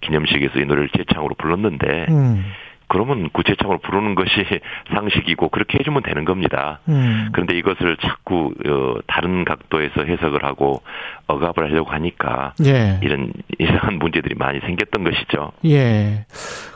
기념식에서 0.00 0.58
이 0.58 0.64
노래를 0.64 0.88
재창으로 0.96 1.34
불렀는데 1.36 2.06
음. 2.08 2.44
그러면 2.88 3.30
구체창으로 3.30 3.78
부르는 3.78 4.14
것이 4.14 4.30
상식이고 4.94 5.48
그렇게 5.48 5.78
해주면 5.78 6.02
되는 6.02 6.24
겁니다. 6.24 6.80
음. 6.88 7.30
그런데 7.32 7.56
이것을 7.58 7.96
자꾸 7.98 8.52
어, 8.66 9.00
다른 9.06 9.44
각도에서 9.44 10.02
해석을 10.04 10.44
하고 10.44 10.82
억압을 11.26 11.70
하려고 11.70 11.90
하니까 11.90 12.54
예. 12.64 12.98
이런 13.02 13.32
이상한 13.58 13.98
문제들이 13.98 14.34
많이 14.34 14.60
생겼던 14.60 15.04
것이죠. 15.04 15.52
예, 15.64 16.26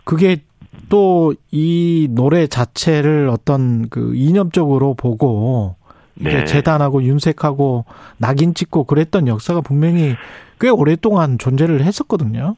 그게 0.04 0.38
또 0.88 1.32
이 1.50 2.08
노래 2.10 2.46
자체를 2.46 3.28
어떤 3.28 3.88
그 3.88 4.14
이념적으로 4.14 4.94
보고 4.94 5.76
네. 6.14 6.44
재단하고 6.44 7.02
윤색하고 7.02 7.84
낙인 8.18 8.54
찍고 8.54 8.84
그랬던 8.84 9.28
역사가 9.28 9.60
분명히 9.60 10.16
꽤 10.60 10.68
오랫동안 10.68 11.38
존재를 11.38 11.82
했었거든요. 11.82 12.56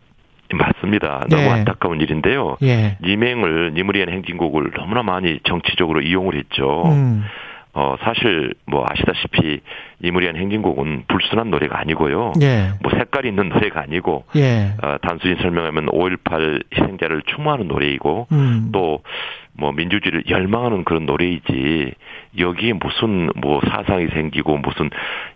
맞습니다. 0.57 1.27
너무 1.29 1.43
예. 1.43 1.49
안타까운 1.49 2.01
일인데요. 2.01 2.57
예. 2.63 2.97
니맹을 3.03 3.73
니무리안 3.75 4.09
행진곡을 4.09 4.73
너무나 4.77 5.03
많이 5.03 5.41
정치적으로 5.45 6.01
이용을 6.01 6.37
했죠. 6.37 6.85
음. 6.87 7.25
어 7.73 7.95
사실 8.01 8.53
뭐 8.67 8.85
아시다시피 8.89 9.61
니무리안 10.03 10.35
행진곡은 10.35 11.05
불순한 11.07 11.51
노래가 11.51 11.79
아니고요. 11.79 12.33
예. 12.43 12.71
뭐 12.83 12.91
색깔이 12.91 13.29
있는 13.29 13.49
노래가 13.49 13.81
아니고 13.83 14.25
예. 14.35 14.73
어, 14.83 14.97
단순히 15.03 15.37
설명하면 15.37 15.87
5.18 15.87 16.65
희생자를 16.75 17.23
추모하는 17.27 17.69
노래이고 17.69 18.27
음. 18.33 18.73
또뭐 18.73 19.73
민주주의를 19.73 20.25
열망하는 20.29 20.83
그런 20.83 21.07
노래이지 21.07 21.95
여기에 22.39 22.73
무슨 22.73 23.31
뭐 23.37 23.61
사상이 23.61 24.09
생기고 24.09 24.59
무슨 24.59 24.91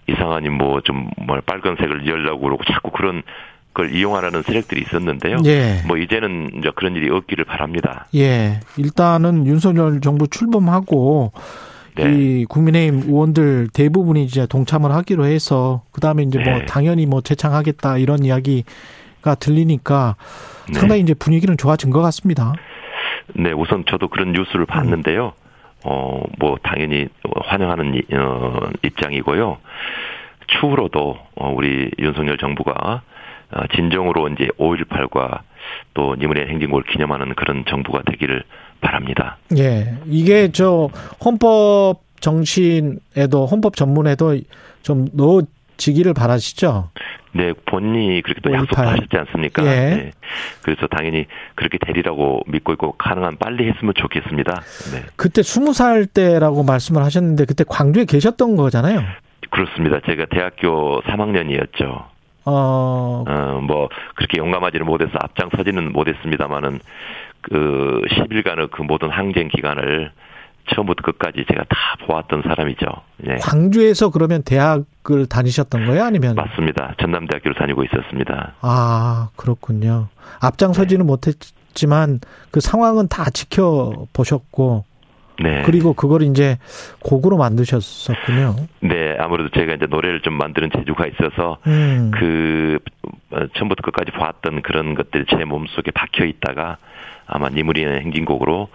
이상하니 0.09 0.49
뭐좀뭐 0.49 1.41
빨간색을 1.47 2.05
열려고 2.09 2.41
그러고 2.41 2.65
자꾸 2.65 2.91
그런 2.91 3.23
그 3.23 3.54
걸 3.75 3.95
이용하라는 3.95 4.43
세력들이 4.43 4.83
있었는데요. 4.83 5.39
예. 5.45 5.83
뭐 5.87 5.97
이제는 5.97 6.53
이제 6.59 6.71
그런 6.75 6.95
일이 6.95 7.11
없기를 7.11 7.45
바랍니다. 7.45 8.07
예. 8.15 8.61
일단은 8.77 9.47
윤석열 9.47 10.01
정부 10.01 10.29
출범하고 10.29 11.33
네. 11.97 12.13
이 12.13 12.45
국민의힘 12.47 13.03
의원들 13.09 13.69
대부분이 13.73 14.25
이제 14.25 14.47
동참을 14.47 14.93
하기로 14.93 15.27
해서 15.27 15.83
그다음에 15.93 16.23
이제 16.23 16.39
뭐 16.39 16.45
네. 16.45 16.59
뭐 16.59 16.67
당연히 16.67 17.07
뭐 17.07 17.21
재창하겠다 17.21 17.99
이런 17.99 18.25
이야기가 18.25 19.35
들리니까 19.39 20.17
네. 20.69 20.79
상당히 20.79 21.03
이제 21.03 21.15
분위기는 21.15 21.57
좋아진 21.57 21.91
것 21.91 22.01
같습니다. 22.03 22.53
네, 23.35 23.53
우선 23.53 23.85
저도 23.89 24.09
그런 24.09 24.33
뉴스를 24.33 24.67
봤는데요. 24.67 25.33
어, 25.85 26.23
뭐 26.39 26.57
당연히 26.63 27.09
환영하는 27.45 28.03
어, 28.13 28.61
입장이고요. 28.83 29.59
추후로도 30.47 31.19
어, 31.37 31.53
우리 31.55 31.91
윤석열 31.99 32.39
정부가 32.39 32.73
어, 32.73 33.14
진정으로 33.75 34.29
이제 34.29 34.49
5.18과 34.59 35.41
또 35.95 36.15
니문의 36.19 36.47
행진곡을 36.49 36.85
기념하는 36.85 37.35
그런 37.35 37.65
정부가 37.67 38.03
되기를 38.03 38.43
바랍니다. 38.81 39.39
예. 39.57 39.95
이게 40.07 40.51
저 40.53 40.91
헌법 41.25 42.01
정신에도 42.21 43.47
헌법 43.51 43.77
전문에도 43.77 44.39
좀 44.83 45.07
넣어지기를 45.13 46.15
바라시죠? 46.15 46.91
네, 47.33 47.53
본인이 47.67 48.23
그렇게 48.23 48.41
또 48.43 48.53
약속하셨지 48.53 49.17
않습니까? 49.17 49.65
예. 49.65 49.69
네. 49.69 50.11
그래서 50.63 50.87
당연히 50.87 51.27
그렇게 51.55 51.79
되리라고 51.79 52.43
믿고 52.47 52.73
있고 52.75 52.93
가능한 52.93 53.39
빨리 53.39 53.69
했으면 53.69 53.93
좋겠습니다. 53.97 54.63
네. 54.93 55.03
그때 55.17 55.43
20살 55.43 56.13
때라고 56.13 56.63
말씀을 56.63 57.03
하셨는데 57.03 57.45
그때 57.47 57.65
광주에 57.67 58.05
계셨던 58.05 58.57
거잖아요. 58.57 59.03
그렇습니다. 59.51 60.01
제가 60.07 60.27
대학교 60.31 61.01
3학년이었죠. 61.03 62.14
어. 62.45 63.25
어, 63.27 63.61
뭐, 63.63 63.89
그렇게 64.17 64.39
용감하지는 64.39 64.87
못해서 64.87 65.13
앞장서지는 65.15 65.93
못했습니다만은, 65.93 66.81
그, 67.43 68.01
10일간의 68.11 68.71
그 68.71 68.83
모든 68.83 69.11
항쟁 69.11 69.49
기간을 69.49 70.13
처음부터 70.73 71.03
끝까지 71.03 71.45
제가 71.49 71.65
다 71.65 71.77
보았던 72.07 72.43
사람이죠. 72.43 72.87
예. 73.29 73.37
광주에서 73.37 74.11
그러면 74.11 74.43
대학을 74.43 75.27
다니셨던 75.29 75.87
거예요, 75.87 76.05
아니면? 76.05 76.35
맞습니다. 76.35 76.95
전남대학교를 77.01 77.55
다니고 77.55 77.85
있었습니다. 77.85 78.55
아 78.61 79.29
그렇군요. 79.37 80.09
앞장서지는 80.41 81.05
네. 81.05 81.07
못했지만 81.07 82.21
그 82.51 82.61
상황은 82.61 83.09
다 83.09 83.29
지켜보셨고. 83.31 84.85
네. 85.43 85.63
그리고 85.63 85.95
그걸 85.95 86.23
이제 86.23 86.59
곡으로 87.01 87.37
만드셨었군요. 87.37 88.57
네, 88.81 89.17
아무래도 89.19 89.51
제가 89.51 89.75
이제 89.75 89.87
노래를 89.87 90.21
좀 90.21 90.35
만드는 90.35 90.71
재주가 90.77 91.07
있어서 91.07 91.59
음. 91.67 92.11
그 92.15 92.79
어, 93.33 93.47
처음부터 93.57 93.83
끝까지 93.83 94.13
봤던 94.13 94.63
그런 94.63 94.95
것들이 94.95 95.25
제 95.29 95.45
몸속에 95.45 95.91
박혀 95.91 96.25
있다가 96.25 96.79
아마 97.27 97.49
니무리의 97.49 98.01
행진곡으로 98.01 98.69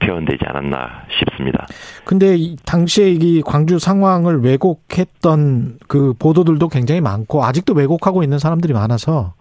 표현되지 0.00 0.44
않았나 0.46 1.04
싶습니다. 1.18 1.66
근데 2.04 2.36
당시에 2.66 3.10
이 3.10 3.40
광주 3.40 3.78
상황을 3.78 4.42
왜곡했던 4.42 5.78
그 5.86 6.12
보도들도 6.18 6.68
굉장히 6.68 7.00
많고 7.00 7.44
아직도 7.44 7.74
왜곡하고 7.74 8.22
있는 8.22 8.38
사람들이 8.38 8.72
많아서 8.72 9.34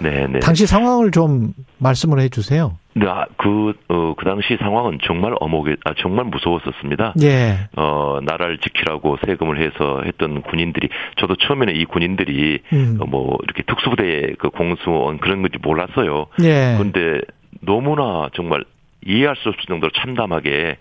네, 0.00 0.26
네. 0.26 0.38
당시 0.40 0.66
상황을 0.66 1.10
좀 1.10 1.52
말씀을 1.78 2.20
해 2.20 2.28
주세요. 2.28 2.76
네, 2.94 3.06
아, 3.06 3.26
그, 3.36 3.74
어, 3.88 4.14
그 4.16 4.24
당시 4.24 4.56
상황은 4.58 4.98
정말 5.04 5.34
어목에, 5.38 5.76
아, 5.84 5.94
정말 5.98 6.24
무서웠었습니다. 6.26 7.14
예. 7.22 7.68
어, 7.76 8.18
나라를 8.22 8.58
지키라고 8.58 9.18
세금을 9.24 9.60
해서 9.60 10.02
했던 10.04 10.42
군인들이, 10.42 10.88
저도 11.16 11.36
처음에는 11.36 11.76
이 11.76 11.84
군인들이, 11.84 12.60
음. 12.72 12.98
어, 13.00 13.06
뭐, 13.06 13.38
이렇게 13.44 13.62
특수부대 13.62 14.34
그 14.38 14.50
공수원 14.50 15.18
그런 15.18 15.42
건지 15.42 15.58
몰랐어요. 15.62 16.26
예. 16.42 16.76
근데 16.78 17.20
너무나 17.60 18.28
정말 18.34 18.64
이해할 19.06 19.36
수 19.36 19.48
없을 19.48 19.64
정도로 19.66 19.92
참담하게, 19.92 20.78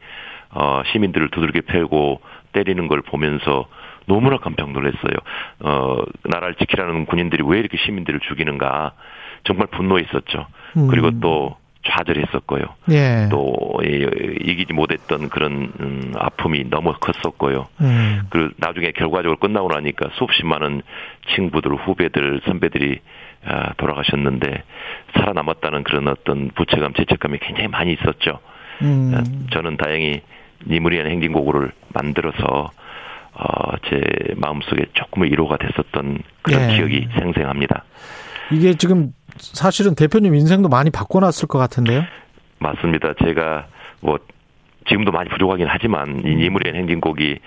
어, 0.52 0.82
시민들을 0.92 1.30
두들겨 1.30 1.62
패고 1.68 2.22
때리는 2.54 2.88
걸 2.88 3.02
보면서 3.02 3.68
너무나 4.08 4.38
깜짝 4.38 4.72
놀랐어요. 4.72 5.14
어, 5.60 5.98
나라를 6.24 6.56
지키라는 6.56 7.06
군인들이 7.06 7.44
왜 7.46 7.60
이렇게 7.60 7.78
시민들을 7.78 8.22
죽이는가. 8.22 8.94
정말 9.44 9.68
분노했었죠. 9.68 10.48
음. 10.78 10.88
그리고 10.88 11.12
또 11.20 11.56
좌절했었고요. 11.86 12.64
예. 12.92 13.28
또 13.32 13.56
이기지 13.82 14.74
못했던 14.74 15.30
그런 15.30 15.72
음, 15.80 16.12
아픔이 16.18 16.70
너무 16.70 16.94
컸었고요. 17.00 17.68
음. 17.82 18.22
그리고 18.30 18.54
나중에 18.58 18.92
결과적으로 18.92 19.38
끝나고 19.38 19.70
나니까 19.70 20.10
수없이 20.18 20.44
많은 20.44 20.82
친구들, 21.36 21.74
후배들, 21.76 22.42
선배들이 22.46 23.00
아, 23.46 23.74
돌아가셨는데 23.78 24.64
살아남았다는 25.14 25.84
그런 25.84 26.08
어떤 26.10 26.50
부채감, 26.50 26.94
죄책감이 26.94 27.38
굉장히 27.40 27.70
많이 27.70 27.94
있었죠. 27.94 28.40
음. 28.82 29.14
아, 29.16 29.24
저는 29.52 29.78
다행히 29.78 30.22
니무리안 30.66 31.08
행진곡을 31.08 31.72
만들어서 31.94 32.72
어, 33.40 33.76
제 33.90 34.02
마음속에 34.36 34.86
조금의 34.94 35.32
위로가 35.32 35.58
됐었던 35.58 36.20
그런 36.42 36.72
예. 36.72 36.76
기억이 36.76 37.08
생생합니다. 37.20 37.84
이게 38.52 38.74
지금 38.76 39.14
사실은 39.38 39.94
대표님 39.96 40.34
인생도 40.34 40.70
많이 40.70 40.90
바꿔놨을 40.90 41.48
것 41.48 41.60
같은데요? 41.60 42.04
맞습니다. 42.60 43.14
제가 43.24 43.68
뭐 44.02 44.18
지금도 44.90 45.12
많이 45.12 45.30
부족하긴 45.30 45.68
하지만 45.70 46.22
이 46.26 46.36
니무리안 46.36 46.76
행진곡이 46.76 47.40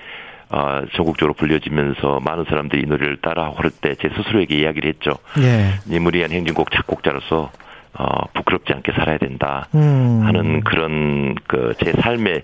어, 0.51 0.83
전국적으로 0.95 1.33
불려지면서 1.35 2.21
많은 2.21 2.45
사람들이 2.45 2.83
이 2.83 2.87
노래를 2.87 3.17
따라 3.23 3.51
부를 3.53 3.71
때 3.71 3.95
제 3.95 4.09
스스로에게 4.17 4.59
이야기를 4.61 4.89
했죠. 4.91 5.13
예. 5.39 5.75
니무리안 5.89 6.31
행진곡 6.31 6.71
작곡자로서 6.73 7.51
어, 7.95 8.27
부끄럽지 8.35 8.73
않게 8.73 8.93
살아야 8.93 9.19
된다 9.19 9.67
음. 9.75 10.23
하는 10.25 10.61
그런 10.63 11.35
그 11.49 11.73
제 11.83 11.93
삶의 11.93 12.43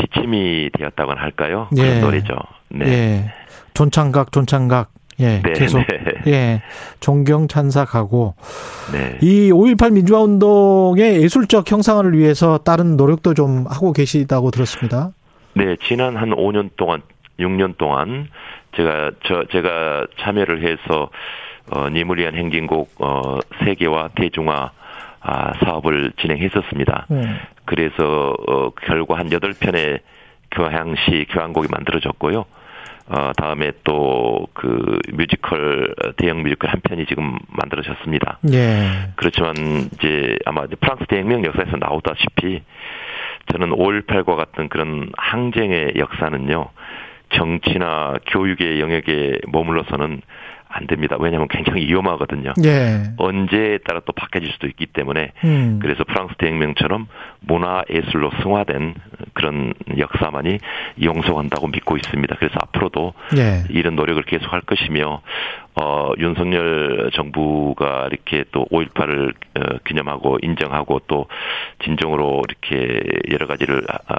지침이 0.00 0.70
되었다고나 0.76 1.20
할까요? 1.20 1.68
그런 1.74 1.86
예. 1.96 2.00
노래죠. 2.00 2.34
네. 2.70 2.86
예. 2.86 3.32
존창각 3.74 4.32
존창각 4.32 4.90
예, 5.20 5.42
네, 5.42 5.52
계속 5.52 5.78
네. 5.78 6.14
예, 6.28 6.62
존경 7.00 7.48
찬사하고 7.48 8.34
네. 8.92 9.18
이5.18 9.18 9.92
민주화 9.92 10.20
운동의 10.20 11.22
예술적 11.22 11.70
형상화를 11.70 12.16
위해서 12.16 12.58
다른 12.58 12.96
노력도 12.96 13.34
좀 13.34 13.66
하고 13.68 13.92
계시다고 13.92 14.50
들었습니다. 14.50 15.10
네, 15.54 15.76
지난 15.84 16.16
한 16.16 16.30
5년 16.30 16.70
동안 16.76 17.02
6년 17.40 17.76
동안 17.78 18.28
제가 18.76 19.10
저 19.26 19.44
제가 19.50 20.06
참여를 20.20 20.62
해서 20.62 21.10
어 21.70 21.88
니무리안 21.88 22.34
행진곡 22.34 22.94
어 23.00 23.38
세계화 23.64 24.10
대중화 24.14 24.70
아 25.20 25.52
사업을 25.64 26.12
진행했었습니다. 26.20 27.06
음. 27.10 27.38
그래서 27.64 28.34
어 28.46 28.70
결과 28.70 29.18
한 29.18 29.28
8편의 29.28 30.00
교향시 30.52 31.26
교향곡이 31.30 31.68
만들어졌고요. 31.70 32.44
어, 33.08 33.32
다음에 33.36 33.72
또 33.84 34.28
그 34.58 34.98
뮤지컬, 35.12 35.94
대형 36.16 36.42
뮤지컬 36.42 36.70
한 36.70 36.80
편이 36.80 37.06
지금 37.06 37.38
만들어졌습니다. 37.48 38.40
예. 38.52 39.12
그렇지만 39.14 39.54
이제 39.94 40.36
아마 40.44 40.66
프랑스 40.80 41.04
대혁명 41.06 41.44
역사에서 41.44 41.76
나오다시피 41.76 42.62
저는 43.52 43.70
5.18과 43.70 44.36
같은 44.36 44.68
그런 44.68 45.10
항쟁의 45.16 45.92
역사는요, 45.96 46.70
정치나 47.30 48.16
교육의 48.26 48.80
영역에 48.80 49.38
머물러서는 49.46 50.22
안 50.68 50.86
됩니다. 50.86 51.16
왜냐하면 51.18 51.48
굉장히 51.48 51.86
위험하거든요. 51.86 52.52
예. 52.64 53.04
언제에 53.16 53.78
따라 53.78 54.00
또 54.04 54.12
바뀌어질 54.12 54.50
수도 54.52 54.66
있기 54.66 54.86
때문에 54.86 55.32
음. 55.44 55.78
그래서 55.80 56.04
프랑스 56.04 56.34
대혁명처럼 56.38 57.08
문화 57.40 57.82
예술로 57.90 58.30
승화된 58.42 58.94
그런 59.32 59.72
역사만이 59.96 60.58
용서한다고 61.02 61.68
믿고 61.68 61.96
있습니다. 61.96 62.36
그래서 62.36 62.54
앞으로도 62.60 63.14
예. 63.38 63.64
이런 63.70 63.96
노력을 63.96 64.22
계속할 64.22 64.60
것이며 64.62 65.22
어, 65.80 66.12
윤석열 66.18 67.10
정부가 67.14 68.08
이렇게 68.10 68.44
또 68.50 68.66
5.18을 68.72 69.30
어, 69.30 69.78
기념하고 69.86 70.38
인정하고 70.42 71.02
또 71.06 71.26
진정으로 71.84 72.42
이렇게 72.48 73.00
여러 73.30 73.46
가지를 73.46 73.82
어, 73.88 74.14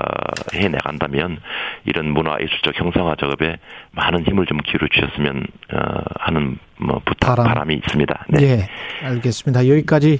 해 0.53 0.69
나간다면 0.69 1.39
이런 1.85 2.11
문화 2.11 2.37
예술적 2.39 2.79
형상화 2.79 3.15
작업에 3.19 3.57
많은 3.91 4.25
힘을 4.25 4.45
좀 4.45 4.59
기울여 4.59 4.87
주셨으면 4.89 5.47
어, 5.73 6.01
하는 6.19 6.59
뭐 6.77 7.01
부탁 7.03 7.35
바람. 7.35 7.47
바람이 7.47 7.75
있습니다. 7.75 8.25
네. 8.29 8.43
예, 8.43 8.67
알겠습니다. 9.05 9.67
여기까지 9.67 10.19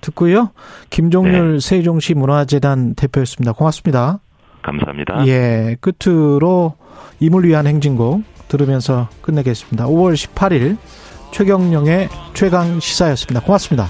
듣고요. 0.00 0.52
김종률 0.88 1.54
네. 1.54 1.60
세종시 1.60 2.14
문화재단 2.14 2.94
대표였습니다. 2.94 3.52
고맙습니다. 3.52 4.20
감사합니다. 4.62 5.26
예, 5.26 5.76
끝으로 5.80 6.76
임을 7.20 7.44
위한 7.44 7.66
행진곡 7.66 8.37
들으면서 8.48 9.08
끝내겠습니다. 9.22 9.86
5월 9.86 10.14
18일 10.14 10.76
최경령의 11.32 12.08
최강 12.34 12.80
시사였습니다. 12.80 13.40
고맙습니다. 13.40 13.88